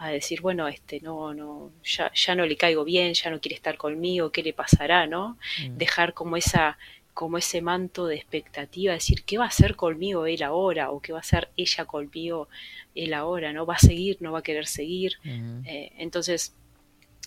a 0.00 0.08
decir, 0.08 0.40
bueno, 0.40 0.66
este, 0.66 1.00
no, 1.00 1.34
no, 1.34 1.72
ya, 1.84 2.10
ya 2.14 2.34
no 2.34 2.46
le 2.46 2.56
caigo 2.56 2.84
bien, 2.84 3.12
ya 3.12 3.28
no 3.30 3.38
quiere 3.38 3.54
estar 3.54 3.76
conmigo, 3.76 4.32
¿qué 4.32 4.42
le 4.42 4.54
pasará, 4.54 5.06
no? 5.06 5.36
Mm. 5.62 5.76
Dejar 5.76 6.14
como 6.14 6.38
esa, 6.38 6.78
como 7.12 7.36
ese 7.36 7.60
manto 7.60 8.06
de 8.06 8.16
expectativa, 8.16 8.94
decir, 8.94 9.24
¿qué 9.24 9.36
va 9.36 9.44
a 9.44 9.48
hacer 9.48 9.76
conmigo 9.76 10.24
él 10.24 10.42
ahora? 10.42 10.90
o 10.90 11.00
qué 11.00 11.12
va 11.12 11.18
a 11.18 11.20
hacer 11.20 11.50
ella 11.54 11.84
conmigo 11.84 12.48
él 12.94 13.12
ahora, 13.12 13.52
¿no? 13.52 13.66
¿Va 13.66 13.74
a 13.74 13.78
seguir? 13.78 14.16
¿No 14.20 14.32
va 14.32 14.38
a 14.38 14.42
querer 14.42 14.66
seguir? 14.66 15.18
Ujú. 15.22 15.62
Eh, 15.66 15.92
entonces, 15.98 16.54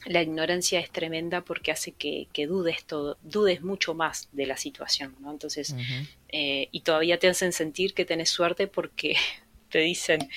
la 0.06 0.24
ignorancia 0.24 0.80
es 0.80 0.90
tremenda 0.90 1.42
porque 1.42 1.72
hace 1.72 1.92
que, 1.92 2.28
que 2.34 2.48
dudes 2.48 2.86
todo, 2.86 3.20
dudes 3.22 3.62
mucho 3.62 3.94
más 3.94 4.30
de 4.32 4.48
la 4.48 4.58
situación, 4.58 5.16
¿no? 5.20 5.32
Entonces, 5.32 5.76
eh, 6.30 6.70
y 6.72 6.82
todavía 6.82 7.20
te 7.20 7.30
hacen 7.30 7.54
sentir 7.54 7.94
que 7.94 8.04
tenés 8.04 8.32
suerte 8.32 8.66
porque 8.66 9.16
te 9.70 9.80
dicen, 9.80 10.28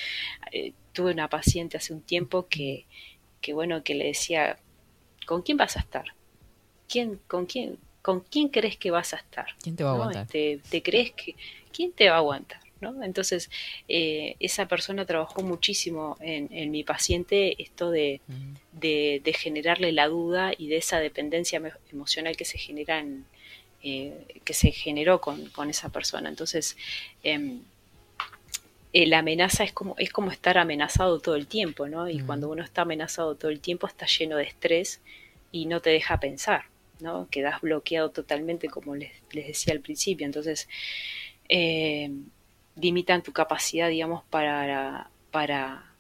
eh, 0.53 0.75
tuve 0.97 1.13
una 1.13 1.29
paciente 1.29 1.77
hace 1.77 1.93
un 1.93 2.01
tiempo 2.01 2.47
que, 2.49 2.87
que 3.43 3.53
bueno, 3.53 3.85
que 3.85 3.95
le 3.95 4.07
decía, 4.07 4.59
¿con 5.27 5.43
quién 5.43 5.59
vas 5.59 5.77
a 5.77 5.81
estar? 5.81 6.07
¿Quién, 6.89 7.21
con 7.29 7.47
quién, 7.47 7.79
con 8.03 8.21
quién 8.21 8.49
crees 8.49 8.77
que 8.77 8.91
vas 8.91 9.13
a 9.13 9.19
estar? 9.19 9.47
¿Quién 9.63 9.77
te 9.77 9.85
va 9.85 9.91
a 9.91 9.95
¿no? 9.95 10.01
aguantar? 10.03 10.23
Este, 10.25 10.61
¿Te 10.71 10.83
crees 10.83 11.13
que, 11.13 11.37
quién 11.73 11.93
te 11.93 12.09
va 12.09 12.17
a 12.17 12.19
aguantar? 12.19 12.61
¿no? 12.81 13.03
Entonces, 13.03 13.51
eh, 13.89 14.37
esa 14.39 14.67
persona 14.69 15.05
trabajó 15.07 15.43
muchísimo 15.43 16.17
en, 16.21 16.49
en 16.53 16.71
mi 16.71 16.83
paciente 16.85 17.61
esto 17.63 17.91
de, 17.91 18.21
de, 18.73 19.21
de 19.25 19.33
generarle 19.33 19.93
la 19.93 20.09
duda 20.09 20.53
y 20.57 20.69
de 20.69 20.77
esa 20.79 20.99
dependencia 21.01 21.59
emo- 21.61 21.77
emocional 21.93 22.37
que 22.37 22.45
se 22.45 22.59
genera 22.59 22.99
en, 23.01 23.25
eh, 23.83 24.41
que 24.45 24.55
se 24.55 24.71
generó 24.73 25.21
con, 25.21 25.47
con 25.51 25.71
esa 25.71 25.89
persona. 25.91 26.29
Entonces, 26.29 26.77
em, 27.23 27.45
eh, 27.57 27.61
la 28.93 29.19
amenaza 29.19 29.65
es 29.65 29.73
como, 29.73 29.95
es 29.99 30.11
como 30.11 30.31
estar 30.31 30.59
amenazado 30.59 31.21
todo 31.21 31.37
el 31.37 31.47
tiempo, 31.47 31.87
¿no? 31.89 32.09
Y 32.09 32.21
cuando 32.21 32.49
uno 32.49 32.63
está 32.65 32.83
amenazado 32.83 33.35
todo 33.35 33.51
el 33.51 33.61
tiempo 33.61 33.87
está 33.87 34.07
lleno 34.07 34.37
de 34.37 34.45
estrés 34.45 35.01
y 35.53 35.67
no 35.67 35.81
te 35.81 35.91
deja 35.91 36.19
pensar, 36.19 36.65
¿no? 37.01 37.29
Quedas 37.31 37.61
bloqueado 37.61 38.11
totalmente, 38.11 38.69
como 38.69 38.95
les, 38.97 39.13
les 39.33 39.47
decía 39.47 39.75
al 39.75 39.81
principio. 39.81 40.27
Entonces, 40.27 40.69
eh, 41.49 42.11
limitan 42.77 43.23
tu 43.23 43.33
capacidad, 43.33 43.89
digamos, 43.89 44.25
para, 44.31 45.11
para, 45.31 45.93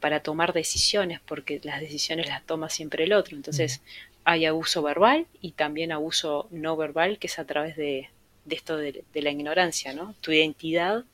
para 0.00 0.20
tomar 0.20 0.52
decisiones, 0.52 1.20
porque 1.20 1.60
las 1.64 1.80
decisiones 1.80 2.28
las 2.28 2.44
toma 2.44 2.70
siempre 2.70 3.04
el 3.04 3.12
otro. 3.12 3.36
Entonces, 3.36 3.82
hay 4.24 4.44
abuso 4.46 4.82
verbal 4.82 5.26
y 5.40 5.52
también 5.52 5.92
abuso 5.92 6.48
no 6.50 6.76
verbal, 6.76 7.18
que 7.18 7.26
es 7.26 7.38
a 7.38 7.44
través 7.44 7.76
de, 7.76 8.10
de 8.44 8.54
esto 8.56 8.76
de, 8.76 9.04
de 9.12 9.22
la 9.22 9.30
ignorancia, 9.30 9.92
¿no? 9.92 10.14
Tu 10.20 10.32
identidad, 10.32 11.04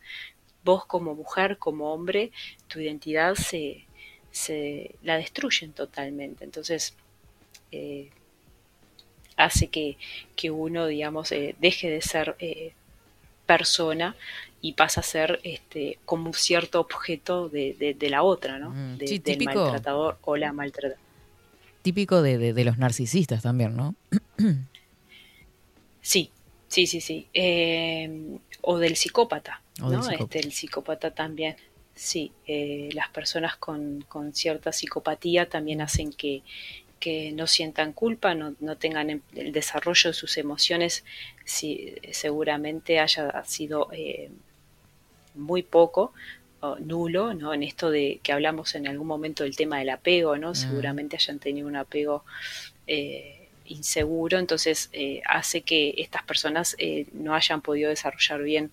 vos 0.64 0.84
como 0.86 1.14
mujer, 1.14 1.58
como 1.58 1.92
hombre, 1.92 2.30
tu 2.68 2.80
identidad 2.80 3.34
se, 3.34 3.84
se 4.30 4.94
la 5.02 5.16
destruyen 5.16 5.72
totalmente. 5.72 6.44
Entonces, 6.44 6.94
eh, 7.72 8.10
hace 9.36 9.68
que, 9.68 9.96
que 10.36 10.50
uno, 10.50 10.86
digamos, 10.86 11.32
eh, 11.32 11.56
deje 11.60 11.90
de 11.90 12.00
ser 12.02 12.36
eh, 12.38 12.72
persona 13.46 14.14
y 14.60 14.74
pasa 14.74 15.00
a 15.00 15.04
ser 15.04 15.40
este, 15.42 15.98
como 16.04 16.26
un 16.26 16.34
cierto 16.34 16.78
objeto 16.80 17.48
de, 17.48 17.74
de- 17.74 17.94
de 17.94 18.10
la 18.10 18.22
otra, 18.22 18.58
¿no? 18.58 18.70
Mm, 18.70 18.98
De- 18.98 19.06
sí, 19.08 19.18
del 19.18 19.38
típico. 19.38 19.60
maltratador 19.64 20.18
o 20.22 20.36
la 20.36 20.52
maltratada. 20.52 21.00
Típico 21.82 22.22
de 22.22 22.64
los 22.64 22.78
narcisistas 22.78 23.42
también, 23.42 23.74
¿no? 23.76 23.96
Sí, 26.00 26.30
sí, 26.73 26.87
sí, 26.87 27.01
sí. 27.01 27.29
Eh, 27.35 28.39
o 28.62 28.79
del 28.79 28.97
psicópata, 28.97 29.55
O 29.83 29.91
del 29.91 29.99
¿no? 29.99 30.03
psicópata. 30.03 30.39
Este, 30.39 30.39
el 30.41 30.53
psicópata 30.53 31.11
también. 31.14 31.57
Sí, 31.95 32.33
eh, 32.47 32.89
las 32.95 33.09
personas 33.11 33.57
con, 33.57 34.01
con 34.09 34.33
cierta 34.35 34.73
psicopatía 34.73 35.49
también 35.49 35.83
hacen 35.83 36.11
que, 36.12 36.43
que 36.99 37.33
no 37.33 37.47
sientan 37.47 37.93
culpa, 37.93 38.35
no, 38.35 38.55
no 38.61 38.77
tengan 38.77 39.11
em- 39.11 39.23
el 39.35 39.53
desarrollo 39.53 40.11
de 40.11 40.14
sus 40.14 40.39
emociones, 40.39 41.05
si, 41.45 41.95
seguramente 42.12 42.99
haya 42.99 43.45
sido 43.45 43.89
eh, 43.93 44.31
muy 45.35 45.62
poco 45.62 46.12
o 46.61 46.77
nulo, 46.79 47.35
¿no? 47.35 47.53
En 47.55 47.62
esto 47.62 47.91
de 47.91 48.20
que 48.23 48.33
hablamos 48.33 48.75
en 48.75 48.87
algún 48.87 49.07
momento 49.07 49.43
del 49.45 49.57
tema 49.57 49.79
del 49.79 49.91
apego, 49.91 50.39
¿no? 50.39 50.55
Seguramente 50.55 51.16
hayan 51.16 51.39
tenido 51.41 51.66
un 51.66 51.77
apego 51.77 52.25
eh, 52.87 53.41
inseguro, 53.73 54.39
entonces 54.39 54.89
eh, 54.93 55.23
hace 55.27 55.62
que 55.62 55.95
estas 55.99 56.23
personas 56.23 56.77
eh, 56.79 57.07
no 57.12 57.35
hayan 57.35 57.61
podido 57.61 57.91
desarrollar 57.91 58.43
bien 58.43 58.70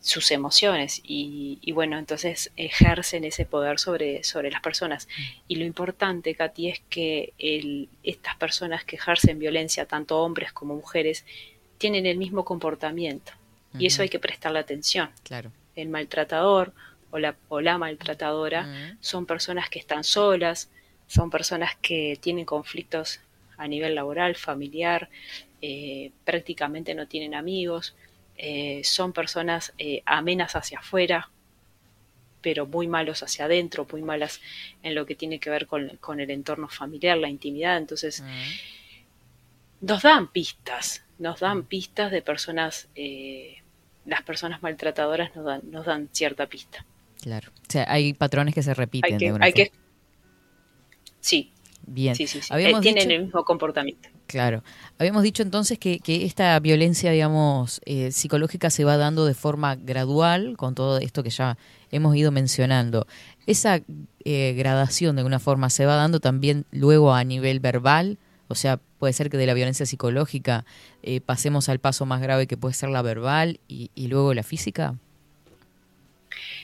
sus 0.00 0.30
emociones 0.30 1.00
y, 1.04 1.58
y 1.60 1.72
bueno, 1.72 1.98
entonces 1.98 2.50
ejercen 2.56 3.24
ese 3.24 3.44
poder 3.44 3.78
sobre, 3.78 4.24
sobre 4.24 4.50
las 4.50 4.60
personas. 4.60 5.08
Y 5.48 5.56
lo 5.56 5.64
importante, 5.64 6.34
Katy, 6.34 6.68
es 6.68 6.82
que 6.88 7.32
el, 7.38 7.88
estas 8.02 8.36
personas 8.36 8.84
que 8.84 8.96
ejercen 8.96 9.38
violencia, 9.38 9.86
tanto 9.86 10.22
hombres 10.22 10.52
como 10.52 10.74
mujeres, 10.74 11.24
tienen 11.78 12.06
el 12.06 12.16
mismo 12.16 12.44
comportamiento. 12.44 13.32
Y 13.76 13.86
eso 13.86 14.02
hay 14.02 14.08
que 14.08 14.20
prestarle 14.20 14.60
atención. 14.60 15.10
Claro. 15.24 15.50
El 15.74 15.88
maltratador 15.88 16.72
o 17.10 17.18
la, 17.18 17.34
o 17.48 17.60
la 17.60 17.76
maltratadora 17.76 18.96
son 19.00 19.26
personas 19.26 19.68
que 19.68 19.80
están 19.80 20.04
solas, 20.04 20.70
son 21.08 21.28
personas 21.28 21.76
que 21.82 22.16
tienen 22.20 22.44
conflictos 22.44 23.20
a 23.56 23.68
nivel 23.68 23.94
laboral, 23.94 24.36
familiar, 24.36 25.08
eh, 25.66 26.12
prácticamente 26.24 26.94
no 26.94 27.08
tienen 27.08 27.34
amigos, 27.34 27.94
eh, 28.36 28.82
son 28.84 29.14
personas 29.14 29.72
eh, 29.78 30.02
amenas 30.04 30.56
hacia 30.56 30.80
afuera, 30.80 31.30
pero 32.42 32.66
muy 32.66 32.86
malos 32.86 33.22
hacia 33.22 33.46
adentro, 33.46 33.86
muy 33.90 34.02
malas 34.02 34.42
en 34.82 34.94
lo 34.94 35.06
que 35.06 35.14
tiene 35.14 35.40
que 35.40 35.48
ver 35.48 35.66
con, 35.66 35.96
con 36.02 36.20
el 36.20 36.30
entorno 36.30 36.68
familiar, 36.68 37.16
la 37.16 37.30
intimidad. 37.30 37.78
Entonces, 37.78 38.20
Ujú. 38.20 38.28
nos 39.80 40.02
dan 40.02 40.30
pistas, 40.30 41.02
nos 41.18 41.40
dan 41.40 41.64
pistas 41.64 42.12
de 42.12 42.20
personas, 42.20 42.90
las 44.04 44.22
personas 44.24 44.62
maltratadoras 44.62 45.34
nos 45.34 45.46
dan, 45.46 45.62
nos 45.70 45.86
dan 45.86 46.10
cierta 46.12 46.46
pista. 46.46 46.84
Claro. 47.22 47.50
O 47.56 47.72
sea, 47.72 47.86
hay 47.88 48.12
patrones 48.12 48.54
que 48.54 48.62
se 48.62 48.74
repiten 48.74 49.14
Hay 49.14 49.18
que, 49.18 49.24
de 49.24 49.32
una 49.32 49.46
hay 49.46 49.54
que, 49.54 49.72
sí, 51.20 51.53
Bien. 51.86 52.14
sí, 52.16 52.26
sí, 52.26 52.40
sí. 52.40 52.48
Habíamos 52.50 52.80
Eh, 52.80 52.82
tienen 52.82 53.08
dicho- 53.08 53.14
el 53.16 53.24
mismo 53.26 53.44
comportamiento. 53.44 54.08
Claro. 54.26 54.62
Habíamos 54.98 55.22
dicho 55.22 55.42
entonces 55.42 55.78
que, 55.78 55.98
que 55.98 56.24
esta 56.24 56.58
violencia, 56.60 57.10
digamos, 57.10 57.80
eh, 57.84 58.10
psicológica 58.10 58.70
se 58.70 58.84
va 58.84 58.96
dando 58.96 59.26
de 59.26 59.34
forma 59.34 59.76
gradual, 59.76 60.56
con 60.56 60.74
todo 60.74 60.98
esto 60.98 61.22
que 61.22 61.30
ya 61.30 61.58
hemos 61.90 62.16
ido 62.16 62.32
mencionando. 62.32 63.06
Esa 63.46 63.80
eh, 64.24 64.54
gradación 64.56 65.16
de 65.16 65.20
alguna 65.20 65.38
forma 65.40 65.68
se 65.70 65.84
va 65.86 65.96
dando 65.96 66.20
también 66.20 66.64
luego 66.72 67.12
a 67.12 67.22
nivel 67.24 67.60
verbal, 67.60 68.16
o 68.48 68.54
sea, 68.54 68.78
puede 68.98 69.12
ser 69.12 69.28
que 69.30 69.36
de 69.36 69.46
la 69.46 69.54
violencia 69.54 69.84
psicológica 69.86 70.64
pasemos 71.26 71.68
al 71.68 71.78
paso 71.78 72.06
más 72.06 72.20
grave 72.22 72.46
que 72.46 72.56
puede 72.56 72.74
ser 72.74 72.88
la 72.90 73.02
verbal 73.02 73.60
y, 73.68 73.90
y 73.94 74.08
luego 74.08 74.32
la 74.32 74.42
física. 74.42 74.94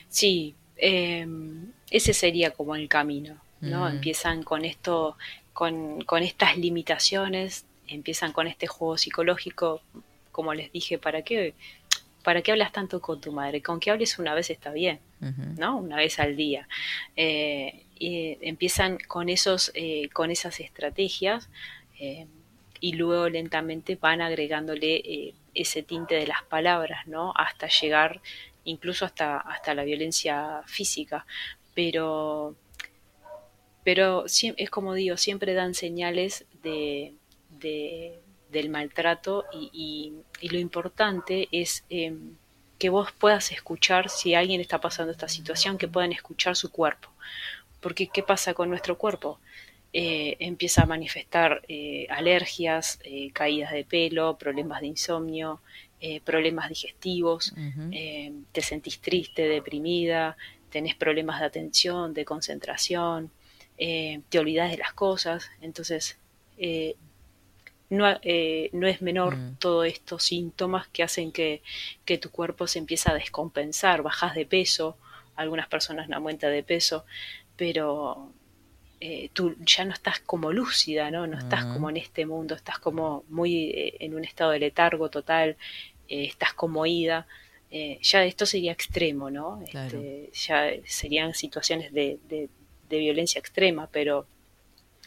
Sí, 0.09 0.55
eh, 0.77 1.27
ese 1.89 2.13
sería 2.13 2.51
como 2.51 2.75
el 2.75 2.87
camino, 2.87 3.35
¿no? 3.61 3.85
Mm. 3.85 3.93
Empiezan 3.93 4.43
con 4.43 4.65
esto, 4.65 5.17
con, 5.53 6.01
con 6.01 6.23
estas 6.23 6.57
limitaciones, 6.57 7.65
empiezan 7.87 8.31
con 8.31 8.47
este 8.47 8.67
juego 8.67 8.97
psicológico, 8.97 9.81
como 10.31 10.53
les 10.53 10.71
dije, 10.71 10.97
¿para 10.97 11.21
qué, 11.21 11.53
para 12.23 12.41
qué 12.41 12.51
hablas 12.51 12.71
tanto 12.71 13.01
con 13.01 13.21
tu 13.21 13.31
madre? 13.31 13.61
Con 13.61 13.79
que 13.79 13.91
hables 13.91 14.19
una 14.19 14.33
vez 14.33 14.49
está 14.49 14.71
bien. 14.71 14.99
¿no? 15.57 15.77
Una 15.77 15.97
vez 15.97 16.19
al 16.19 16.35
día. 16.35 16.67
Eh, 17.15 17.85
y 17.97 18.37
empiezan 18.41 18.97
con 18.97 19.29
esos, 19.29 19.71
eh, 19.75 20.09
con 20.11 20.31
esas 20.31 20.59
estrategias 20.59 21.49
eh, 21.99 22.25
y 22.79 22.93
luego 22.93 23.29
lentamente 23.29 23.95
van 23.95 24.21
agregándole 24.21 25.35
ese 25.53 25.83
tinte 25.83 26.15
de 26.15 26.25
las 26.25 26.41
palabras, 26.43 27.05
¿no? 27.05 27.31
Hasta 27.35 27.67
llegar 27.67 28.21
incluso 28.63 29.05
hasta, 29.05 29.37
hasta 29.37 29.75
la 29.75 29.83
violencia 29.83 30.61
física. 30.65 31.25
Pero, 31.75 32.55
pero 33.83 34.25
es 34.25 34.69
como 34.69 34.93
digo, 34.93 35.17
siempre 35.17 35.53
dan 35.53 35.73
señales 35.73 36.45
de, 36.63 37.13
de- 37.59 38.19
del 38.51 38.69
maltrato 38.69 39.45
y, 39.53 39.69
y- 39.73 40.13
y 40.45 40.49
lo 40.49 40.59
importante 40.59 41.47
es 41.51 41.83
eh, 41.89 42.13
que 42.77 42.89
vos 42.89 43.11
puedas 43.11 43.51
escuchar 43.51 44.09
si 44.09 44.33
alguien 44.35 44.59
está 44.59 44.81
pasando 44.81 45.11
esta 45.11 45.27
situación, 45.29 45.77
que 45.77 45.87
puedan 45.87 46.11
escuchar 46.11 46.55
su 46.55 46.71
cuerpo. 46.71 47.09
Porque 47.79 48.07
¿qué 48.07 48.23
pasa 48.23 48.53
con 48.53 48.69
nuestro 48.69 48.97
cuerpo? 48.97 49.39
Eh, 49.93 50.37
empieza 50.39 50.83
a 50.83 50.85
manifestar 50.85 51.61
eh, 51.67 52.07
alergias, 52.09 52.99
eh, 53.03 53.31
caídas 53.33 53.71
de 53.71 53.83
pelo, 53.83 54.37
problemas 54.37 54.81
de 54.81 54.87
insomnio, 54.87 55.61
problemas 56.23 56.67
digestivos, 56.69 57.53
te 58.51 58.61
sentís 58.63 58.99
triste, 58.99 59.43
deprimida, 59.47 60.35
tenés 60.71 60.95
problemas 60.95 61.39
de 61.39 61.45
atención, 61.45 62.13
de 62.15 62.25
concentración, 62.25 63.29
eh, 63.87 64.21
te 64.29 64.37
olvidas 64.39 64.69
de 64.71 64.77
las 64.77 64.93
cosas. 64.93 65.49
Entonces, 65.61 66.17
eh, 66.57 66.95
no, 67.89 68.05
eh, 68.21 68.69
no 68.73 68.87
es 68.87 69.01
menor 69.01 69.35
Mm. 69.35 69.55
todos 69.57 69.85
estos 69.87 70.23
síntomas 70.23 70.87
que 70.93 71.03
hacen 71.03 71.31
que, 71.31 71.61
que 72.05 72.17
tu 72.17 72.29
cuerpo 72.29 72.67
se 72.67 72.79
empieza 72.79 73.11
a 73.11 73.15
descompensar, 73.15 74.01
bajas 74.03 74.35
de 74.35 74.45
peso, 74.45 74.95
algunas 75.35 75.67
personas 75.67 76.07
no 76.07 76.15
aumentan 76.17 76.51
de 76.53 76.63
peso, 76.63 77.05
pero 77.57 78.31
tú 79.33 79.55
ya 79.65 79.83
no 79.83 79.93
estás 79.93 80.19
como 80.19 80.51
lúcida, 80.51 81.09
¿no? 81.09 81.25
No 81.25 81.37
estás 81.39 81.65
como 81.65 81.89
en 81.89 81.97
este 81.97 82.27
mundo, 82.27 82.53
estás 82.53 82.77
como 82.77 83.23
muy 83.29 83.71
en 83.99 84.13
un 84.13 84.23
estado 84.23 84.51
de 84.51 84.59
letargo 84.59 85.09
total, 85.09 85.57
estás 86.07 86.53
como 86.53 86.85
ida. 86.85 87.25
Eh, 87.71 87.97
ya 88.03 88.23
esto 88.23 88.45
sería 88.45 88.73
extremo, 88.73 89.31
¿no? 89.31 89.63
Claro. 89.71 89.97
Este, 89.99 90.29
ya 90.33 90.71
serían 90.85 91.33
situaciones 91.33 91.91
de, 91.93 92.19
de- 92.29 92.49
de 92.91 92.99
violencia 92.99 93.39
extrema, 93.39 93.87
pero, 93.91 94.27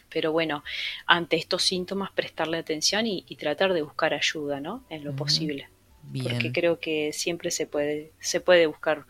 pero 0.09 0.33
bueno, 0.33 0.63
ante 1.05 1.37
estos 1.37 1.63
síntomas 1.63 2.11
prestarle 2.11 2.57
atención 2.57 3.07
y, 3.07 3.23
y 3.29 3.37
tratar 3.37 3.73
de 3.73 3.81
buscar 3.81 4.13
ayuda, 4.13 4.59
¿no? 4.59 4.83
En 4.89 5.03
lo 5.05 5.15
posible. 5.15 5.69
Bien. 6.03 6.25
Porque 6.27 6.51
creo 6.51 6.79
que 6.79 7.13
siempre 7.13 7.49
se 7.51 7.65
puede, 7.65 8.11
se 8.19 8.39
puede 8.39 8.67
buscar, 8.67 9.05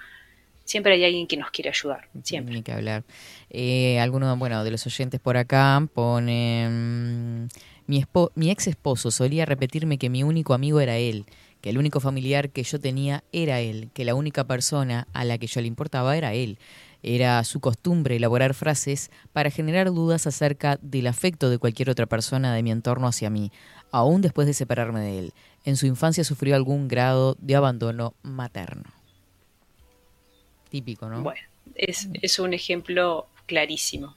siempre 0.63 0.93
hay 0.93 1.03
alguien 1.05 1.28
que 1.28 1.38
nos 1.38 1.51
quiere 1.51 1.69
ayudar, 1.69 2.07
siempre. 2.23 2.55
Ni 2.55 2.61
que 2.63 2.71
hablar. 2.71 3.03
Eh, 3.49 3.99
alguno, 3.99 4.36
bueno, 4.38 4.63
de 4.63 4.71
los 4.71 4.86
oyentes 4.86 5.19
por 5.19 5.38
acá 5.38 5.86
ponen... 5.93 7.49
Mi, 7.88 8.01
espo- 8.01 8.32
mi 8.34 8.49
ex 8.49 8.65
esposo 8.67 9.11
solía 9.11 9.45
repetirme 9.45 9.97
que 9.99 10.09
mi 10.09 10.23
único 10.23 10.55
amigo 10.55 10.80
era 10.80 10.97
él, 10.97 11.26
que 11.61 11.69
el 11.69 11.78
único 11.78 11.99
familiar 11.99 12.49
que 12.49 12.63
yo 12.63 12.80
tenía 12.80 13.23
era 13.32 13.59
él, 13.59 13.89
que 13.93 14.05
la 14.05 14.15
única 14.15 14.45
persona 14.45 15.07
a 15.13 15.23
la 15.23 15.38
que 15.38 15.45
yo 15.45 15.61
le 15.61 15.67
importaba 15.67 16.17
era 16.17 16.34
él. 16.34 16.57
Era 17.08 17.43
su 17.43 17.60
costumbre 17.60 18.16
elaborar 18.16 18.56
frases 18.56 19.12
para 19.32 19.51
generar 19.51 19.91
dudas 19.91 20.26
acerca 20.26 20.80
del 20.82 21.06
afecto 21.06 21.51
de 21.51 21.60
cualquier 21.60 21.91
otra 21.91 22.08
persona 22.08 22.51
de 22.56 22.64
mi 22.64 22.72
entorno 22.72 23.06
hacia 23.06 23.30
mí, 23.30 23.51
aún 23.91 24.22
después 24.22 24.47
de 24.47 24.56
separarme 24.56 25.01
de 25.01 25.20
él. 25.20 25.34
En 25.66 25.78
su 25.78 25.86
infancia 25.86 26.24
sufrió 26.24 26.56
algún 26.56 26.88
grado 26.88 27.38
de 27.39 27.56
abandono 27.56 28.16
materno. 28.24 28.89
Típico, 30.70 31.08
¿no? 31.08 31.22
Bueno, 31.22 31.41
es, 31.76 32.10
es 32.24 32.39
un 32.39 32.56
ejemplo 32.56 33.28
clarísimo. 33.45 34.16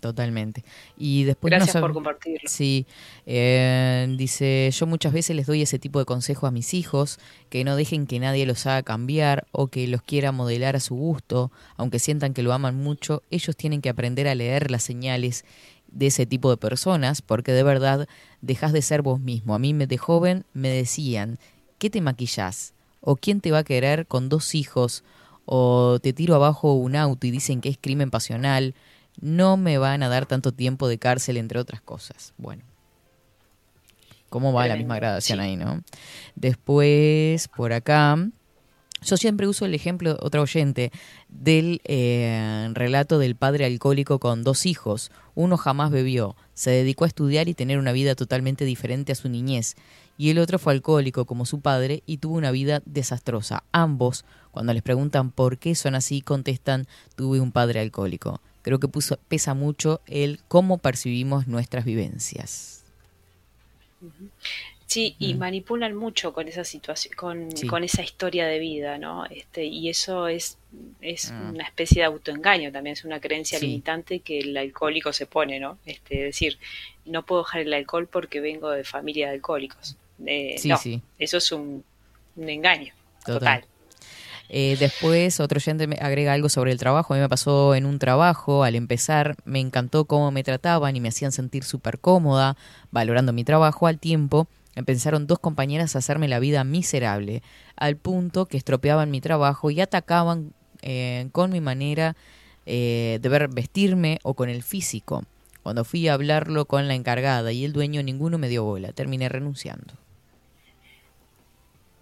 Totalmente. 0.00 0.64
Y 0.96 1.24
después 1.24 1.50
Gracias 1.50 1.76
por 1.76 1.92
compartirlo. 1.92 2.48
Sí, 2.48 2.86
eh, 3.26 4.06
dice, 4.16 4.70
yo 4.72 4.86
muchas 4.86 5.12
veces 5.12 5.36
les 5.36 5.46
doy 5.46 5.60
ese 5.62 5.78
tipo 5.78 5.98
de 5.98 6.06
consejo 6.06 6.46
a 6.46 6.50
mis 6.50 6.72
hijos, 6.72 7.18
que 7.50 7.64
no 7.64 7.76
dejen 7.76 8.06
que 8.06 8.18
nadie 8.18 8.46
los 8.46 8.64
haga 8.66 8.82
cambiar 8.82 9.46
o 9.52 9.66
que 9.68 9.86
los 9.86 10.00
quiera 10.02 10.32
modelar 10.32 10.74
a 10.74 10.80
su 10.80 10.94
gusto, 10.94 11.52
aunque 11.76 11.98
sientan 11.98 12.32
que 12.32 12.42
lo 12.42 12.52
aman 12.54 12.76
mucho, 12.76 13.22
ellos 13.30 13.56
tienen 13.56 13.82
que 13.82 13.90
aprender 13.90 14.26
a 14.26 14.34
leer 14.34 14.70
las 14.70 14.82
señales 14.82 15.44
de 15.88 16.06
ese 16.06 16.24
tipo 16.24 16.48
de 16.50 16.56
personas, 16.56 17.20
porque 17.20 17.52
de 17.52 17.62
verdad 17.62 18.08
dejas 18.40 18.72
de 18.72 18.80
ser 18.82 19.02
vos 19.02 19.20
mismo. 19.20 19.54
A 19.54 19.58
mí 19.58 19.74
me- 19.74 19.86
de 19.86 19.98
joven 19.98 20.44
me 20.54 20.70
decían, 20.70 21.38
¿qué 21.78 21.90
te 21.90 22.00
maquillás? 22.00 22.72
¿O 23.02 23.16
quién 23.16 23.40
te 23.40 23.50
va 23.50 23.58
a 23.58 23.64
querer 23.64 24.06
con 24.06 24.28
dos 24.28 24.54
hijos? 24.54 25.04
¿O 25.46 25.98
te 26.00 26.12
tiro 26.12 26.34
abajo 26.36 26.74
un 26.74 26.94
auto 26.96 27.26
y 27.26 27.30
dicen 27.32 27.60
que 27.60 27.68
es 27.70 27.78
crimen 27.80 28.10
pasional? 28.10 28.74
No 29.20 29.56
me 29.56 29.78
van 29.78 30.02
a 30.02 30.08
dar 30.08 30.26
tanto 30.26 30.52
tiempo 30.52 30.88
de 30.88 30.98
cárcel, 30.98 31.36
entre 31.36 31.58
otras 31.58 31.80
cosas. 31.80 32.34
Bueno. 32.38 32.62
¿Cómo 34.28 34.52
va 34.52 34.68
la 34.68 34.76
misma 34.76 34.96
gradación 34.96 35.38
sí. 35.40 35.44
ahí, 35.44 35.56
no? 35.56 35.82
Después, 36.36 37.48
por 37.48 37.72
acá, 37.72 38.16
yo 39.02 39.16
siempre 39.16 39.48
uso 39.48 39.64
el 39.64 39.74
ejemplo, 39.74 40.18
otro 40.20 40.42
oyente, 40.42 40.92
del 41.28 41.80
eh, 41.84 42.70
relato 42.74 43.18
del 43.18 43.34
padre 43.34 43.64
alcohólico 43.64 44.18
con 44.18 44.44
dos 44.44 44.66
hijos. 44.66 45.10
Uno 45.34 45.56
jamás 45.56 45.90
bebió, 45.90 46.36
se 46.54 46.70
dedicó 46.70 47.04
a 47.04 47.08
estudiar 47.08 47.48
y 47.48 47.54
tener 47.54 47.78
una 47.78 47.92
vida 47.92 48.14
totalmente 48.14 48.64
diferente 48.64 49.12
a 49.12 49.14
su 49.14 49.28
niñez. 49.28 49.74
Y 50.18 50.30
el 50.30 50.38
otro 50.38 50.58
fue 50.58 50.74
alcohólico 50.74 51.24
como 51.24 51.46
su 51.46 51.60
padre 51.60 52.02
y 52.04 52.18
tuvo 52.18 52.36
una 52.36 52.50
vida 52.50 52.82
desastrosa. 52.84 53.64
Ambos, 53.72 54.26
cuando 54.50 54.74
les 54.74 54.82
preguntan 54.82 55.30
por 55.30 55.56
qué 55.56 55.74
son 55.74 55.94
así, 55.94 56.20
contestan, 56.20 56.86
tuve 57.16 57.40
un 57.40 57.52
padre 57.52 57.80
alcohólico. 57.80 58.42
Creo 58.70 58.78
que 58.78 58.86
puso- 58.86 59.18
pesa 59.26 59.52
mucho 59.54 60.00
el 60.06 60.38
cómo 60.46 60.78
percibimos 60.78 61.48
nuestras 61.48 61.84
vivencias. 61.84 62.84
Sí, 64.86 65.16
y 65.18 65.34
Mm. 65.34 65.38
manipulan 65.38 65.96
mucho 65.96 66.32
con 66.32 66.46
esa 66.46 66.62
situación, 66.62 67.14
con, 67.16 67.56
Sí. 67.56 67.66
con 67.66 67.82
esa 67.82 68.04
historia 68.04 68.46
de 68.46 68.60
vida, 68.60 68.96
¿no? 68.96 69.26
Este, 69.26 69.64
y 69.64 69.88
eso 69.88 70.28
es, 70.28 70.56
es 71.00 71.32
Ah. 71.32 71.50
una 71.52 71.64
especie 71.64 72.02
de 72.02 72.06
autoengaño 72.06 72.70
también, 72.70 72.92
es 72.92 73.04
una 73.04 73.18
creencia 73.20 73.58
Sí. 73.58 73.66
limitante 73.66 74.20
que 74.20 74.38
el 74.38 74.56
alcohólico 74.56 75.12
se 75.12 75.26
pone, 75.26 75.58
¿no? 75.58 75.78
Este, 75.84 76.18
es 76.18 76.24
decir, 76.26 76.56
no 77.04 77.26
puedo 77.26 77.42
dejar 77.42 77.62
el 77.62 77.72
alcohol 77.74 78.06
porque 78.06 78.38
vengo 78.40 78.70
de 78.70 78.84
familia 78.84 79.26
de 79.30 79.34
alcohólicos. 79.34 79.96
Eh, 80.26 80.54
Sí, 80.58 80.68
no, 80.68 80.76
sí. 80.78 81.02
eso 81.18 81.38
es 81.38 81.50
un, 81.50 81.82
un 82.36 82.48
engaño 82.48 82.94
Total. 83.26 83.62
total. 83.62 83.64
Eh, 84.52 84.76
después 84.80 85.38
otro 85.38 85.58
oyente 85.58 85.86
me 85.86 85.94
agrega 86.00 86.32
algo 86.32 86.48
sobre 86.48 86.72
el 86.72 86.78
trabajo. 86.78 87.14
A 87.14 87.16
mí 87.16 87.20
me 87.20 87.28
pasó 87.28 87.76
en 87.76 87.86
un 87.86 88.00
trabajo, 88.00 88.64
al 88.64 88.74
empezar 88.74 89.36
me 89.44 89.60
encantó 89.60 90.06
cómo 90.06 90.32
me 90.32 90.42
trataban 90.42 90.96
y 90.96 91.00
me 91.00 91.08
hacían 91.08 91.30
sentir 91.30 91.62
súper 91.62 92.00
cómoda, 92.00 92.56
valorando 92.90 93.32
mi 93.32 93.44
trabajo. 93.44 93.86
Al 93.86 94.00
tiempo 94.00 94.48
empezaron 94.74 95.28
dos 95.28 95.38
compañeras 95.38 95.94
a 95.94 96.00
hacerme 96.00 96.26
la 96.26 96.40
vida 96.40 96.64
miserable, 96.64 97.44
al 97.76 97.96
punto 97.96 98.46
que 98.46 98.56
estropeaban 98.56 99.12
mi 99.12 99.20
trabajo 99.20 99.70
y 99.70 99.80
atacaban 99.80 100.52
eh, 100.82 101.28
con 101.30 101.52
mi 101.52 101.60
manera 101.60 102.16
eh, 102.66 103.20
de 103.22 103.28
ver 103.28 103.46
vestirme 103.48 104.18
o 104.24 104.34
con 104.34 104.48
el 104.48 104.64
físico. 104.64 105.22
Cuando 105.62 105.84
fui 105.84 106.08
a 106.08 106.14
hablarlo 106.14 106.64
con 106.64 106.88
la 106.88 106.94
encargada 106.94 107.52
y 107.52 107.64
el 107.64 107.72
dueño, 107.72 108.02
ninguno 108.02 108.36
me 108.36 108.48
dio 108.48 108.64
bola. 108.64 108.92
Terminé 108.92 109.28
renunciando. 109.28 109.94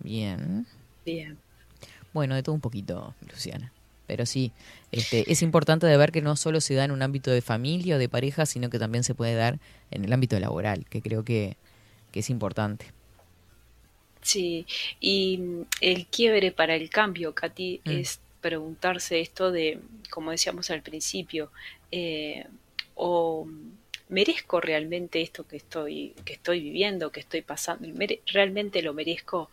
Bien. 0.00 0.66
Bien. 1.04 1.36
Bueno, 2.12 2.34
de 2.34 2.42
todo 2.42 2.54
un 2.54 2.60
poquito, 2.60 3.14
Luciana. 3.30 3.72
Pero 4.06 4.24
sí, 4.24 4.52
este, 4.90 5.30
es 5.30 5.42
importante 5.42 5.86
de 5.86 5.96
ver 5.96 6.12
que 6.12 6.22
no 6.22 6.34
solo 6.36 6.60
se 6.62 6.74
da 6.74 6.84
en 6.84 6.92
un 6.92 7.02
ámbito 7.02 7.30
de 7.30 7.42
familia 7.42 7.96
o 7.96 7.98
de 7.98 8.08
pareja, 8.08 8.46
sino 8.46 8.70
que 8.70 8.78
también 8.78 9.04
se 9.04 9.14
puede 9.14 9.34
dar 9.34 9.58
en 9.90 10.04
el 10.04 10.12
ámbito 10.12 10.38
laboral, 10.40 10.86
que 10.88 11.02
creo 11.02 11.24
que 11.24 11.56
que 12.10 12.20
es 12.20 12.30
importante. 12.30 12.86
Sí, 14.22 14.66
y 15.00 15.40
el 15.80 16.06
quiebre 16.06 16.52
para 16.52 16.74
el 16.74 16.90
cambio, 16.90 17.34
Katy, 17.34 17.82
Mm. 17.84 17.90
es 17.90 18.20
preguntarse 18.40 19.20
esto 19.20 19.50
de, 19.52 19.80
como 20.10 20.30
decíamos 20.30 20.70
al 20.70 20.82
principio, 20.82 21.50
eh, 21.92 22.46
o 22.94 23.46
merezco 24.08 24.60
realmente 24.60 25.20
esto 25.22 25.46
que 25.46 25.56
estoy, 25.56 26.14
que 26.24 26.34
estoy 26.34 26.60
viviendo, 26.60 27.12
que 27.12 27.20
estoy 27.20 27.42
pasando, 27.42 27.88
realmente 28.26 28.82
lo 28.82 28.94
merezco. 28.94 29.50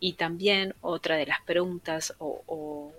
Y 0.00 0.14
también 0.14 0.74
otra 0.80 1.16
de 1.16 1.26
las 1.26 1.40
preguntas 1.42 2.14
o, 2.18 2.42
o- 2.46 2.92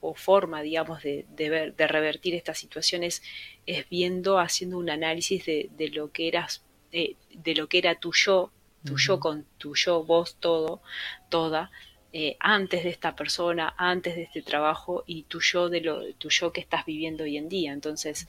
o 0.00 0.14
forma, 0.14 0.62
digamos, 0.62 1.02
de, 1.02 1.24
de 1.30 1.50
ver, 1.50 1.74
de 1.74 1.86
revertir 1.88 2.34
estas 2.34 2.58
situaciones 2.58 3.22
es 3.66 3.88
viendo, 3.88 4.38
haciendo 4.38 4.78
un 4.78 4.90
análisis 4.90 5.44
de, 5.46 5.68
de 5.76 5.88
lo 5.88 6.12
que 6.12 6.28
eras, 6.28 6.62
de 6.92 7.54
lo 7.54 7.68
que 7.68 7.78
era 7.78 7.94
tu 7.98 8.12
yo, 8.12 8.50
tu 8.84 8.96
yo 8.98 9.18
con 9.18 9.46
tu 9.58 9.74
yo, 9.74 10.04
vos, 10.04 10.36
todo, 10.38 10.80
toda, 11.28 11.70
eh, 12.12 12.36
antes 12.40 12.84
de 12.84 12.90
esta 12.90 13.16
persona, 13.16 13.74
antes 13.76 14.14
de 14.16 14.22
este 14.22 14.42
trabajo 14.42 15.02
y 15.06 15.24
tu 15.24 15.40
yo 15.40 15.68
de 15.68 15.80
lo, 15.80 16.14
tu 16.14 16.30
yo 16.30 16.52
que 16.52 16.60
estás 16.60 16.86
viviendo 16.86 17.24
hoy 17.24 17.36
en 17.36 17.48
día. 17.48 17.72
Entonces, 17.72 18.28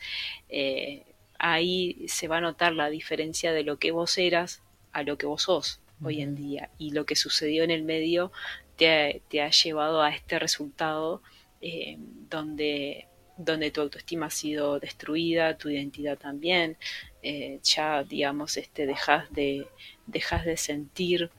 eh, 0.50 1.04
ahí 1.40 2.06
se 2.08 2.28
va 2.28 2.38
a 2.38 2.42
notar 2.42 2.74
la 2.74 2.90
diferencia 2.90 3.52
de 3.54 3.64
lo 3.64 3.78
que 3.78 3.92
vos 3.92 4.18
eras 4.18 4.62
a 4.92 5.04
lo 5.04 5.18
que 5.18 5.26
vos 5.26 5.44
sos 5.44 5.80
hoy 6.04 6.22
en 6.22 6.36
día. 6.36 6.70
Y 6.78 6.92
lo 6.92 7.06
que 7.06 7.16
sucedió 7.16 7.64
en 7.64 7.72
el 7.72 7.84
medio 7.84 8.32
te 8.76 8.90
ha, 8.90 9.20
te 9.30 9.42
ha 9.42 9.50
llevado 9.50 10.02
a 10.02 10.10
este 10.10 10.40
resultado 10.40 11.22
eh, 11.62 11.98
donde, 12.30 13.08
donde 13.38 13.72
tu 13.72 13.82
autoestima 13.82 14.28
ha 14.28 14.30
sido 14.30 14.80
destruida, 14.80 15.58
tu 15.58 15.70
identidad 15.70 16.18
también. 16.18 16.78
eh, 17.24 17.60
ya, 17.64 18.04
digamos, 18.04 18.58
este, 18.58 18.86
dejas 18.86 19.32
de, 19.34 19.68
dejas 20.06 20.46
de 20.46 20.58
sentir 20.58 21.30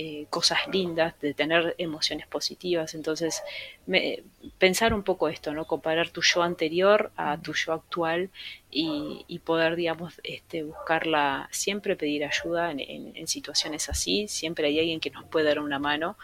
eh, 0.00 0.26
cosas 0.30 0.60
lindas, 0.70 1.18
de 1.20 1.34
tener 1.34 1.74
emociones 1.78 2.26
positivas. 2.28 2.94
Entonces, 2.94 3.42
me- 3.86 4.22
pensar 4.58 4.94
un 4.94 5.02
poco 5.02 5.28
esto, 5.28 5.52
¿no? 5.52 5.64
Comparar 5.66 6.10
tu 6.10 6.22
yo 6.22 6.42
anterior 6.44 7.10
a 7.16 7.36
tu 7.40 7.52
yo 7.52 7.72
actual 7.72 8.30
y, 8.70 9.24
y 9.26 9.40
poder, 9.40 9.74
digamos, 9.74 10.14
este, 10.22 10.62
buscarla, 10.62 11.48
siempre 11.50 11.96
pedir 11.96 12.24
ayuda 12.24 12.70
en, 12.70 12.78
en- 12.78 13.16
en 13.16 13.26
situaciones 13.26 13.88
así, 13.88 14.28
siempre 14.28 14.68
hay 14.68 14.78
alguien 14.78 15.00
que 15.00 15.10
nos 15.10 15.24
puede 15.24 15.46
dar 15.46 15.58
una 15.58 15.80
mano 15.80 16.16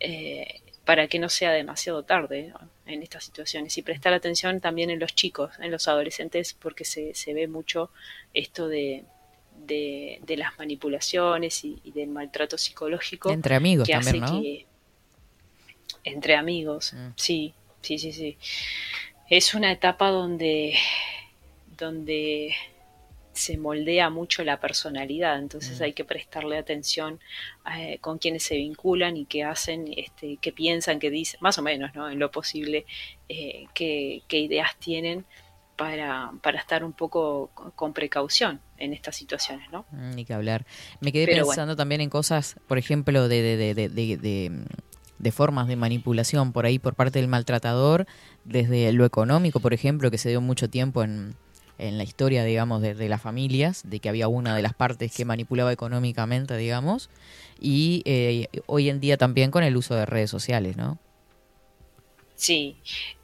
eh, 0.00 0.62
para 0.86 1.06
que 1.06 1.18
no 1.18 1.28
sea 1.28 1.50
demasiado 1.52 2.02
tarde 2.04 2.48
¿no? 2.48 2.60
en 2.86 3.02
estas 3.02 3.24
situaciones 3.24 3.76
y 3.76 3.82
prestar 3.82 4.14
atención 4.14 4.58
también 4.60 4.88
en 4.88 5.00
los 5.00 5.14
chicos, 5.14 5.50
en 5.60 5.70
los 5.70 5.86
adolescentes, 5.86 6.54
porque 6.54 6.86
se, 6.86 7.12
se 7.14 7.34
ve 7.34 7.46
mucho 7.46 7.90
esto 8.32 8.68
de, 8.68 9.04
de, 9.68 10.18
de 10.26 10.36
las 10.36 10.58
manipulaciones 10.58 11.64
y, 11.64 11.78
y 11.84 11.92
del 11.92 12.08
maltrato 12.08 12.58
psicológico. 12.58 13.30
Entre 13.30 13.54
amigos 13.54 13.86
que 13.86 13.92
también, 13.92 14.24
hace 14.24 14.32
¿no? 14.34 14.42
que- 14.42 14.66
entre 16.04 16.34
amigos, 16.36 16.94
sí, 17.16 17.54
sí, 17.82 17.98
sí, 17.98 18.12
sí. 18.12 18.36
Es 19.28 19.54
una 19.54 19.70
etapa 19.72 20.08
donde, 20.10 20.74
donde 21.78 22.54
se 23.32 23.56
moldea 23.56 24.10
mucho 24.10 24.42
la 24.42 24.58
personalidad, 24.58 25.38
entonces 25.38 25.80
hay 25.80 25.92
que 25.92 26.04
prestarle 26.04 26.58
atención 26.58 27.20
eh, 27.76 27.98
con 28.00 28.18
quienes 28.18 28.42
se 28.42 28.56
vinculan 28.56 29.16
y 29.16 29.26
qué 29.26 29.44
hacen, 29.44 29.92
este, 29.96 30.38
qué 30.40 30.50
piensan, 30.52 30.98
qué 30.98 31.10
dicen, 31.10 31.38
más 31.40 31.56
o 31.58 31.62
menos, 31.62 31.94
¿no? 31.94 32.10
En 32.10 32.18
lo 32.18 32.30
posible, 32.32 32.84
eh, 33.28 33.66
qué, 33.74 34.22
qué 34.26 34.38
ideas 34.38 34.76
tienen 34.80 35.24
para, 35.76 36.32
para 36.42 36.58
estar 36.58 36.82
un 36.82 36.92
poco 36.92 37.50
con- 37.54 37.70
con 37.72 37.92
precaución 37.92 38.60
en 38.78 38.92
estas 38.92 39.16
situaciones, 39.16 39.68
¿no? 39.70 39.84
Mm, 39.90 40.10
Ni 40.14 40.24
que 40.24 40.34
hablar. 40.34 40.64
Me 41.00 41.12
quedé 41.12 41.26
Pero 41.26 41.46
pensando 41.46 41.76
también 41.76 42.00
en 42.00 42.10
cosas, 42.10 42.56
por 42.66 42.78
ejemplo, 42.78 43.28
de, 43.28 43.42
de, 43.42 43.56
de, 43.56 43.74
de, 43.74 43.88
de- 43.88 44.16
de, 44.16 44.64
de 45.18 45.32
formas 45.32 45.66
de 45.68 45.76
manipulación 45.76 46.52
por 46.52 46.64
ahí 46.66 46.78
por 46.78 46.94
parte 46.94 47.18
del 47.18 47.28
maltratador, 47.28 48.06
desde 48.44 48.92
lo 48.92 49.04
económico, 49.04 49.60
por 49.60 49.74
ejemplo, 49.74 50.10
que 50.10 50.18
se 50.18 50.28
dio 50.28 50.40
mucho 50.40 50.70
tiempo 50.70 51.02
en, 51.02 51.34
en 51.78 51.98
la 51.98 52.04
historia, 52.04 52.44
digamos, 52.44 52.82
de, 52.82 52.94
de 52.94 53.08
las 53.08 53.20
familias, 53.20 53.82
de 53.84 53.98
que 54.00 54.08
había 54.08 54.28
una 54.28 54.54
de 54.54 54.62
las 54.62 54.74
partes 54.74 55.12
que 55.14 55.24
manipulaba 55.24 55.72
económicamente, 55.72 56.56
digamos, 56.56 57.10
y 57.60 58.02
eh, 58.04 58.46
hoy 58.66 58.88
en 58.88 59.00
día 59.00 59.16
también 59.16 59.50
con 59.50 59.64
el 59.64 59.76
uso 59.76 59.94
de 59.96 60.06
redes 60.06 60.30
sociales, 60.30 60.76
¿no? 60.76 60.98
Sí, 62.38 62.76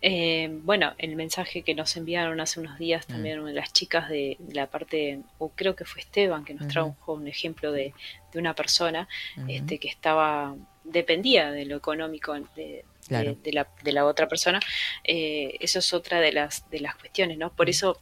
Eh, 0.02 0.48
bueno, 0.64 0.92
el 0.98 1.14
mensaje 1.14 1.62
que 1.62 1.72
nos 1.74 1.96
enviaron 1.96 2.40
hace 2.40 2.58
unos 2.60 2.78
días 2.78 3.08
Mm. 3.08 3.12
también 3.12 3.44
de 3.44 3.52
las 3.52 3.72
chicas 3.72 4.08
de, 4.08 4.36
de 4.40 4.54
la 4.54 4.66
parte, 4.66 5.20
o 5.38 5.50
creo 5.50 5.74
que 5.76 5.84
fue 5.84 6.00
Esteban, 6.02 6.44
que 6.44 6.52
nos 6.52 6.66
trajo 6.68 7.12
un 7.14 7.28
ejemplo 7.28 7.70
de, 7.72 7.94
de 8.32 8.38
una 8.38 8.54
persona 8.54 9.08
este, 9.48 9.78
que 9.78 9.86
estaba, 9.88 10.56
dependía 10.82 11.52
de 11.52 11.64
lo 11.64 11.76
económico 11.76 12.34
de, 12.34 12.40
de- 12.56 12.84
Claro. 13.06 13.36
de 13.42 13.52
la, 13.52 13.68
de 13.84 13.92
la 13.92 14.04
otra 14.04 14.26
persona. 14.28 14.58
Eh, 15.04 15.56
eso 15.60 15.78
es 15.78 15.92
otra 15.94 16.20
de 16.20 16.32
las, 16.32 16.68
de 16.70 16.80
las 16.80 16.96
cuestiones, 16.96 17.38
¿no? 17.38 17.48
Mm. 17.48 17.56
Por 17.56 17.70
eso 17.70 18.00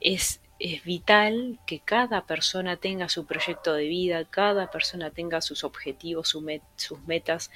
es, 0.00 0.40
es 0.58 0.82
vital 0.84 1.58
que 1.66 1.78
cada 1.80 2.26
persona 2.26 2.76
tenga 2.76 3.08
su 3.08 3.26
proyecto 3.26 3.74
de 3.74 3.86
vida, 3.86 4.24
cada 4.24 4.70
persona 4.70 5.10
tenga 5.10 5.40
sus 5.40 5.62
objetivos, 5.62 6.28
su 6.28 6.40
met- 6.42 6.62
sus 6.76 7.00
metas 7.06 7.50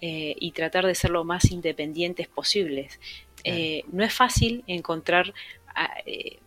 eh, 0.00 0.34
y 0.38 0.52
tratar 0.52 0.86
de 0.86 0.94
ser 0.94 1.10
lo 1.10 1.24
más 1.24 1.50
independientes 1.50 2.28
posibles. 2.28 2.98
Eh, 3.44 3.84
no 3.92 4.02
es 4.04 4.12
fácil 4.14 4.64
encontrar, 4.66 5.34
ah, 5.74 5.94
eh, 6.06 6.40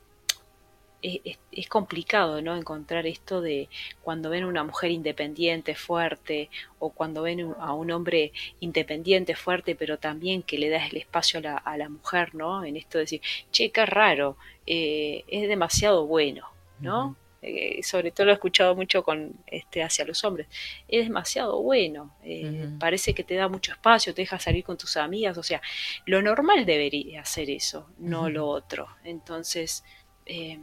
es, 1.01 1.67
complicado, 1.67 2.41
¿no? 2.41 2.55
Encontrar 2.55 3.05
esto 3.07 3.41
de 3.41 3.69
cuando 4.01 4.29
ven 4.29 4.45
una 4.45 4.63
mujer 4.63 4.91
independiente, 4.91 5.75
fuerte, 5.75 6.49
o 6.79 6.89
cuando 6.89 7.21
ven 7.21 7.53
a 7.59 7.73
un 7.73 7.91
hombre 7.91 8.31
independiente, 8.59 9.35
fuerte, 9.35 9.75
pero 9.75 9.97
también 9.97 10.43
que 10.43 10.57
le 10.57 10.69
da 10.69 10.85
el 10.85 10.97
espacio 10.97 11.39
a 11.39 11.41
la, 11.43 11.57
a 11.57 11.77
la 11.77 11.89
mujer, 11.89 12.35
¿no? 12.35 12.63
En 12.63 12.77
esto 12.77 12.97
de 12.97 13.03
decir, 13.03 13.21
che, 13.51 13.71
qué 13.71 13.85
raro, 13.85 14.37
eh, 14.65 15.23
es 15.27 15.47
demasiado 15.47 16.05
bueno, 16.05 16.47
¿no? 16.79 17.15
Eh, 17.41 17.81
sobre 17.83 18.11
todo 18.11 18.25
lo 18.25 18.31
he 18.31 18.35
escuchado 18.35 18.75
mucho 18.75 19.03
con 19.03 19.33
este 19.47 19.81
hacia 19.81 20.05
los 20.05 20.23
hombres. 20.23 20.47
Es 20.87 21.05
demasiado 21.05 21.61
bueno, 21.61 22.15
eh, 22.23 22.69
parece 22.79 23.13
que 23.13 23.23
te 23.23 23.35
da 23.35 23.47
mucho 23.47 23.71
espacio, 23.71 24.13
te 24.13 24.23
deja 24.23 24.39
salir 24.39 24.63
con 24.63 24.77
tus 24.77 24.97
amigas, 24.97 25.37
o 25.37 25.43
sea, 25.43 25.61
lo 26.05 26.21
normal 26.21 26.65
debería 26.65 27.23
ser 27.25 27.49
eso, 27.49 27.89
no 27.97 28.29
lo 28.29 28.47
otro. 28.47 28.87
Entonces, 29.05 29.83
eh, 30.25 30.59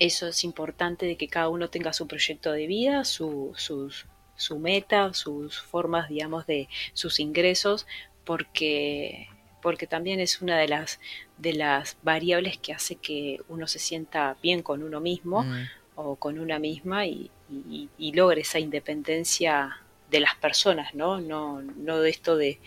eso 0.00 0.26
es 0.26 0.42
importante 0.44 1.06
de 1.06 1.16
que 1.16 1.28
cada 1.28 1.48
uno 1.48 1.70
tenga 1.70 1.92
su 1.92 2.08
proyecto 2.08 2.50
de 2.52 2.66
vida, 2.66 3.04
su, 3.04 3.52
sus, 3.56 4.06
su 4.36 4.58
meta, 4.58 5.14
sus 5.14 5.60
formas, 5.60 6.08
digamos, 6.08 6.46
de 6.46 6.68
sus 6.94 7.20
ingresos, 7.20 7.86
porque, 8.24 9.28
porque 9.62 9.86
también 9.86 10.18
es 10.20 10.40
una 10.42 10.58
de 10.58 10.68
las, 10.68 11.00
de 11.38 11.52
las 11.54 11.96
variables 12.02 12.58
que 12.58 12.72
hace 12.72 12.96
que 12.96 13.40
uno 13.48 13.66
se 13.66 13.78
sienta 13.78 14.36
bien 14.42 14.62
con 14.62 14.82
uno 14.82 15.00
mismo 15.00 15.44
Mm. 15.44 15.64
o 15.96 16.16
con 16.16 16.38
una 16.38 16.58
misma 16.58 17.06
y, 17.06 17.30
y- 17.50 17.88
y 17.98 18.12
logre 18.12 18.40
esa 18.40 18.58
independencia 18.58 19.76
de 20.10 20.20
las 20.20 20.34
personas, 20.36 20.94
¿no? 20.94 21.20
No, 21.20 21.60
no 21.62 22.00
de 22.00 22.10
esto 22.10 22.36
de, 22.36 22.58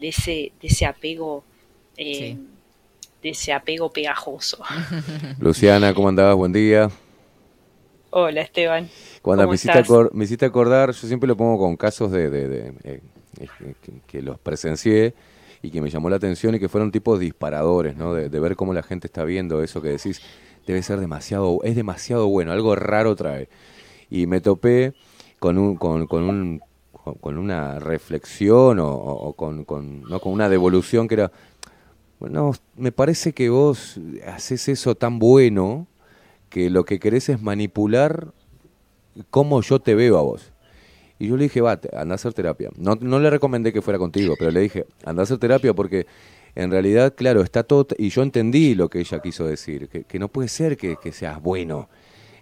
de 0.00 0.08
ese, 0.08 0.52
de 0.60 0.68
ese 0.68 0.86
apego, 0.86 1.44
eh, 1.98 2.36
de 3.22 3.30
ese 3.30 3.52
apego 3.52 3.90
pegajoso. 3.90 4.62
Luciana, 5.40 5.94
¿cómo 5.94 6.08
andabas? 6.08 6.36
Buen 6.36 6.52
día. 6.52 6.90
Hola 8.10 8.40
Esteban. 8.40 8.88
Cuando 9.22 9.42
¿Cómo 9.44 9.50
me 9.50 9.54
hiciste, 9.56 9.82
me 10.12 10.24
hiciste 10.24 10.44
acordar, 10.46 10.90
yo 10.92 11.06
siempre 11.06 11.28
lo 11.28 11.36
pongo 11.36 11.58
con 11.58 11.76
casos 11.76 12.10
de, 12.10 12.28
de- 12.30 12.48
de, 12.48 12.68
eh, 12.84 13.00
eh, 13.38 13.74
que, 13.82 13.92
que 14.06 14.22
los 14.22 14.38
presencié 14.38 15.14
y 15.62 15.70
que 15.70 15.80
me 15.80 15.90
llamó 15.90 16.10
la 16.10 16.16
atención 16.16 16.54
y 16.54 16.58
que 16.58 16.68
fueron 16.68 16.90
tipos 16.90 17.20
disparadores, 17.20 17.96
¿no? 17.96 18.14
De, 18.14 18.28
de 18.28 18.40
ver 18.40 18.56
cómo 18.56 18.72
la 18.74 18.82
gente 18.82 19.06
está 19.06 19.24
viendo 19.24 19.62
eso 19.62 19.80
que 19.82 19.90
decís, 19.90 20.20
debe 20.66 20.82
ser 20.82 20.98
demasiado, 20.98 21.58
es 21.62 21.76
demasiado 21.76 22.26
bueno, 22.28 22.50
algo 22.52 22.74
raro 22.74 23.14
trae. 23.14 23.48
Y 24.08 24.26
me 24.26 24.40
topé 24.40 24.94
con 25.38 25.56
un, 25.58 25.76
con, 25.76 26.06
con 26.06 26.24
un 26.24 26.60
con- 26.92 27.14
con 27.14 27.38
una 27.38 27.78
reflexión 27.78 28.78
o, 28.80 28.88
o- 28.88 29.28
o 29.28 29.32
con, 29.34 29.64
con, 29.64 30.02
¿no? 30.02 30.18
con 30.20 30.32
una 30.32 30.48
devolución 30.48 31.06
que 31.08 31.14
era, 31.14 31.32
bueno, 32.20 32.52
me 32.76 32.92
parece 32.92 33.32
que 33.32 33.48
vos 33.48 33.98
haces 34.26 34.68
eso 34.68 34.94
tan 34.94 35.18
bueno 35.18 35.86
que 36.50 36.68
lo 36.68 36.84
que 36.84 37.00
querés 37.00 37.30
es 37.30 37.40
manipular 37.40 38.32
cómo 39.30 39.62
yo 39.62 39.80
te 39.80 39.94
veo 39.94 40.18
a 40.18 40.22
vos. 40.22 40.52
Y 41.18 41.28
yo 41.28 41.36
le 41.36 41.44
dije, 41.44 41.60
va, 41.60 41.80
anda 41.94 42.14
a 42.14 42.16
hacer 42.16 42.34
terapia. 42.34 42.70
No, 42.76 42.94
no 43.00 43.18
le 43.18 43.30
recomendé 43.30 43.72
que 43.72 43.82
fuera 43.82 43.98
contigo, 43.98 44.34
pero 44.38 44.50
le 44.50 44.60
dije, 44.60 44.86
anda 45.04 45.22
a 45.22 45.24
hacer 45.24 45.38
terapia 45.38 45.74
porque 45.74 46.06
en 46.54 46.70
realidad, 46.70 47.14
claro, 47.16 47.42
está 47.42 47.62
todo... 47.62 47.86
Y 47.98 48.10
yo 48.10 48.22
entendí 48.22 48.74
lo 48.74 48.88
que 48.88 49.00
ella 49.00 49.20
quiso 49.20 49.46
decir, 49.46 49.88
que, 49.88 50.04
que 50.04 50.18
no 50.18 50.28
puede 50.28 50.48
ser 50.48 50.76
que, 50.76 50.96
que 50.96 51.12
seas 51.12 51.40
bueno. 51.40 51.88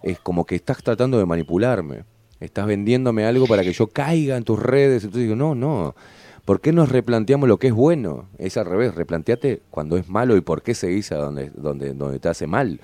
Es 0.02 0.18
como 0.18 0.44
que 0.44 0.56
estás 0.56 0.82
tratando 0.82 1.18
de 1.18 1.26
manipularme. 1.26 2.04
Estás 2.40 2.66
vendiéndome 2.66 3.24
algo 3.24 3.46
para 3.46 3.62
que 3.62 3.72
yo 3.72 3.88
caiga 3.88 4.36
en 4.36 4.44
tus 4.44 4.58
redes. 4.58 5.04
Entonces 5.04 5.24
digo, 5.24 5.36
no, 5.36 5.54
no. 5.54 5.94
¿Por 6.48 6.62
qué 6.62 6.72
nos 6.72 6.88
replanteamos 6.88 7.46
lo 7.46 7.58
que 7.58 7.66
es 7.66 7.74
bueno? 7.74 8.26
Es 8.38 8.56
al 8.56 8.64
revés, 8.64 8.94
replanteate 8.94 9.60
cuando 9.68 9.98
es 9.98 10.08
malo 10.08 10.34
y 10.34 10.40
por 10.40 10.62
qué 10.62 10.72
seguís 10.72 11.12
a 11.12 11.16
donde, 11.16 11.50
donde, 11.50 11.92
donde 11.92 12.18
te 12.20 12.30
hace 12.30 12.46
mal. 12.46 12.80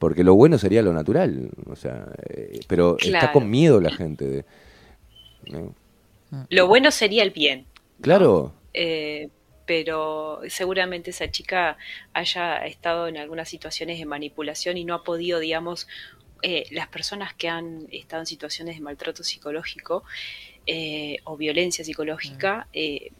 Porque 0.00 0.24
lo 0.24 0.34
bueno 0.34 0.58
sería 0.58 0.82
lo 0.82 0.92
natural, 0.92 1.50
o 1.70 1.76
sea, 1.76 2.08
eh, 2.28 2.58
pero 2.66 2.96
está 2.98 3.30
con 3.30 3.48
miedo 3.48 3.80
la 3.80 3.92
gente 3.92 4.26
de, 4.26 4.44
¿no? 5.46 5.72
Lo 6.50 6.66
bueno 6.66 6.90
sería 6.90 7.22
el 7.22 7.30
bien. 7.30 7.66
Claro, 8.00 8.52
eh, 8.74 9.28
pero 9.66 10.40
seguramente 10.48 11.10
esa 11.10 11.30
chica 11.30 11.76
haya 12.12 12.56
estado 12.66 13.06
en 13.06 13.18
algunas 13.18 13.48
situaciones 13.48 14.00
de 14.00 14.04
manipulación 14.04 14.78
y 14.78 14.84
no 14.84 14.94
ha 14.94 15.04
podido, 15.04 15.38
digamos, 15.38 15.86
eh, 16.42 16.66
las 16.72 16.88
personas 16.88 17.34
que 17.34 17.48
han 17.48 17.86
estado 17.92 18.22
en 18.22 18.26
situaciones 18.26 18.74
de 18.74 18.80
maltrato 18.80 19.22
psicológico 19.22 20.02
eh, 20.66 21.18
o 21.24 21.36
violencia 21.36 21.84
psicológica, 21.84 22.66
eh, 22.72 23.10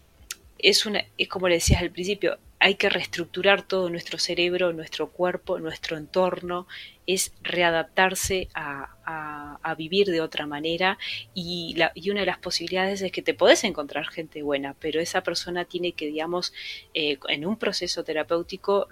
es, 0.58 0.86
una, 0.86 1.04
es 1.18 1.28
como 1.28 1.48
le 1.48 1.56
decías 1.56 1.82
al 1.82 1.90
principio, 1.90 2.38
hay 2.58 2.76
que 2.76 2.88
reestructurar 2.88 3.62
todo 3.62 3.90
nuestro 3.90 4.18
cerebro, 4.18 4.72
nuestro 4.72 5.10
cuerpo, 5.10 5.58
nuestro 5.58 5.98
entorno, 5.98 6.66
es 7.06 7.32
readaptarse 7.42 8.48
a, 8.54 8.88
a- 9.04 9.58
a 9.62 9.74
vivir 9.74 10.06
de 10.08 10.20
otra 10.22 10.46
manera 10.46 10.98
y, 11.34 11.74
la- 11.76 11.92
y 11.94 12.10
una 12.10 12.20
de 12.20 12.26
las 12.26 12.38
posibilidades 12.38 13.02
es 13.02 13.12
que 13.12 13.20
te 13.22 13.34
podés 13.34 13.62
encontrar 13.64 14.06
gente 14.06 14.42
buena, 14.42 14.74
pero 14.80 15.00
esa 15.00 15.22
persona 15.22 15.66
tiene 15.66 15.92
que, 15.92 16.06
digamos, 16.06 16.52
eh, 16.94 17.18
en 17.28 17.44
un 17.46 17.56
proceso 17.58 18.02
terapéutico 18.04 18.88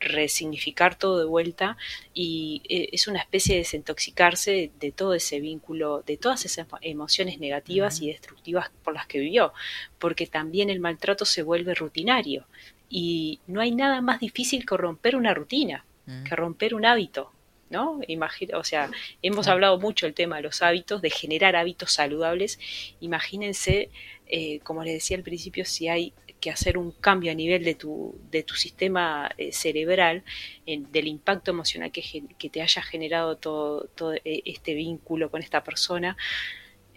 resignificar 0.00 0.96
todo 0.96 1.18
de 1.18 1.26
vuelta 1.26 1.76
y 2.14 2.62
eh, 2.68 2.88
es 2.92 3.06
una 3.06 3.20
especie 3.20 3.54
de 3.54 3.60
desintoxicarse 3.60 4.70
de 4.80 4.92
todo 4.92 5.14
ese 5.14 5.40
vínculo, 5.40 6.02
de 6.02 6.16
todas 6.16 6.44
esas 6.46 6.66
emociones 6.80 7.38
negativas 7.38 8.00
y 8.00 8.08
destructivas 8.08 8.70
por 8.82 8.94
las 8.94 9.06
que 9.06 9.20
vivió, 9.20 9.52
porque 9.98 10.26
también 10.26 10.70
el 10.70 10.80
maltrato 10.80 11.24
se 11.24 11.42
vuelve 11.42 11.74
rutinario 11.74 12.46
y 12.88 13.40
no 13.46 13.60
hay 13.60 13.70
nada 13.70 14.00
más 14.00 14.18
difícil 14.20 14.66
que 14.66 14.76
romper 14.76 15.14
una 15.14 15.32
rutina, 15.32 15.84
que 16.28 16.34
romper 16.34 16.74
un 16.74 16.84
hábito. 16.84 17.32
¿No? 17.70 18.00
Imagina, 18.08 18.58
o 18.58 18.64
sea, 18.64 18.90
hemos 19.22 19.46
hablado 19.46 19.78
mucho 19.78 20.04
del 20.04 20.12
tema 20.12 20.38
de 20.38 20.42
los 20.42 20.60
hábitos, 20.60 21.02
de 21.02 21.10
generar 21.10 21.54
hábitos 21.54 21.92
saludables. 21.92 22.58
Imagínense, 22.98 23.90
eh, 24.26 24.58
como 24.64 24.82
les 24.82 24.94
decía 24.94 25.16
al 25.16 25.22
principio, 25.22 25.64
si 25.64 25.86
hay 25.86 26.12
que 26.40 26.50
hacer 26.50 26.78
un 26.78 26.92
cambio 26.92 27.30
a 27.30 27.34
nivel 27.34 27.62
de 27.64 27.74
tu, 27.74 28.14
de 28.30 28.42
tu 28.42 28.54
sistema 28.54 29.30
eh, 29.38 29.52
cerebral, 29.52 30.24
en- 30.66 30.90
del 30.90 31.06
impacto 31.08 31.50
emocional 31.50 31.92
que, 31.92 32.02
te 32.50 32.62
haya 32.62 32.82
generado 32.82 33.36
todo, 33.36 33.84
todo 33.94 34.14
eh, 34.14 34.42
este 34.44 34.74
vínculo 34.74 35.30
con 35.30 35.42
esta 35.42 35.62
persona, 35.62 36.16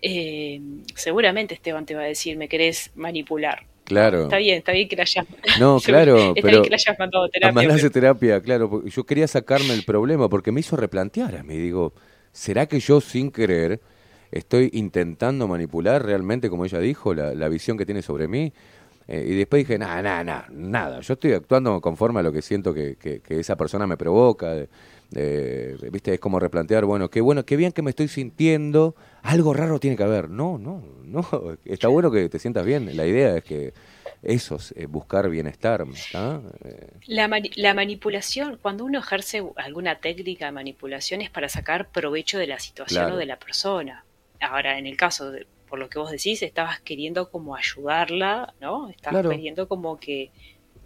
eh, 0.01 0.59
seguramente 0.95 1.53
Esteban 1.53 1.85
te 1.85 1.95
va 1.95 2.01
a 2.01 2.05
decir, 2.05 2.37
me 2.37 2.47
querés 2.47 2.91
manipular. 2.95 3.65
claro. 3.85 4.23
Está 4.23 4.37
bien, 4.37 4.57
está 4.57 4.71
bien 4.71 4.87
que 4.87 4.95
la 4.95 5.03
hayas 5.03 5.25
No, 5.59 5.79
claro, 5.83 6.17
está 6.17 6.33
pero 6.41 6.47
bien 6.49 6.63
que 6.63 6.69
la 6.69 6.75
hayas 6.75 6.99
mandado 6.99 7.29
terapia. 7.29 7.53
mandarse 7.53 7.89
pero- 7.89 7.93
terapia, 7.93 8.41
claro. 8.41 8.83
Yo 8.85 9.05
quería 9.05 9.27
sacarme 9.27 9.73
el 9.73 9.83
problema 9.83 10.29
porque 10.29 10.51
me 10.51 10.59
hizo 10.59 10.75
replantear 10.75 11.35
a 11.37 11.43
mí. 11.43 11.55
Digo, 11.57 11.93
¿será 12.31 12.65
que 12.65 12.79
yo 12.79 12.99
sin 13.01 13.31
querer 13.31 13.79
estoy 14.31 14.69
intentando 14.73 15.47
manipular 15.47 16.03
realmente, 16.05 16.49
como 16.49 16.65
ella 16.65 16.79
dijo, 16.79 17.13
la, 17.13 17.33
la 17.33 17.47
visión 17.49 17.77
que 17.77 17.85
tiene 17.85 18.01
sobre 18.01 18.27
mí? 18.27 18.51
Eh, 19.07 19.25
y 19.27 19.35
después 19.35 19.61
dije, 19.67 19.77
nada, 19.77 20.01
nada, 20.01 20.23
nada, 20.23 20.47
nada. 20.51 20.99
Yo 21.01 21.13
estoy 21.13 21.33
actuando 21.33 21.81
conforme 21.81 22.21
a 22.21 22.23
lo 22.23 22.31
que 22.31 22.41
siento 22.41 22.73
que, 22.73 22.95
que- 22.95 23.19
que 23.19 23.39
esa 23.39 23.55
persona 23.57 23.85
me 23.87 23.97
provoca. 23.97 24.53
de- 24.53 24.69
de- 25.11 25.89
¿Viste? 25.91 26.13
Es 26.15 26.19
como 26.19 26.39
replantear, 26.39 26.85
bueno, 26.85 27.09
qué 27.09 27.21
bueno, 27.21 27.45
qué 27.45 27.55
bien 27.55 27.71
que 27.71 27.81
me 27.83 27.91
estoy 27.91 28.07
sintiendo. 28.07 28.95
Algo 29.21 29.53
raro 29.53 29.79
tiene 29.79 29.95
que 29.95 30.03
haber. 30.03 30.29
No, 30.29 30.57
no, 30.57 30.83
no. 31.03 31.21
Está 31.65 31.87
bueno 31.89 32.09
que 32.11 32.29
te 32.29 32.39
sientas 32.39 32.65
bien. 32.65 32.95
La 32.97 33.05
idea 33.05 33.37
es 33.37 33.43
que 33.43 33.73
eso 34.23 34.55
es 34.55 34.73
eh, 34.77 34.87
buscar 34.87 35.29
bienestar. 35.29 35.85
Eh, 36.63 36.87
La, 37.07 37.27
mani- 37.27 37.51
la 37.55 37.73
manipulación, 37.75 38.57
cuando 38.61 38.85
uno 38.85 38.99
ejerce 38.99 39.43
alguna 39.57 39.99
técnica 39.99 40.45
de 40.45 40.51
manipulación 40.53 41.21
es 41.21 41.29
para 41.29 41.47
sacar 41.49 41.89
provecho 41.89 42.37
de 42.39 42.47
la 42.47 42.59
situación 42.59 43.03
Claro. 43.03 43.15
o 43.15 43.17
de 43.19 43.25
la 43.27 43.37
persona. 43.37 44.05
Ahora, 44.39 44.79
en 44.79 44.87
el 44.87 44.97
caso, 44.97 45.29
de, 45.31 45.45
por 45.73 45.79
lo 45.79 45.89
que 45.89 45.97
vos 45.97 46.11
decís, 46.11 46.43
estabas 46.43 46.81
queriendo 46.81 47.31
como 47.31 47.55
ayudarla, 47.55 48.53
¿no? 48.61 48.89
Estabas 48.89 49.21
Claro. 49.21 49.31
queriendo 49.31 49.67
como 49.67 49.99
que, 49.99 50.29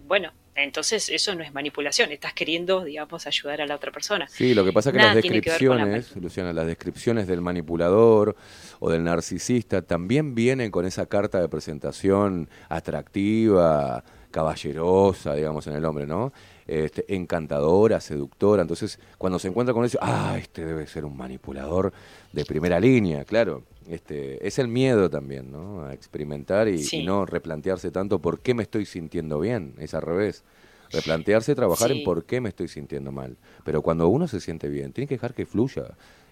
bueno, 0.08 0.32
entonces 0.56 1.10
eso 1.10 1.36
no 1.36 1.44
es 1.44 1.54
manipulación, 1.54 2.10
estás 2.14 2.32
queriendo, 2.32 2.86
digamos, 2.86 3.28
ayudar 3.28 3.60
a 3.60 3.66
la 3.66 3.76
otra 3.76 3.92
persona. 3.92 4.30
Sí, 4.30 4.54
lo 4.54 4.64
que 4.64 4.72
pasa 4.72 4.92
es 4.92 4.94
que 4.94 5.00
Nada 5.00 5.16
las 5.16 5.22
que 5.22 5.28
la 5.28 5.34
descripciones, 5.34 6.16
Luciana, 6.16 6.54
las 6.54 6.68
descripciones 6.68 7.28
del 7.28 7.42
manipulador 7.42 8.38
o 8.80 8.90
del 8.90 9.04
narcisista 9.04 9.82
también 9.82 10.36
vienen 10.36 10.72
con 10.72 10.86
esa 10.86 11.06
carta 11.06 11.42
de 11.42 11.50
presentación 11.50 12.50
atractiva, 12.70 14.06
caballerosa, 14.32 15.34
digamos, 15.36 15.68
en 15.68 15.74
el 15.74 15.84
hombre, 15.84 16.08
¿no? 16.08 16.32
Este, 16.66 17.14
encantadora, 17.14 18.00
seductora. 18.00 18.62
Entonces, 18.62 19.00
cuando 19.18 19.38
se 19.38 19.50
encuentra 19.50 19.74
con 19.74 19.84
eso, 19.84 19.98
ah, 20.02 20.38
este 20.40 20.64
debe 20.64 20.88
ser 20.88 21.04
un 21.04 21.18
manipulador 21.18 21.92
de 22.32 22.46
primera 22.46 22.80
línea, 22.80 23.26
claro. 23.26 23.64
Este, 23.90 24.46
es 24.46 24.60
el 24.60 24.68
miedo 24.68 25.10
también, 25.10 25.52
¿no? 25.52 25.84
A 25.86 25.94
experimentar 25.94 26.68
y, 26.68 26.80
Sí. 26.80 26.98
y 26.98 27.06
no 27.06 27.26
replantearse 27.26 27.90
tanto 27.92 28.20
por 28.20 28.40
qué 28.42 28.54
me 28.54 28.64
estoy 28.64 28.86
sintiendo 28.86 29.40
bien, 29.40 29.74
es 29.80 29.94
al 29.94 30.02
revés. 30.02 30.44
Replantearse, 30.92 31.54
trabajar 31.56 31.92
en 31.92 32.04
por 32.04 32.24
qué 32.26 32.40
me 32.40 32.50
estoy 32.50 32.68
sintiendo 32.70 33.12
mal. 33.12 33.36
Pero 33.66 33.82
cuando 33.82 34.08
uno 34.08 34.28
se 34.28 34.40
siente 34.40 34.70
bien, 34.70 34.94
tiene 34.94 35.08
que 35.08 35.16
dejar 35.16 35.34
que 35.34 35.46
fluya. 35.46 35.84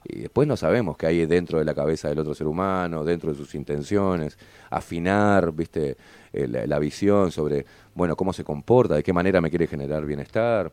Y 0.08 0.20
después 0.20 0.48
no 0.48 0.56
sabemos 0.56 0.98
qué 0.98 1.08
hay 1.08 1.26
dentro 1.26 1.60
de 1.60 1.66
la 1.66 1.74
cabeza 1.74 2.08
del 2.10 2.20
otro 2.20 2.34
ser 2.36 2.48
humano, 2.48 3.04
dentro 3.04 3.32
de 3.32 3.38
sus 3.38 3.54
intenciones, 3.56 4.38
afinar, 4.70 5.52
viste, 5.54 5.98
Eh, 6.38 6.50
la, 6.50 6.68
la 6.68 6.80
visión 6.80 7.32
sobre, 7.32 7.66
bueno, 7.94 8.18
cómo 8.18 8.34
se 8.34 8.44
comporta, 8.44 8.96
de 8.96 9.04
qué 9.04 9.14
manera 9.14 9.40
me 9.40 9.50
quiere 9.50 9.68
generar 9.68 10.06
bienestar. 10.06 10.70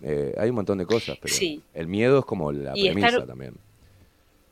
Eh, 0.00 0.32
hay 0.38 0.48
un 0.50 0.54
montón 0.54 0.78
de 0.78 0.86
cosas, 0.86 1.18
pero 1.20 1.34
Sí. 1.34 1.60
el 1.74 1.88
miedo 1.88 2.20
es 2.20 2.24
como 2.24 2.52
la 2.52 2.70
Y 2.76 2.84
premisa 2.84 3.08
estar- 3.08 3.26
también. 3.26 3.54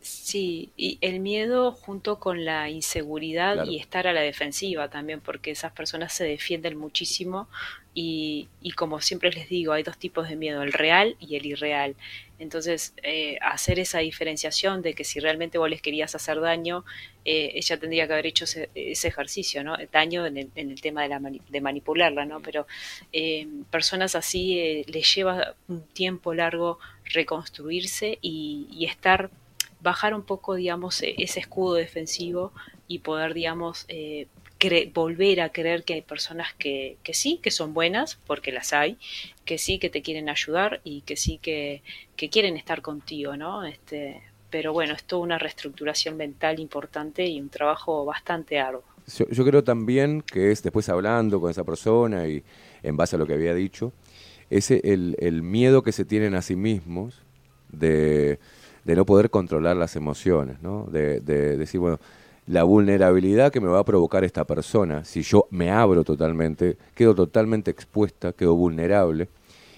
Sí, 0.03 0.71
y 0.79 0.97
el 1.03 1.21
miedo 1.21 1.73
junto 1.73 2.19
con 2.19 2.47
la 2.47 2.71
inseguridad 2.71 3.55
Claro. 3.55 3.71
y 3.71 3.77
estar 3.79 4.07
a 4.07 4.15
la 4.15 4.23
defensiva 4.23 4.89
también, 4.89 5.21
porque 5.21 5.51
esas 5.51 5.73
personas 5.73 6.15
se 6.15 6.25
defienden 6.25 6.79
muchísimo 6.79 7.49
y, 7.95 8.49
y 8.63 8.71
como 8.71 9.03
siempre 9.03 9.31
les 9.31 9.49
digo, 9.51 9.73
hay 9.75 9.83
dos 9.83 9.99
tipos 9.99 10.27
de 10.29 10.37
miedo, 10.37 10.63
el 10.63 10.73
real 10.73 11.17
y 11.21 11.37
el 11.37 11.45
irreal. 11.45 11.97
Entonces, 12.39 12.95
eh, 13.03 13.37
hacer 13.43 13.79
esa 13.79 13.99
diferenciación 13.99 14.81
de 14.81 14.95
que 14.95 15.05
si 15.05 15.21
realmente 15.21 15.59
vos 15.59 15.69
les 15.69 15.83
querías 15.83 16.15
hacer 16.15 16.41
daño, 16.41 16.85
eh, 17.27 17.51
ella 17.57 17.79
tendría 17.79 18.07
que 18.07 18.15
haber 18.15 18.27
hecho 18.27 18.45
ese, 18.45 18.71
ese 18.75 19.09
ejercicio, 19.09 19.63
¿no? 19.63 19.77
Daño 19.93 20.25
en 20.25 20.39
el, 20.39 20.49
en 20.55 20.71
el 20.71 20.81
tema 20.81 21.03
de, 21.03 21.09
la 21.09 21.19
mani- 21.21 21.43
de 21.51 21.61
manipularla, 21.61 22.25
¿no? 22.25 22.41
Pero 22.41 22.67
eh, 23.13 23.47
personas 23.71 24.15
así 24.15 24.59
eh, 24.59 24.85
les 24.87 25.15
lleva 25.15 25.55
un 25.69 25.83
tiempo 25.89 26.33
largo 26.33 26.79
reconstruirse 27.05 28.19
y, 28.23 28.67
y 28.71 28.87
estar 28.87 29.31
bajar 29.83 30.15
un 30.15 30.23
poco, 30.23 30.55
digamos, 30.55 31.03
eh, 31.03 31.15
ese 31.19 31.41
escudo 31.41 31.75
defensivo 31.75 32.53
y 32.89 33.01
poder, 33.01 33.35
digamos, 33.35 33.85
eh, 33.89 34.27
volver 34.93 35.41
a 35.41 35.51
creer 35.51 35.85
que 35.85 35.95
hay 35.95 36.03
personas 36.03 36.49
que, 36.59 36.99
sí, 37.13 37.41
que 37.43 37.51
son 37.51 37.73
buenas, 37.73 38.19
porque 38.27 38.53
las 38.53 38.73
hay, 38.73 38.99
que 39.45 39.57
sí, 39.57 39.79
que 39.79 39.89
te 39.89 40.03
quieren 40.03 40.29
ayudar 40.29 40.81
y 40.85 41.01
que 41.03 41.17
sí, 41.17 41.39
que, 41.39 41.83
quieren 42.31 42.57
estar 42.59 42.83
contigo, 42.83 43.37
¿no? 43.37 43.65
Este, 43.65 44.21
pero 44.51 44.75
bueno, 44.75 44.93
es 44.95 45.05
toda 45.05 45.23
una 45.23 45.39
reestructuración 45.39 46.19
mental 46.19 46.61
importante 46.61 47.27
y 47.27 47.41
un 47.41 47.49
trabajo 47.49 48.05
bastante 48.05 48.59
arduo. 48.59 48.85
Yo, 49.31 49.45
creo 49.45 49.65
también 49.65 50.21
que 50.21 50.53
es 50.53 50.63
después 50.63 50.89
hablando 50.91 51.41
con 51.41 51.51
esa 51.51 51.65
persona 51.65 52.29
y 52.29 52.45
en 52.83 52.97
base 52.97 53.17
a 53.17 53.19
lo 53.19 53.27
que 53.27 53.33
había 53.33 53.55
dicho, 53.55 53.93
ese 54.51 54.81
el, 54.85 55.17
el 55.19 55.43
miedo 55.43 55.83
que 55.83 55.93
se 55.93 56.05
tienen 56.05 56.35
a 56.35 56.43
sí 56.43 56.55
mismos 56.55 57.23
de, 57.73 58.39
de 58.91 58.97
no 58.97 59.07
poder 59.07 59.31
controlar 59.31 59.77
las 59.77 59.95
emociones, 59.95 60.61
¿no? 60.63 60.87
De, 60.91 61.21
de 61.21 61.57
decir, 61.57 61.79
bueno, 61.79 62.01
la 62.49 62.65
vulnerabilidad 62.65 63.53
que 63.53 63.61
me 63.61 63.69
va 63.69 63.79
a 63.79 63.85
provocar 63.85 64.25
esta 64.25 64.45
persona, 64.45 65.05
si 65.05 65.23
yo 65.23 65.47
me 65.51 65.71
abro 65.71 66.03
totalmente, 66.03 66.77
quedo 66.97 67.15
totalmente 67.15 67.71
expuesta, 67.71 68.33
quedo 68.33 68.57
vulnerable, 68.57 69.29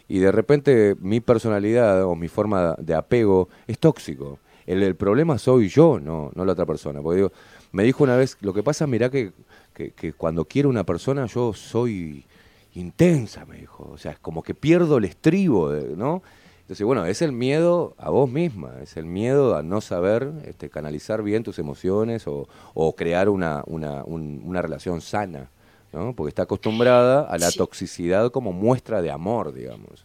y 0.08 0.18
de 0.18 0.32
repente 0.32 0.96
mi 0.98 1.20
personalidad 1.20 2.04
o 2.04 2.14
mi 2.14 2.28
forma 2.28 2.74
de 2.78 2.94
apego 2.94 3.50
es 3.66 3.78
tóxico. 3.78 4.38
El, 4.64 4.96
problema 4.96 5.36
soy 5.36 5.68
yo, 5.68 6.00
no, 6.00 6.30
no 6.34 6.46
la 6.46 6.52
otra 6.52 6.64
persona. 6.64 7.02
Porque 7.02 7.16
digo, 7.16 7.32
me 7.72 7.82
dijo 7.82 8.04
una 8.04 8.16
vez, 8.16 8.38
lo 8.40 8.54
que 8.54 8.62
pasa, 8.62 8.86
mirá 8.86 9.10
que, 9.10 9.32
que, 9.74 9.90
que 9.90 10.14
cuando 10.14 10.46
quiero 10.46 10.70
una 10.70 10.84
persona 10.84 11.26
yo 11.26 11.52
soy 11.52 12.24
intensa, 12.72 13.44
me 13.44 13.58
dijo. 13.58 13.90
O 13.92 13.98
sea, 13.98 14.12
es 14.12 14.18
como 14.20 14.42
que 14.42 14.54
pierdo 14.54 14.96
el 14.96 15.04
estribo, 15.04 15.70
¿no? 15.70 16.22
Entonces, 16.62 16.86
bueno, 16.86 17.04
es 17.06 17.22
el 17.22 17.32
miedo 17.32 17.94
a 17.98 18.10
vos 18.10 18.30
misma, 18.30 18.74
es 18.82 18.96
el 18.96 19.04
miedo 19.04 19.56
a 19.56 19.62
no 19.62 19.80
saber 19.80 20.32
este, 20.46 20.70
canalizar 20.70 21.22
bien 21.22 21.42
tus 21.42 21.58
emociones 21.58 22.26
o, 22.26 22.48
o 22.74 22.94
crear 22.96 23.28
una, 23.28 23.62
una, 23.66 24.04
un- 24.04 24.40
una 24.44 24.62
relación 24.62 25.00
sana, 25.00 25.50
¿no? 25.92 26.14
Porque 26.14 26.28
está 26.30 26.42
acostumbrada 26.44 27.22
a 27.28 27.36
la 27.38 27.50
Sí. 27.50 27.58
toxicidad 27.58 28.30
como 28.30 28.52
muestra 28.52 29.02
de 29.02 29.10
amor, 29.10 29.52
digamos. 29.52 30.04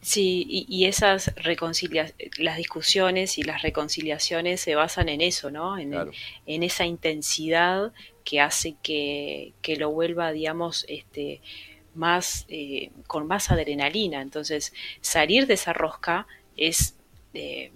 Sí, 0.00 0.46
y, 0.48 0.66
y 0.68 0.84
esas 0.86 1.34
reconcilia 1.36 2.12
las 2.38 2.56
discusiones 2.56 3.38
y 3.38 3.42
las 3.42 3.62
reconciliaciones 3.62 4.60
se 4.60 4.76
basan 4.76 5.08
en 5.08 5.20
eso, 5.20 5.50
¿no? 5.50 5.78
En, 5.78 5.90
Claro. 5.90 6.12
en 6.46 6.62
esa 6.62 6.86
intensidad 6.86 7.92
que 8.24 8.40
hace 8.40 8.76
que, 8.82 9.52
que 9.62 9.76
lo 9.76 9.90
vuelva, 9.90 10.30
digamos, 10.32 10.84
este, 10.88 11.40
más, 11.96 12.44
eh, 12.48 12.90
con 13.06 13.26
más 13.26 13.50
adrenalina. 13.50 14.20
Entonces, 14.22 14.72
salir 15.00 15.46
de 15.46 15.54
esa 15.54 15.72
rosca 15.72 16.26
es, 16.56 16.94
eh, 17.34 17.72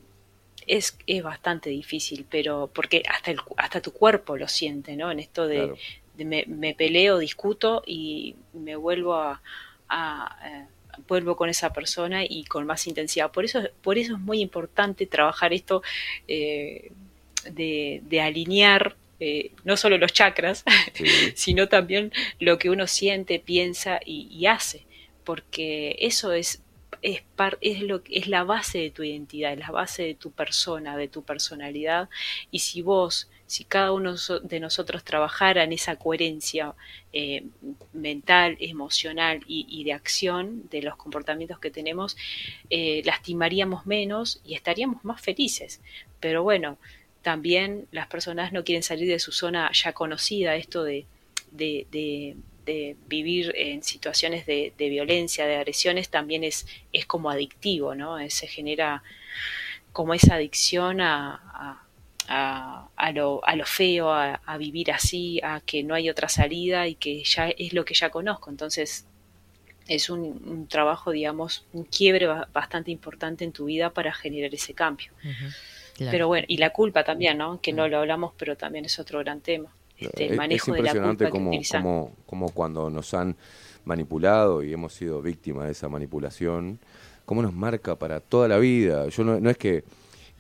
es, 0.66 0.96
es 1.06 1.22
bastante 1.22 1.70
difícil, 1.70 2.26
pero 2.30 2.70
porque 2.72 3.02
hasta, 3.08 3.30
el, 3.32 3.40
hasta 3.56 3.80
tu 3.80 3.92
cuerpo 3.92 4.36
lo 4.36 4.46
siente, 4.48 4.96
¿no? 4.96 5.10
En 5.10 5.18
esto 5.20 5.46
de, 5.46 5.56
Claro. 5.56 5.76
de 6.16 6.24
me, 6.24 6.44
me 6.46 6.74
peleo, 6.74 7.18
discuto 7.18 7.82
y 7.86 8.36
me 8.52 8.76
vuelvo 8.76 9.14
a, 9.14 9.42
a, 9.88 10.38
eh, 10.44 10.66
vuelvo 11.08 11.36
con 11.36 11.48
esa 11.48 11.72
persona 11.72 12.24
y 12.24 12.44
con 12.44 12.66
más 12.66 12.86
intensidad. 12.86 13.30
Por 13.30 13.44
eso, 13.44 13.62
por 13.82 13.98
eso 13.98 14.14
es 14.14 14.20
muy 14.20 14.40
importante 14.40 15.06
trabajar 15.06 15.52
esto 15.52 15.82
eh, 16.28 16.92
de, 17.50 18.02
de 18.04 18.20
alinear 18.20 18.96
eh, 19.20 19.52
no 19.64 19.76
solo 19.76 19.98
los 19.98 20.12
chakras, 20.12 20.64
Sí. 20.94 21.32
sino 21.34 21.68
también 21.68 22.12
lo 22.38 22.58
que 22.58 22.70
uno 22.70 22.86
siente, 22.86 23.38
piensa 23.38 24.00
y, 24.04 24.28
y 24.30 24.46
hace, 24.46 24.86
porque 25.24 25.96
eso 26.00 26.32
es 26.32 26.62
es, 27.02 27.22
par- 27.34 27.56
es, 27.62 27.80
lo, 27.80 28.02
es 28.10 28.26
la 28.28 28.44
base 28.44 28.78
de 28.78 28.90
tu 28.90 29.02
identidad, 29.02 29.54
es 29.54 29.58
la 29.60 29.70
base 29.70 30.02
de 30.02 30.14
tu 30.14 30.32
persona, 30.32 30.98
de 30.98 31.08
tu 31.08 31.22
personalidad. 31.22 32.10
Y 32.50 32.58
si 32.58 32.82
vos, 32.82 33.30
si 33.46 33.64
cada 33.64 33.92
uno 33.92 34.16
de 34.42 34.60
nosotros 34.60 35.02
trabajara 35.02 35.64
en 35.64 35.72
esa 35.72 35.96
coherencia 35.96 36.74
eh, 37.14 37.44
mental, 37.94 38.58
emocional 38.60 39.40
y, 39.46 39.64
y 39.70 39.84
de 39.84 39.94
acción 39.94 40.68
de 40.68 40.82
los 40.82 40.96
comportamientos 40.96 41.58
que 41.58 41.70
tenemos, 41.70 42.18
eh, 42.68 43.00
lastimaríamos 43.06 43.86
menos 43.86 44.40
y 44.44 44.54
estaríamos 44.54 45.02
más 45.02 45.22
felices. 45.22 45.80
Pero 46.20 46.42
bueno, 46.42 46.76
también 47.22 47.86
las 47.90 48.06
personas 48.06 48.52
no 48.52 48.64
quieren 48.64 48.82
salir 48.82 49.08
de 49.08 49.18
su 49.18 49.32
zona 49.32 49.70
ya 49.72 49.92
conocida, 49.92 50.56
esto 50.56 50.82
de, 50.84 51.06
de, 51.50 51.86
vivir 53.08 53.52
en 53.56 53.82
situaciones 53.82 54.46
de, 54.46 54.72
violencia, 54.78 55.46
de 55.46 55.56
agresiones, 55.56 56.08
también 56.08 56.44
es, 56.44 56.66
es 56.92 57.04
como 57.06 57.30
adictivo, 57.30 57.94
¿no? 57.94 58.18
Eh, 58.18 58.30
Se 58.30 58.46
genera 58.46 59.02
como 59.92 60.14
esa 60.14 60.36
adicción 60.36 61.00
a, 61.00 61.34
a- 62.28 62.88
a- 62.96 63.12
lo, 63.12 63.44
a 63.44 63.56
lo 63.56 63.66
feo, 63.66 64.12
a, 64.12 64.40
vivir 64.56 64.92
así, 64.92 65.40
a 65.42 65.60
que 65.60 65.82
no 65.82 65.94
hay 65.94 66.08
otra 66.08 66.28
salida 66.28 66.86
y 66.86 66.94
que 66.94 67.24
ya 67.24 67.48
es 67.48 67.72
lo 67.72 67.84
que 67.84 67.94
ya 67.94 68.10
conozco. 68.10 68.50
Entonces, 68.50 69.04
es 69.88 70.08
un, 70.10 70.68
trabajo, 70.68 71.10
digamos, 71.10 71.64
un 71.72 71.82
quiebre 71.84 72.26
ba- 72.26 72.48
bastante 72.52 72.92
importante 72.92 73.44
en 73.44 73.50
tu 73.50 73.64
vida 73.64 73.90
para 73.90 74.12
generar 74.14 74.54
ese 74.54 74.74
cambio. 74.74 75.10
Claro. 76.00 76.12
Pero 76.12 76.26
bueno, 76.28 76.44
y 76.48 76.56
la 76.58 76.70
culpa 76.70 77.04
también, 77.04 77.38
¿no? 77.38 77.60
Que 77.60 77.72
no 77.72 77.86
lo 77.88 77.98
hablamos, 77.98 78.32
pero 78.36 78.56
también 78.56 78.84
es 78.84 78.98
otro 78.98 79.18
gran 79.20 79.40
tema. 79.40 79.68
Este, 79.98 80.24
el 80.26 80.30
Es- 80.32 80.36
manejo 80.36 80.70
es 80.74 80.76
de 80.76 80.82
la 80.82 80.88
impresionante 80.90 81.24
culpa 81.30 81.38
como, 81.38 81.50
como, 81.82 82.12
como 82.26 82.48
cuando 82.50 82.88
nos 82.90 83.12
han 83.14 83.36
manipulado 83.84 84.62
y 84.62 84.72
hemos 84.72 84.92
sido 84.94 85.20
víctimas 85.22 85.66
de 85.66 85.72
esa 85.72 85.88
manipulación, 85.88 86.78
cómo 87.24 87.42
nos 87.42 87.52
marca 87.52 87.96
para 87.96 88.20
toda 88.20 88.48
la 88.48 88.58
vida. 88.58 89.08
Yo 89.08 89.24
no, 89.24 89.38
no 89.40 89.50
es 89.50 89.56
que, 89.58 89.84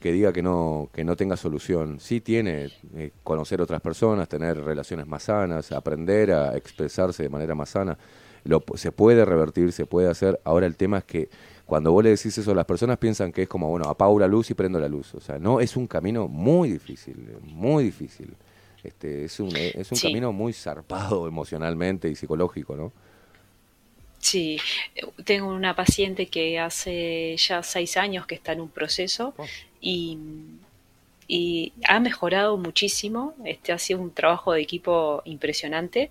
que 0.00 0.12
diga 0.12 0.32
que 0.32 0.42
no, 0.42 0.88
que 0.92 1.04
no 1.04 1.16
tenga 1.16 1.36
solución, 1.36 2.00
sí 2.00 2.20
tiene 2.20 2.70
eh, 2.94 3.10
conocer 3.22 3.60
otras 3.60 3.80
personas, 3.80 4.28
tener 4.28 4.62
relaciones 4.62 5.06
más 5.06 5.24
sanas, 5.24 5.72
aprender 5.72 6.32
a 6.32 6.56
expresarse 6.56 7.22
de 7.22 7.28
manera 7.28 7.54
más 7.54 7.70
sana. 7.70 7.98
Lo, 8.44 8.64
se 8.74 8.92
puede 8.92 9.24
revertir, 9.26 9.72
se 9.72 9.84
puede 9.84 10.08
hacer. 10.08 10.40
Ahora 10.44 10.66
el 10.66 10.76
tema 10.76 10.98
es 10.98 11.04
que 11.04 11.28
cuando 11.70 11.92
vos 11.92 12.04
le 12.04 12.10
decís 12.10 12.36
eso, 12.36 12.54
las 12.54 12.66
personas 12.66 12.98
piensan 12.98 13.32
que 13.32 13.42
es 13.44 13.48
como, 13.48 13.70
bueno, 13.70 13.86
apago 13.88 14.18
la 14.18 14.26
luz 14.28 14.50
y 14.50 14.54
prendo 14.54 14.78
la 14.80 14.88
luz. 14.88 15.14
O 15.14 15.20
sea, 15.20 15.38
no, 15.38 15.60
es 15.60 15.76
un 15.76 15.86
camino 15.86 16.28
muy 16.28 16.70
difícil, 16.70 17.16
muy 17.42 17.84
difícil. 17.84 18.36
Este, 18.82 19.24
es 19.26 19.40
un, 19.40 19.56
es 19.56 19.92
un 19.92 19.98
Sí. 19.98 20.08
camino 20.08 20.32
muy 20.32 20.52
zarpado 20.52 21.28
emocionalmente 21.28 22.08
y 22.10 22.16
psicológico, 22.16 22.76
¿no? 22.76 22.92
Sí, 24.18 24.58
eh, 24.94 25.02
tengo 25.24 25.48
una 25.48 25.74
paciente 25.74 26.26
que 26.28 26.58
hace 26.58 27.36
ya 27.38 27.62
seis 27.62 27.96
años 27.96 28.26
que 28.26 28.34
está 28.34 28.52
en 28.52 28.60
un 28.60 28.68
proceso 28.70 29.34
Oh. 29.38 29.46
y, 29.80 30.18
y 31.28 31.72
ha 31.86 32.00
mejorado 32.00 32.56
muchísimo. 32.56 33.34
Este 33.44 33.72
ha 33.72 33.78
sido 33.78 34.00
un 34.00 34.12
trabajo 34.12 34.52
de 34.52 34.60
equipo 34.62 35.22
impresionante 35.24 36.10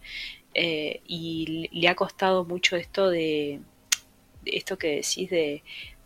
eh, 0.54 1.02
y 1.08 1.70
le 1.72 1.88
ha 1.88 1.96
costado 1.96 2.46
mucho 2.46 2.76
esto 2.78 3.10
de 3.10 3.60
esto 4.54 4.78
que 4.78 4.96
decís 4.96 5.30
de, 5.30 5.64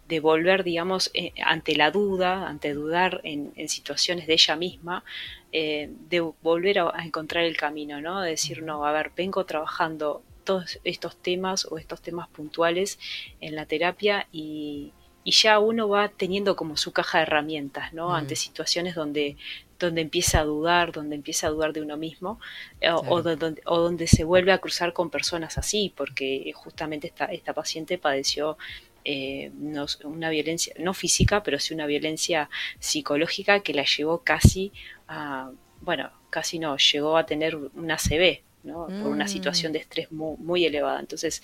de 0.08 0.20
volver, 0.20 0.64
digamos, 0.64 1.12
eh, 1.14 1.34
ante 1.44 1.76
la 1.76 1.92
duda, 1.92 2.48
ante 2.48 2.74
dudar 2.74 3.22
en, 3.24 3.54
en 3.56 3.70
situaciones 3.70 4.28
de 4.28 4.34
ella 4.34 4.56
misma, 4.56 5.04
eh, 5.52 5.90
de 6.10 6.20
volver 6.20 6.80
a, 6.80 6.92
a 6.94 7.06
encontrar 7.06 7.44
el 7.46 7.58
camino, 7.58 8.02
¿no? 8.02 8.22
De 8.22 8.32
decir, 8.32 8.64
no, 8.64 8.86
a 8.86 8.92
ver, 8.92 9.12
vengo 9.16 9.46
trabajando 9.46 10.24
todos 10.44 10.80
estos 10.84 11.16
temas 11.18 11.66
o 11.66 11.78
estos 11.78 12.02
temas 12.02 12.28
puntuales 12.30 13.00
en 13.40 13.56
la 13.56 13.66
terapia 13.66 14.28
y, 14.32 14.92
y 15.24 15.32
ya 15.32 15.60
uno 15.60 15.88
va 15.88 16.10
teniendo 16.10 16.56
como 16.56 16.76
su 16.78 16.92
caja 16.92 17.20
de 17.20 17.24
herramientas, 17.24 17.94
¿no? 17.94 18.14
Ante 18.14 18.36
situaciones 18.36 18.96
donde, 18.96 19.38
donde 19.86 20.02
empieza 20.02 20.40
a 20.40 20.44
dudar, 20.44 20.92
donde 20.92 21.16
empieza 21.16 21.48
a 21.48 21.50
dudar 21.52 21.74
de 21.74 21.82
uno 21.82 21.98
mismo, 21.98 22.40
eh, 22.82 22.90
o, 22.92 23.02
Claro. 23.02 23.16
o 23.16 23.22
do- 23.22 23.36
donde, 23.36 23.62
o 23.66 23.80
donde 23.80 24.08
se 24.08 24.24
vuelve 24.24 24.52
a 24.52 24.58
cruzar 24.60 24.94
con 24.94 25.10
personas 25.10 25.58
así, 25.58 25.94
porque 25.96 26.52
justamente 26.56 27.08
esta, 27.08 27.26
esta 27.26 27.54
paciente 27.54 27.98
padeció 27.98 28.58
eh, 29.06 29.52
no- 29.56 29.86
una 30.06 30.30
violencia, 30.30 30.74
no 30.80 30.94
física, 30.94 31.44
pero 31.44 31.60
sí 31.60 31.74
una 31.74 31.86
violencia 31.86 32.50
psicológica 32.80 33.60
que 33.60 33.74
la 33.74 33.84
llevó 33.84 34.20
casi 34.24 34.72
a, 35.10 35.52
bueno, 35.82 36.10
casi 36.30 36.58
no, 36.58 36.78
llegó 36.78 37.18
a 37.18 37.26
tener 37.26 37.56
una 37.56 37.96
ACV, 37.96 38.42
¿no? 38.64 38.86
Por 38.88 39.08
una 39.08 39.26
Mm. 39.26 39.28
situación 39.28 39.74
de 39.74 39.80
estrés 39.80 40.10
muy, 40.12 40.38
muy 40.38 40.66
elevada. 40.66 41.02
Entonces, 41.02 41.42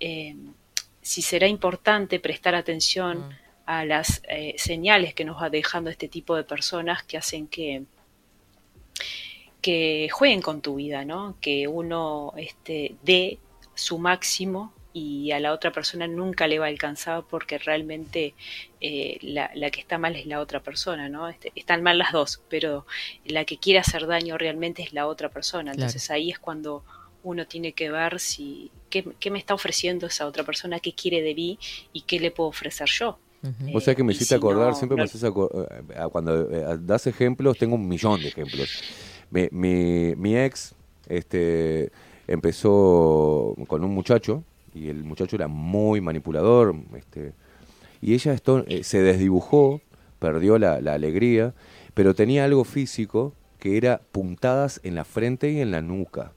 eh, 0.00 0.34
si 1.02 1.20
será 1.20 1.46
importante 1.46 2.18
prestar 2.20 2.54
atención 2.54 3.18
Mm. 3.28 3.32
A 3.66 3.84
las 3.84 4.22
eh, 4.28 4.54
señales 4.58 5.14
que 5.14 5.24
nos 5.24 5.40
va 5.40 5.50
dejando 5.50 5.90
este 5.90 6.08
tipo 6.08 6.36
de 6.36 6.44
personas 6.44 7.02
que 7.02 7.16
hacen 7.16 7.46
que 7.46 7.84
que 9.64 10.10
jueguen 10.12 10.42
con 10.42 10.60
tu 10.60 10.74
vida, 10.74 11.06
¿no? 11.06 11.38
Que 11.40 11.66
uno 11.68 12.34
este, 12.36 12.96
dé 13.02 13.38
su 13.74 13.96
máximo 13.96 14.74
y 14.92 15.32
a 15.32 15.40
la 15.40 15.54
otra 15.54 15.72
persona 15.72 16.06
nunca 16.06 16.46
le 16.46 16.58
va 16.58 16.66
a 16.66 16.68
alcanzar 16.68 17.24
porque 17.30 17.56
realmente 17.56 18.34
eh, 18.82 19.16
la, 19.22 19.50
la 19.54 19.70
que 19.70 19.80
está 19.80 19.96
mal 19.96 20.16
es 20.16 20.26
la 20.26 20.40
otra 20.40 20.60
persona, 20.60 21.08
¿no? 21.08 21.30
Este, 21.30 21.50
están 21.54 21.82
mal 21.82 21.96
las 21.96 22.12
dos, 22.12 22.42
pero 22.50 22.84
la 23.24 23.46
que 23.46 23.56
quiere 23.56 23.78
hacer 23.78 24.06
daño 24.06 24.36
realmente 24.36 24.82
es 24.82 24.92
la 24.92 25.06
otra 25.06 25.30
persona. 25.30 25.72
Claro. 25.72 25.76
Entonces 25.76 26.10
ahí 26.10 26.30
es 26.30 26.38
cuando 26.38 26.84
uno 27.22 27.46
tiene 27.46 27.72
que 27.72 27.90
ver 27.90 28.20
si 28.20 28.70
qué, 28.90 29.02
qué 29.18 29.30
me 29.30 29.38
está 29.38 29.54
ofreciendo 29.54 30.06
esa 30.08 30.26
otra 30.26 30.44
persona, 30.44 30.78
qué 30.78 30.92
quiere 30.92 31.22
de 31.22 31.34
mí 31.34 31.58
y 31.94 32.02
qué 32.02 32.20
le 32.20 32.30
puedo 32.30 32.50
ofrecer 32.50 32.88
yo. 32.90 33.18
Vos 33.72 33.84
sabés 33.84 33.96
que 33.96 34.04
me 34.04 34.12
hiciste 34.12 34.34
si 34.34 34.38
acordar, 34.38 34.68
no, 34.68 34.74
siempre 34.74 34.96
me 34.96 35.04
haces 35.04 35.22
acor- 35.24 35.50
eh, 35.90 35.98
a- 35.98 36.08
cuando 36.08 36.50
eh, 36.50 36.78
das 36.80 37.06
ejemplos, 37.06 37.56
tengo 37.56 37.74
un 37.74 37.86
millón 37.88 38.22
de 38.22 38.28
ejemplos. 38.28 38.84
Mi, 39.30 39.48
mi, 39.50 40.14
mi 40.16 40.36
ex 40.36 40.74
este, 41.08 41.90
empezó 42.26 43.54
con 43.66 43.84
un 43.84 43.92
muchacho 43.94 44.42
y 44.74 44.88
el 44.88 45.04
muchacho 45.04 45.36
era 45.36 45.48
muy 45.48 46.00
manipulador 46.00 46.74
este, 46.96 47.32
y 48.00 48.14
ella 48.14 48.32
esto, 48.32 48.64
eh, 48.66 48.82
se 48.84 49.02
desdibujó, 49.02 49.80
perdió 50.18 50.58
la, 50.58 50.80
la 50.80 50.94
alegría, 50.94 51.54
pero 51.94 52.14
tenía 52.14 52.44
algo 52.44 52.64
físico 52.64 53.32
que 53.58 53.76
era 53.76 54.00
puntadas 54.12 54.80
en 54.84 54.94
la 54.94 55.04
frente 55.04 55.50
y 55.50 55.60
en 55.60 55.70
la 55.70 55.80
nuca 55.80 56.32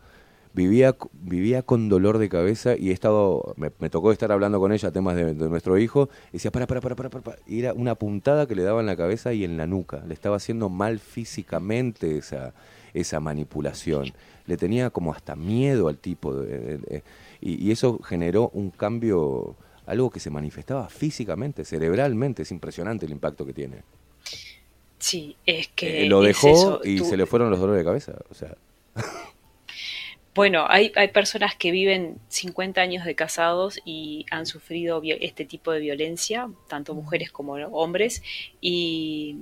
vivía, 0.57 0.97
vivía 1.13 1.61
con 1.61 1.87
dolor 1.87 2.17
de 2.17 2.27
cabeza 2.27 2.75
y 2.75 2.89
he 2.89 2.91
estado, 2.91 3.53
me, 3.55 3.71
me 3.79 3.89
tocó 3.89 4.11
estar 4.11 4.31
hablando 4.31 4.59
con 4.59 4.73
ella 4.73 4.91
temas 4.91 5.15
de, 5.15 5.33
de 5.33 5.49
nuestro 5.49 5.77
hijo, 5.77 6.09
y 6.31 6.33
decía, 6.33 6.51
para, 6.51 6.67
para, 6.67 6.81
para, 6.81 6.95
para, 6.95 7.09
para, 7.09 7.23
para", 7.23 7.37
y 7.47 7.59
era 7.59 7.73
una 7.73 7.95
puntada 7.95 8.47
que 8.47 8.55
le 8.55 8.63
daba 8.63 8.81
en 8.81 8.87
la 8.87 8.97
cabeza 8.97 9.31
y 9.33 9.43
en 9.45 9.55
la 9.55 9.67
nuca, 9.67 10.03
le 10.07 10.13
estaba 10.13 10.35
haciendo 10.35 10.67
mal 10.69 10.99
físicamente 10.99 12.17
esa, 12.17 12.53
esa 12.93 13.19
manipulación, 13.21 14.11
le 14.47 14.57
tenía 14.57 14.89
como 14.89 15.13
hasta 15.13 15.35
miedo 15.35 15.87
al 15.87 15.97
tipo, 15.99 16.33
de- 16.35 16.57
de- 16.59 16.77
de- 16.79 17.03
y, 17.39 17.63
y 17.67 17.71
eso 17.71 17.99
generó 17.99 18.49
un 18.53 18.71
cambio, 18.71 19.55
algo 19.85 20.09
que 20.09 20.19
se 20.19 20.29
manifestaba 20.31 20.89
físicamente, 20.89 21.63
cerebralmente, 21.65 22.41
es 22.41 22.51
impresionante 22.51 23.05
el 23.05 23.11
impacto 23.11 23.45
que 23.45 23.53
tiene. 23.53 23.83
Sí, 24.99 25.35
es 25.45 25.67
que 25.75 26.05
Eh, 26.05 26.09
lo 26.09 26.21
es 26.23 26.29
dejó 26.29 26.47
eso, 26.49 26.81
y 26.83 26.97
tú- 26.97 27.05
se 27.05 27.15
le 27.15 27.27
fueron 27.27 27.51
los 27.51 27.59
dolores 27.59 27.79
de 27.79 27.85
cabeza, 27.85 28.13
o 28.31 28.33
sea, 28.33 28.55
Bueno, 30.37 30.67
hay, 30.69 30.91
hay 30.95 31.07
personas 31.07 31.55
que 31.55 31.71
viven 31.71 32.19
50 32.27 32.79
años 32.79 33.03
de 33.05 33.15
casados 33.15 33.79
y 33.85 34.27
han 34.29 34.45
sufrido 34.45 35.01
este 35.03 35.45
tipo 35.45 35.71
de 35.71 35.79
violencia, 35.79 36.47
tanto 36.67 36.93
mujeres 36.93 37.31
como 37.31 37.53
hombres, 37.53 38.21
y 38.61 39.35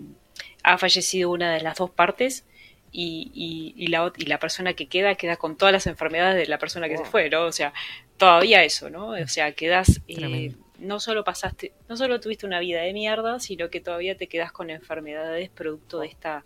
ha 0.64 0.78
fallecido 0.78 1.32
una 1.32 1.54
de 1.54 1.60
las 1.62 1.78
dos 1.78 1.90
partes 1.92 2.46
y, 2.94 3.30
y- 3.34 3.74
y 3.84 3.88
la, 3.88 4.14
y 4.16 4.26
la 4.28 4.40
persona 4.40 4.74
que 4.74 4.88
queda 4.88 5.16
queda 5.16 5.36
con 5.36 5.58
todas 5.58 5.74
las 5.74 5.86
enfermedades 5.86 6.38
de 6.38 6.48
la 6.48 6.60
persona 6.60 6.88
que 6.88 6.98
se 6.98 7.04
fue, 7.04 7.30
¿no? 7.30 7.42
O 7.44 7.52
sea, 7.52 7.74
todavía 8.16 8.64
eso, 8.64 8.90
¿no? 8.90 9.10
O 9.10 9.28
sea, 9.28 9.52
quedas... 9.52 10.00
eh, 10.08 10.54
no 10.80 11.00
solo 11.00 11.24
pasaste, 11.24 11.72
no 11.90 11.96
solo 11.98 12.20
tuviste 12.20 12.46
una 12.46 12.60
vida 12.60 12.82
de 12.82 12.94
mierda, 12.94 13.40
sino 13.40 13.70
que 13.70 13.80
todavía 13.82 14.18
te 14.18 14.28
quedas 14.28 14.52
con 14.54 14.70
enfermedades 14.70 15.50
producto 15.50 16.00
de 16.00 16.08
esta 16.08 16.44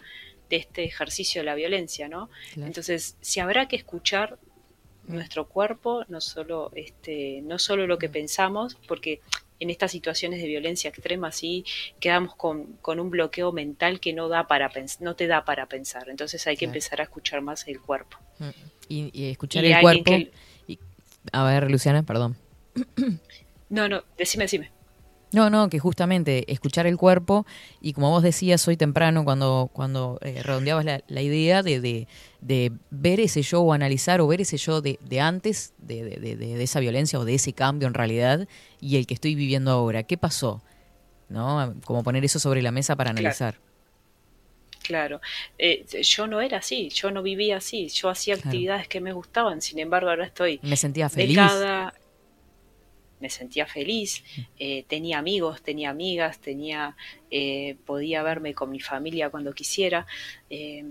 de 0.50 0.56
este 0.58 0.84
ejercicio 0.84 1.42
de 1.42 1.46
la 1.46 1.56
violencia, 1.56 2.08
¿no? 2.10 2.30
Claro. 2.54 2.68
Entonces, 2.68 3.16
si 3.22 3.40
habrá 3.40 3.68
que 3.68 3.76
escuchar 3.76 4.38
nuestro 5.08 5.48
cuerpo, 5.48 6.04
no 6.08 6.22
solo, 6.22 6.72
este, 6.76 7.42
no 7.44 7.58
solo 7.60 7.88
lo 7.88 7.98
que 7.98 8.10
pensamos, 8.10 8.78
porque 8.88 9.22
en 9.60 9.70
estas 9.70 9.92
situaciones 9.92 10.40
de 10.42 10.48
violencia 10.48 10.90
extrema 10.90 11.32
sí 11.32 11.66
quedamos 12.00 12.36
con, 12.36 12.78
con 12.82 13.00
un 13.00 13.10
bloqueo 13.10 13.52
mental 13.52 14.00
que 14.00 14.14
no 14.14 14.30
da 14.30 14.48
para 14.48 14.72
no 15.02 15.16
te 15.16 15.28
da 15.28 15.44
para 15.46 15.66
pensar. 15.66 16.10
Entonces 16.10 16.46
hay 16.48 16.56
que 16.56 16.60
Claro. 16.66 16.70
empezar 16.72 17.00
a 17.02 17.04
escuchar 17.04 17.42
más 17.42 17.68
el 17.68 17.82
cuerpo. 17.82 18.18
Mm. 18.40 18.50
Y, 18.88 19.10
y 19.14 19.30
escuchar 19.32 19.66
Y 19.66 19.74
el 19.74 19.82
cuerpo. 19.82 20.04
que- 20.06 20.32
y- 20.68 20.80
a 21.32 21.44
ver, 21.44 21.70
Luciana, 21.70 22.04
perdón. 22.04 22.36
No, 23.70 23.88
no, 23.90 24.04
decime, 24.18 24.46
decime. 24.46 24.72
No, 25.32 25.50
no, 25.52 25.70
que 25.70 25.78
justamente 25.78 26.52
escuchar 26.52 26.88
el 26.88 26.98
cuerpo 26.98 27.46
y 27.82 27.94
como 27.94 28.10
vos 28.10 28.24
decías 28.24 28.68
hoy 28.68 28.78
temprano 28.78 29.24
cuando, 29.24 29.70
cuando 29.74 30.18
eh, 30.24 30.42
redondeabas 30.42 30.86
la, 30.86 31.04
la 31.08 31.22
idea 31.22 31.62
de, 31.62 31.80
de, 31.82 32.08
de 32.42 32.72
ver 32.90 33.20
ese 33.20 33.44
yo 33.44 33.62
o 33.62 33.74
analizar 33.74 34.22
o 34.22 34.28
ver 34.28 34.42
ese 34.42 34.58
yo 34.58 34.82
de, 34.82 34.98
de 35.08 35.22
antes 35.22 35.74
de, 35.78 36.04
de- 36.04 36.36
de- 36.36 36.36
de 36.36 36.64
esa 36.64 36.80
violencia 36.80 37.20
o 37.20 37.26
de 37.26 37.36
ese 37.36 37.54
cambio 37.54 37.88
en 37.88 37.94
realidad 37.94 38.48
y 38.82 38.98
el 38.98 39.06
que 39.06 39.14
estoy 39.14 39.36
viviendo 39.36 39.70
ahora. 39.70 40.02
¿Qué 40.02 40.18
pasó? 40.18 40.64
¿No? 41.30 41.76
Como 41.86 42.04
poner 42.04 42.26
eso 42.26 42.40
sobre 42.40 42.64
la 42.64 42.72
mesa 42.72 42.96
para 42.96 43.12
analizar. 43.12 43.56
Claro, 44.82 45.22
Eh, 45.60 45.86
yo 46.02 46.26
no 46.26 46.42
era 46.42 46.58
así, 46.58 46.90
yo 46.90 47.12
no 47.12 47.22
vivía 47.22 47.58
así, 47.58 47.90
yo 47.90 48.10
hacía 48.10 48.34
Claro. 48.34 48.48
actividades 48.48 48.88
que 48.88 49.00
me 49.00 49.12
gustaban, 49.14 49.62
sin 49.62 49.78
embargo 49.78 50.10
ahora 50.10 50.26
estoy 50.26 50.60
Me 50.64 50.76
sentía 50.78 51.10
feliz. 51.10 51.38
Me 53.20 53.30
sentía 53.30 53.66
feliz, 53.66 54.24
eh, 54.58 54.84
tenía 54.88 55.20
amigos, 55.20 55.62
tenía 55.62 55.90
amigas, 55.90 56.40
tenía, 56.40 56.96
eh, 57.32 57.76
podía 57.86 58.24
verme 58.24 58.54
con 58.54 58.70
mi 58.72 58.80
familia 58.80 59.30
cuando 59.30 59.54
quisiera, 59.54 60.06
eh, 60.50 60.84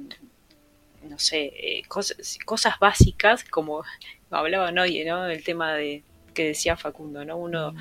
no 1.09 1.19
sé, 1.19 1.83
cosas, 1.89 2.39
cosas 2.45 2.79
básicas 2.79 3.45
como 3.45 3.83
hablaban 4.31 4.79
hoy, 4.79 5.05
¿no? 5.05 5.27
El 5.27 5.45
tema 5.45 5.75
de 5.75 6.03
que 6.35 6.47
decía 6.47 6.77
Facundo, 6.77 7.25
¿no? 7.25 7.37
Uno 7.37 7.75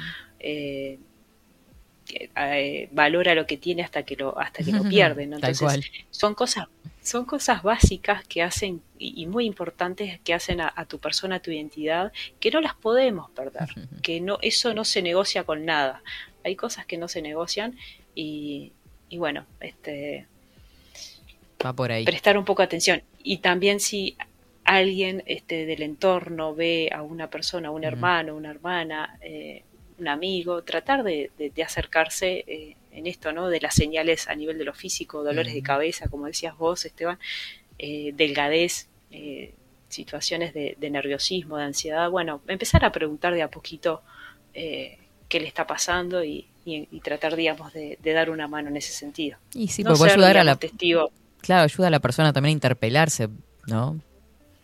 eh, 2.09 2.89
valora 2.91 3.35
lo 3.35 3.45
que 3.45 3.57
tiene 3.57 3.83
hasta 3.83 4.03
que 4.03 4.15
lo 4.15 4.37
hasta 4.39 4.63
que 4.63 4.71
lo 4.71 4.83
pierde, 4.89 5.23
Entonces 5.23 5.85
son 6.11 6.33
cosas 6.35 6.67
son 7.01 7.23
cosas 7.25 7.63
básicas 7.63 8.25
que 8.27 8.43
hacen 8.43 8.81
y, 8.99 9.21
y 9.21 9.27
muy 9.27 9.45
importantes 9.45 10.19
que 10.25 10.33
hacen 10.33 10.59
a, 10.59 10.73
a 10.75 10.85
tu 10.85 10.99
persona, 10.99 11.35
a 11.37 11.39
tu 11.39 11.51
identidad, 11.51 12.11
que 12.41 12.51
no 12.51 12.59
las 12.59 12.75
podemos 12.75 13.31
perder, 13.31 13.69
que 14.01 14.19
no 14.19 14.39
eso 14.41 14.73
no 14.73 14.83
se 14.83 15.01
negocia 15.01 15.43
con 15.43 15.63
nada. 15.65 16.03
Hay 16.43 16.55
cosas 16.55 16.85
que 16.85 16.97
no 16.97 17.07
se 17.07 17.21
negocian 17.21 17.77
y, 18.13 18.73
y 19.09 19.17
bueno, 19.17 19.45
este 19.61 20.27
Va 21.65 21.73
por 21.73 21.91
ahí. 21.91 22.05
prestar 22.05 22.37
un 22.37 22.45
poco 22.45 22.61
de 22.61 22.65
atención. 22.65 23.01
Y 23.23 23.37
también 23.37 23.79
si 23.79 24.15
alguien 24.63 25.23
este, 25.25 25.65
del 25.65 25.81
entorno 25.81 26.53
ve 26.53 26.89
a 26.93 27.01
una 27.01 27.29
persona, 27.29 27.71
un 27.71 27.79
Ujú. 27.79 27.87
hermano, 27.87 28.35
una 28.35 28.51
hermana, 28.51 29.17
eh, 29.21 29.63
un 29.99 30.07
amigo, 30.07 30.63
tratar 30.63 31.03
de, 31.03 31.31
de- 31.37 31.49
de 31.49 31.63
acercarse 31.63 32.43
eh, 32.47 32.75
en 32.91 33.07
esto, 33.07 33.31
¿no? 33.31 33.49
De 33.49 33.59
las 33.59 33.75
señales 33.75 34.27
a 34.27 34.35
nivel 34.35 34.57
de 34.57 34.65
lo 34.65 34.73
físico, 34.73 35.23
dolores 35.23 35.53
de 35.53 35.61
cabeza, 35.61 36.07
como 36.09 36.25
decías 36.27 36.57
vos, 36.57 36.85
Esteban, 36.85 37.19
eh, 37.79 38.11
delgadez, 38.15 38.87
eh, 39.11 39.53
situaciones 39.89 40.53
de, 40.53 40.75
de 40.79 40.89
nerviosismo, 40.89 41.57
de 41.57 41.63
ansiedad. 41.63 42.09
Bueno, 42.09 42.41
empezar 42.47 42.83
a 42.85 42.91
preguntar 42.91 43.33
de 43.33 43.41
a 43.43 43.49
poquito 43.49 44.01
eh, 44.53 44.97
qué 45.29 45.39
le 45.39 45.47
está 45.47 45.65
pasando 45.67 46.23
y, 46.23 46.47
y- 46.65 46.87
y 46.91 46.99
tratar, 47.01 47.35
digamos, 47.35 47.73
de, 47.73 47.97
de 48.01 48.13
dar 48.13 48.29
una 48.29 48.47
mano 48.47 48.69
en 48.69 48.77
ese 48.77 48.91
sentido. 48.93 49.37
Y 49.53 49.67
sí, 49.69 49.83
No 49.83 49.89
porque 49.89 49.99
puede 49.99 50.11
ser, 50.11 50.19
ayudar 50.19 50.37
a 50.37 50.43
la, 50.43 50.55
testigo 50.55 51.11
claro, 51.41 51.63
ayuda 51.63 51.87
a 51.87 51.91
la 51.91 51.99
persona 51.99 52.33
también 52.33 52.51
a 52.51 52.53
interpelarse, 52.53 53.29
¿no? 53.67 53.99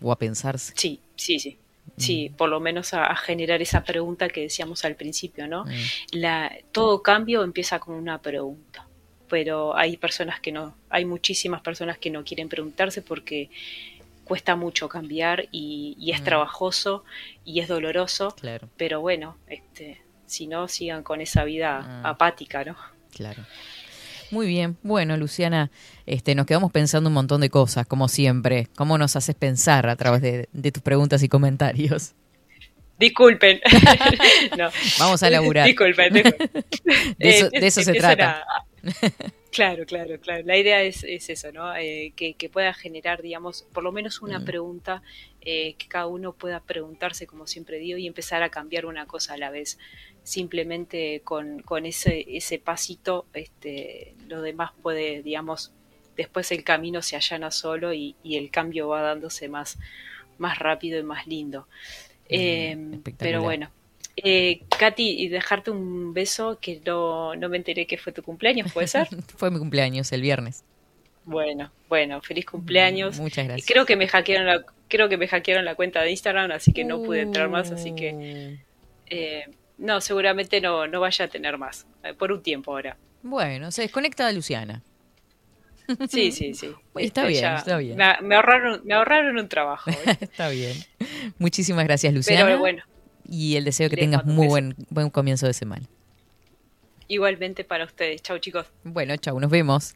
O 0.01 0.11
a 0.11 0.18
pensarse. 0.18 0.73
Sí, 0.76 0.99
sí, 1.15 1.39
sí. 1.39 1.57
Sí, 1.97 2.31
por 2.35 2.49
lo 2.49 2.60
menos 2.60 2.93
a, 2.93 3.05
a 3.05 3.15
generar 3.15 3.61
esa 3.61 3.84
pregunta 3.84 4.27
que 4.27 4.41
decíamos 4.41 4.84
al 4.84 4.95
principio, 4.95 5.47
¿no? 5.47 5.65
Mm. 5.65 5.69
La, 6.14 6.51
todo 6.72 7.03
cambio 7.03 7.43
empieza 7.43 7.80
con 7.80 7.95
una 7.95 8.19
pregunta, 8.22 8.88
pero 9.30 9.76
hay 9.77 9.97
personas 9.97 10.39
que 10.39 10.51
no, 10.51 10.76
hay 10.89 11.05
muchísimas 11.05 11.61
personas 11.61 11.97
que 11.99 12.10
no 12.10 12.23
quieren 12.23 12.49
preguntarse 12.49 13.01
porque 13.03 13.49
cuesta 14.23 14.55
mucho 14.55 14.88
cambiar 14.89 15.47
y, 15.51 15.95
y 15.99 16.11
es 16.11 16.22
Mm. 16.22 16.23
trabajoso 16.23 17.03
y 17.45 17.60
es 17.60 17.68
doloroso, 17.68 18.34
Claro, 18.39 18.69
pero 18.77 19.01
bueno, 19.01 19.38
este, 19.47 20.01
si 20.26 20.47
no, 20.47 20.68
sigan 20.68 21.03
con 21.03 21.22
esa 21.22 21.43
vida 21.43 21.81
Mm. 22.01 22.05
apática, 22.07 22.64
¿no? 22.64 22.76
claro. 23.14 23.43
Muy 24.31 24.47
bien. 24.47 24.77
Bueno, 24.83 25.15
Luciana, 25.17 25.69
este, 26.05 26.35
nos 26.35 26.45
quedamos 26.45 26.71
pensando 26.71 27.07
un 27.09 27.13
montón 27.13 27.41
de 27.41 27.49
cosas, 27.49 27.85
como 27.85 28.07
siempre. 28.07 28.67
¿Cómo 28.75 28.97
nos 28.97 29.15
haces 29.15 29.35
pensar 29.35 29.87
a 29.89 29.95
través 29.95 30.21
de, 30.21 30.49
de 30.53 30.71
tus 30.71 30.81
preguntas 30.83 31.21
y 31.23 31.29
comentarios? 31.29 32.13
Disculpen. 32.99 33.59
No. 34.57 34.69
Vamos 34.99 35.23
a 35.23 35.29
laburar. 35.29 35.65
Disculpen. 35.65 36.13
disculpen. 36.13 36.49
De 37.17 37.29
eso- 37.29 37.49
de 37.49 37.67
eso 37.67 37.81
se 37.81 37.93
trata. 37.93 38.43
a- 38.43 39.33
Claro, 39.51 39.85
claro, 39.85 40.19
claro. 40.19 40.43
La 40.45 40.57
idea 40.57 40.81
es, 40.81 41.03
es 41.03 41.29
eso, 41.29 41.51
¿no? 41.51 41.75
Eh, 41.75 42.11
que, 42.15 42.33
que 42.33 42.49
pueda 42.49 42.73
generar, 42.73 43.21
digamos, 43.21 43.67
por 43.71 43.83
lo 43.83 43.91
menos 43.91 44.21
una 44.21 44.39
Mm. 44.39 44.45
pregunta, 44.45 45.01
eh, 45.41 45.75
que 45.77 45.87
cada 45.87 46.07
uno 46.07 46.33
pueda 46.33 46.59
preguntarse, 46.59 47.27
como 47.27 47.45
siempre 47.45 47.77
digo, 47.77 47.97
y 47.99 48.07
empezar 48.07 48.41
a 48.41 48.49
cambiar 48.49 48.85
una 48.87 49.05
cosa 49.05 49.35
a 49.35 49.37
la 49.37 49.51
vez. 49.51 49.77
Simplemente 50.23 51.21
con, 51.23 51.61
con 51.61 51.85
ese, 51.85 52.25
ese 52.37 52.57
pasito, 52.59 53.25
este, 53.33 54.15
lo 54.27 54.41
demás 54.41 54.71
puede, 54.81 55.21
digamos, 55.21 55.71
después 56.15 56.51
el 56.51 56.63
camino 56.63 57.01
se 57.01 57.15
allana 57.17 57.51
solo 57.51 57.93
y, 57.93 58.15
y 58.23 58.37
el 58.37 58.49
cambio 58.49 58.87
va 58.87 59.01
dándose 59.01 59.49
más, 59.49 59.77
más 60.37 60.59
rápido 60.59 60.99
y 60.99 61.03
más 61.03 61.27
lindo. 61.27 61.67
Eh, 62.29 62.75
Mm, 62.77 62.93
espectacular. 62.95 63.17
pero 63.19 63.41
bueno. 63.43 63.69
Eh, 64.15 64.61
Katy, 64.77 65.21
y 65.23 65.27
dejarte 65.27 65.71
un 65.71 66.13
beso 66.13 66.59
que 66.61 66.79
no, 66.85 67.35
no 67.35 67.49
me 67.49 67.57
enteré 67.57 67.87
que 67.87 67.97
fue 67.97 68.13
tu 68.13 68.21
cumpleaños, 68.23 68.71
¿puede 68.71 68.87
ser? 68.87 69.07
Fue 69.37 69.49
mi 69.51 69.57
cumpleaños 69.59 70.11
el 70.11 70.21
viernes. 70.21 70.63
Bueno, 71.25 71.71
bueno, 71.89 72.21
feliz 72.21 72.45
cumpleaños. 72.45 73.19
Muchas 73.19 73.45
gracias. 73.47 73.67
Creo 73.67 73.85
que 73.85 73.95
me 73.95 74.07
hackearon 74.07 74.45
la, 74.45 74.63
creo 74.87 75.09
que 75.09 75.17
me 75.17 75.27
hackearon 75.27 75.65
la 75.65 75.75
cuenta 75.75 76.01
de 76.01 76.11
Instagram, 76.11 76.51
así 76.51 76.73
que 76.73 76.83
no 76.85 77.01
pude 77.01 77.21
entrar 77.21 77.49
más, 77.49 77.71
así 77.71 77.93
que 77.95 78.13
Uh. 78.13 78.57
eh, 79.07 79.45
no, 79.77 80.01
seguramente 80.01 80.61
no, 80.61 80.87
no 80.87 80.99
vaya 80.99 81.25
a 81.25 81.27
tener 81.27 81.57
más, 81.57 81.85
eh, 82.03 82.13
por 82.13 82.31
un 82.31 82.41
tiempo 82.41 82.71
ahora. 82.71 82.97
Bueno, 83.21 83.71
se 83.71 83.83
desconecta 83.83 84.31
Luciana. 84.31 84.81
Sí, 86.09 86.31
sí, 86.31 86.53
sí. 86.53 86.67
Está 86.95 87.21
Este, 87.21 87.27
bien, 87.27 87.41
ya 87.41 87.55
está 87.57 87.77
bien. 87.77 87.97
Me, 87.97 88.15
me 88.21 88.35
ahorraron, 88.35 88.81
me 88.85 88.93
ahorraron 88.93 89.37
un 89.37 89.49
trabajo. 89.49 89.89
¿eh? 89.89 89.95
Está 90.21 90.49
bien. 90.49 90.77
Muchísimas 91.39 91.83
gracias, 91.85 92.13
Luciana. 92.13 92.45
Pero 92.45 92.59
bueno, 92.59 92.83
Y 93.27 93.55
el 93.57 93.65
deseo 93.65 93.89
que 93.89 93.97
tengas 93.97 94.25
muy 94.25 94.47
buen, 94.47 94.75
buen 94.89 95.09
comienzo 95.09 95.45
de 95.45 95.53
semana. 95.53 95.85
igualmente 97.07 97.63
para 97.63 97.83
ustedes. 97.85 98.21
Chau, 98.21 98.37
chicos. 98.39 98.65
Bueno, 98.83 99.15
chau, 99.17 99.39
nos 99.39 99.51
vemos. 99.51 99.95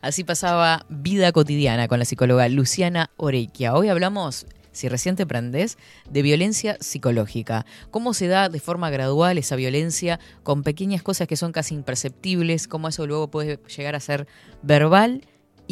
Así 0.00 0.24
pasaba 0.24 0.84
Vida 0.88 1.30
Cotidiana 1.30 1.86
con 1.86 2.00
la 2.00 2.04
psicóloga 2.04 2.48
Luciana 2.48 3.10
Orequia. 3.16 3.74
Hoy 3.74 3.88
hablamos, 3.88 4.46
si 4.72 4.88
recién 4.88 5.16
te 5.16 5.26
prendés, 5.26 5.78
de 6.10 6.22
violencia 6.22 6.76
psicológica. 6.80 7.66
Cómo 7.90 8.14
se 8.14 8.26
da 8.26 8.48
de 8.48 8.60
forma 8.60 8.90
gradual 8.90 9.38
esa 9.38 9.56
violencia 9.56 10.18
con 10.42 10.62
pequeñas 10.62 11.02
cosas 11.02 11.28
que 11.28 11.36
son 11.36 11.52
casi 11.52 11.74
imperceptibles, 11.74 12.68
cómo 12.68 12.88
eso 12.88 13.06
luego 13.06 13.30
puede 13.30 13.58
llegar 13.68 13.94
a 13.94 14.00
ser 14.00 14.26
verbal 14.62 15.22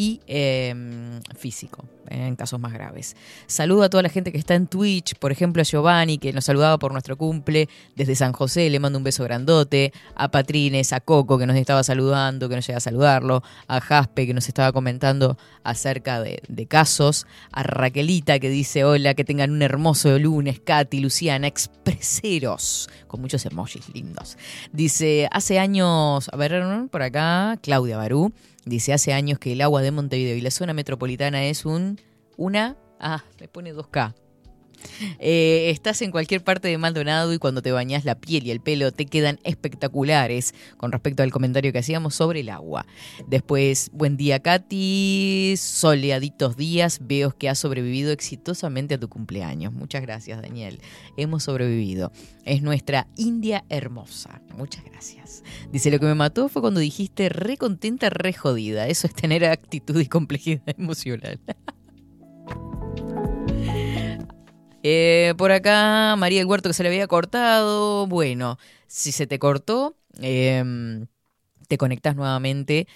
y 0.01 0.19
eh, 0.27 0.75
físico, 1.37 1.85
eh, 2.09 2.27
en 2.29 2.35
casos 2.35 2.59
más 2.59 2.73
graves. 2.73 3.15
Saludo 3.47 3.83
a 3.83 3.91
toda 3.91 4.03
la 4.03 4.09
gente 4.09 4.33
que 4.33 4.39
está 4.39 4.55
en 4.55 4.67
Twitch, 4.67 5.15
por 5.17 5.31
ejemplo 5.31 5.61
a 5.61 5.65
Giovanni, 5.67 6.17
que 6.17 6.33
nos 6.33 6.47
saludaba 6.47 6.79
por 6.79 6.93
nuestro 6.93 7.19
cumple 7.19 7.69
desde 7.97 8.15
San 8.15 8.33
José, 8.33 8.71
le 8.71 8.81
mando 8.81 8.97
un 8.97 9.05
beso 9.05 9.25
grandote, 9.25 9.93
a 10.15 10.31
Patrines, 10.31 10.95
a 10.95 11.01
Coco, 11.01 11.37
que 11.37 11.47
nos 11.47 11.55
estaba 11.55 11.83
saludando, 11.83 12.49
que 12.49 12.55
no 12.55 12.63
llega 12.63 12.79
a 12.79 12.81
saludarlo, 12.81 13.43
a 13.67 13.79
Jaspe, 13.83 14.27
que 14.27 14.33
nos 14.33 14.49
estaba 14.49 14.73
comentando 14.73 15.37
acerca 15.65 16.23
de, 16.23 16.41
de 16.49 16.65
casos, 16.65 17.27
a 17.53 17.63
Raquelita, 17.63 18.39
que 18.39 18.49
dice, 18.49 18.85
hola, 18.85 19.13
que 19.13 19.25
tengan 19.25 19.51
un 19.51 19.61
hermoso 19.61 20.19
lunes, 20.19 20.61
Katy, 20.61 21.01
Luciana, 21.01 21.47
expreseros, 21.47 22.89
con 23.07 23.21
muchos 23.21 23.45
emojis 23.45 23.87
lindos. 23.93 24.39
Dice, 24.73 25.29
hace 25.31 25.59
años, 25.59 26.31
a 26.33 26.37
ver, 26.39 26.89
por 26.91 27.03
acá, 27.03 27.59
Claudia 27.61 27.99
Barú, 27.99 28.33
dice, 28.65 28.93
hace 28.93 29.13
años 29.13 29.39
que 29.39 29.53
el 29.53 29.61
agua 29.61 29.83
de 29.83 29.91
Montevideo 29.91 30.37
y 30.37 30.41
la 30.41 30.51
zona 30.51 30.73
metropolitana 30.75 31.45
es 31.45 31.65
un, 31.65 32.01
una, 32.37 32.77
ah, 32.99 33.25
me 33.41 33.49
pone 33.49 33.75
2K. 33.75 34.15
Eh, 35.19 35.71
estás 35.71 36.03
en 36.03 36.11
cualquier 36.11 36.43
parte 36.43 36.69
de 36.69 36.79
Maldonado 36.79 37.33
y 37.33 37.39
cuando 37.39 37.63
te 37.63 37.73
bañas 37.73 38.05
la 38.05 38.15
piel 38.15 38.47
y 38.47 38.51
el 38.51 38.61
pelo 38.61 38.93
te 38.93 39.07
quedan 39.07 39.39
espectaculares 39.45 40.55
con 40.77 40.93
respecto 40.93 41.23
al 41.23 41.31
comentario 41.31 41.73
que 41.73 41.79
hacíamos 41.79 42.15
sobre 42.15 42.41
el 42.41 42.49
agua. 42.49 42.87
Después, 43.27 43.91
buen 43.93 44.17
día 44.17 44.41
Katy, 44.41 45.55
soleaditos 45.57 46.57
días, 46.57 47.01
veo 47.03 47.37
que 47.37 47.49
has 47.49 47.59
sobrevivido 47.59 48.13
exitosamente 48.13 48.95
a 48.95 48.99
tu 48.99 49.09
cumpleaños. 49.09 49.73
Muchas 49.73 50.03
gracias 50.03 50.41
Daniel, 50.43 50.81
hemos 51.17 51.45
sobrevivido. 51.45 52.13
Es 52.45 52.63
nuestra 52.63 53.07
India 53.17 53.65
hermosa. 53.69 54.41
Muchas 54.57 54.85
gracias. 54.85 55.43
Dice, 55.73 55.91
lo 55.91 55.99
que 55.99 56.07
me 56.07 56.15
mató 56.15 56.49
fue 56.49 56.63
cuando 56.63 56.81
dijiste 56.81 57.29
re 57.29 57.57
contenta, 57.57 58.11
re 58.11 58.33
jodida. 58.33 58.89
Eso 58.89 59.07
es 59.07 59.15
tener 59.15 59.45
actitud 59.45 60.01
y 60.01 60.07
complejidad 60.07 60.63
emocional. 60.79 61.41
Eh, 64.83 65.35
por 65.37 65.53
acá, 65.53 66.15
María 66.17 66.41
el 66.41 66.47
Huerto 66.47 66.69
que 66.69 66.75
se 66.75 66.83
le 66.83 66.89
había 66.89 67.07
cortado. 67.07 68.07
Bueno, 68.07 68.59
Si 68.87 69.13
se 69.13 69.29
te 69.29 69.39
cortó, 69.39 69.95
em, 70.21 71.07
te 71.69 71.79
conectas 71.79 72.17
nuevamente 72.17 72.89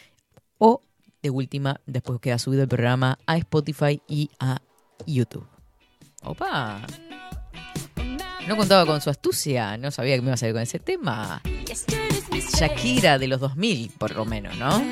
o 0.59 0.81
de 1.23 1.31
última, 1.31 1.81
después 1.87 2.19
queda 2.21 2.39
subido 2.39 2.63
el 2.63 2.69
programa 2.69 3.17
a 3.27 3.37
Spotify 3.37 4.03
y 4.09 4.29
a 4.41 4.61
YouTube. 5.07 5.47
Opa. 6.25 6.81
No 8.49 8.57
contaba 8.57 8.85
con 8.87 9.01
su 9.01 9.09
astucia, 9.09 9.77
no 9.77 9.93
sabía 9.93 10.17
que 10.17 10.23
me 10.23 10.27
iba 10.29 10.35
a 10.35 10.37
salir 10.37 10.55
con 10.55 10.63
ese 10.63 10.81
tema. 10.81 11.43
Shakira 12.59 13.19
de 13.19 13.29
los 13.29 13.41
2000, 13.41 13.93
por 13.97 14.17
lo 14.17 14.25
menos, 14.25 14.57
¿no? 14.59 14.83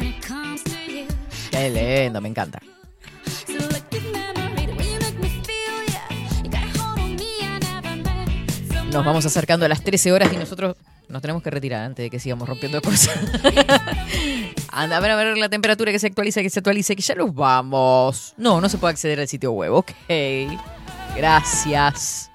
Qué 1.51 2.05
lindo, 2.05 2.21
me 2.21 2.29
encanta. 2.29 2.61
Nos 8.93 9.07
vamos 9.07 9.25
acercando 9.25 9.65
a 9.65 9.69
las 9.71 9.83
13 9.83 10.13
horas 10.13 10.31
y 10.33 10.37
nosotros 10.37 10.77
nos 11.09 11.23
tenemos 11.23 11.43
que 11.43 11.51
retirar 11.51 11.83
antes 11.83 12.05
de 12.05 12.11
que 12.11 12.21
sigamos 12.21 12.47
rompiendo 12.47 12.81
cosas. 12.83 13.19
Anda, 14.71 14.99
a 14.99 15.01
ver, 15.01 15.11
a 15.11 15.17
ver 15.17 15.39
la 15.39 15.49
temperatura 15.49 15.93
que 15.93 15.99
se 15.99 16.09
actualiza, 16.09 16.43
que 16.43 16.51
se 16.51 16.59
actualice, 16.59 16.95
que 16.95 17.03
ya 17.03 17.15
nos 17.15 17.35
vamos. 17.35 18.35
No, 18.37 18.61
no 18.61 18.69
se 18.69 18.77
puede 18.77 18.93
acceder 18.93 19.19
al 19.19 19.29
sitio 19.29 19.53
web, 19.53 19.73
ok. 19.73 19.93
Gracias 21.17 22.31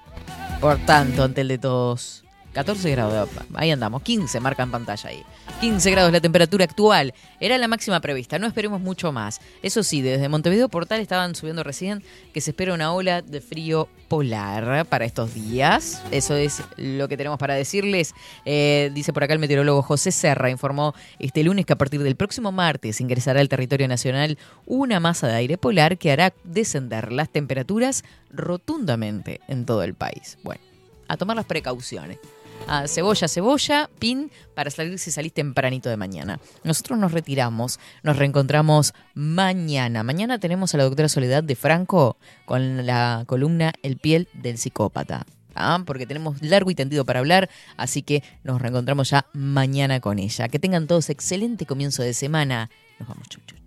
por 0.60 0.78
tanto 0.78 1.22
ante 1.22 1.42
el 1.42 1.48
de 1.48 1.58
todos. 1.58 2.24
14 2.58 2.90
grados, 2.90 3.28
ahí 3.54 3.70
andamos, 3.70 4.02
15 4.02 4.40
marca 4.40 4.64
en 4.64 4.72
pantalla 4.72 5.10
ahí. 5.10 5.22
15 5.60 5.92
grados 5.92 6.10
la 6.10 6.20
temperatura 6.20 6.64
actual, 6.64 7.14
era 7.38 7.56
la 7.56 7.68
máxima 7.68 8.00
prevista, 8.00 8.36
no 8.40 8.48
esperemos 8.48 8.80
mucho 8.80 9.12
más. 9.12 9.40
Eso 9.62 9.84
sí, 9.84 10.02
desde 10.02 10.28
Montevideo 10.28 10.68
Portal 10.68 10.98
estaban 10.98 11.36
subiendo 11.36 11.62
recién 11.62 12.02
que 12.32 12.40
se 12.40 12.50
espera 12.50 12.74
una 12.74 12.92
ola 12.92 13.22
de 13.22 13.40
frío 13.40 13.88
polar 14.08 14.86
para 14.86 15.04
estos 15.04 15.34
días. 15.34 16.02
Eso 16.10 16.34
es 16.34 16.60
lo 16.76 17.06
que 17.06 17.16
tenemos 17.16 17.38
para 17.38 17.54
decirles. 17.54 18.12
Eh, 18.44 18.90
dice 18.92 19.12
por 19.12 19.22
acá 19.22 19.34
el 19.34 19.38
meteorólogo 19.38 19.82
José 19.82 20.10
Serra, 20.10 20.50
informó 20.50 20.96
este 21.20 21.44
lunes 21.44 21.64
que 21.64 21.74
a 21.74 21.78
partir 21.78 22.02
del 22.02 22.16
próximo 22.16 22.50
martes 22.50 23.00
ingresará 23.00 23.38
al 23.38 23.48
territorio 23.48 23.86
nacional 23.86 24.36
una 24.66 24.98
masa 24.98 25.28
de 25.28 25.34
aire 25.34 25.58
polar 25.58 25.96
que 25.96 26.10
hará 26.10 26.34
descender 26.42 27.12
las 27.12 27.28
temperaturas 27.28 28.02
rotundamente 28.32 29.42
en 29.46 29.64
todo 29.64 29.84
el 29.84 29.94
país. 29.94 30.38
Bueno, 30.42 30.60
a 31.06 31.16
tomar 31.16 31.36
las 31.36 31.46
precauciones 31.46 32.18
a 32.66 32.88
cebolla, 32.88 33.28
cebolla, 33.28 33.90
pin, 33.98 34.30
para 34.54 34.70
salir 34.70 34.98
si 34.98 35.10
salís 35.10 35.32
tempranito 35.32 35.88
de 35.88 35.96
mañana. 35.96 36.40
Nosotros 36.64 36.98
nos 36.98 37.12
retiramos, 37.12 37.78
nos 38.02 38.16
reencontramos 38.16 38.94
mañana. 39.14 40.02
Mañana 40.02 40.38
tenemos 40.38 40.74
a 40.74 40.78
la 40.78 40.84
doctora 40.84 41.08
Soledad 41.08 41.44
de 41.44 41.56
Franco 41.56 42.16
con 42.44 42.86
la 42.86 43.24
columna 43.26 43.72
El 43.82 43.96
piel 43.98 44.28
del 44.34 44.58
psicópata. 44.58 45.26
¿ah? 45.54 45.82
Porque 45.86 46.06
tenemos 46.06 46.42
largo 46.42 46.70
y 46.70 46.74
tendido 46.74 47.04
para 47.04 47.20
hablar, 47.20 47.50
así 47.76 48.02
que 48.02 48.22
nos 48.44 48.60
reencontramos 48.60 49.10
ya 49.10 49.26
mañana 49.32 50.00
con 50.00 50.18
ella. 50.18 50.48
Que 50.48 50.58
tengan 50.58 50.86
todos 50.86 51.10
excelente 51.10 51.66
comienzo 51.66 52.02
de 52.02 52.14
semana. 52.14 52.70
Nos 52.98 53.08
vamos, 53.08 53.28
chuchu. 53.28 53.57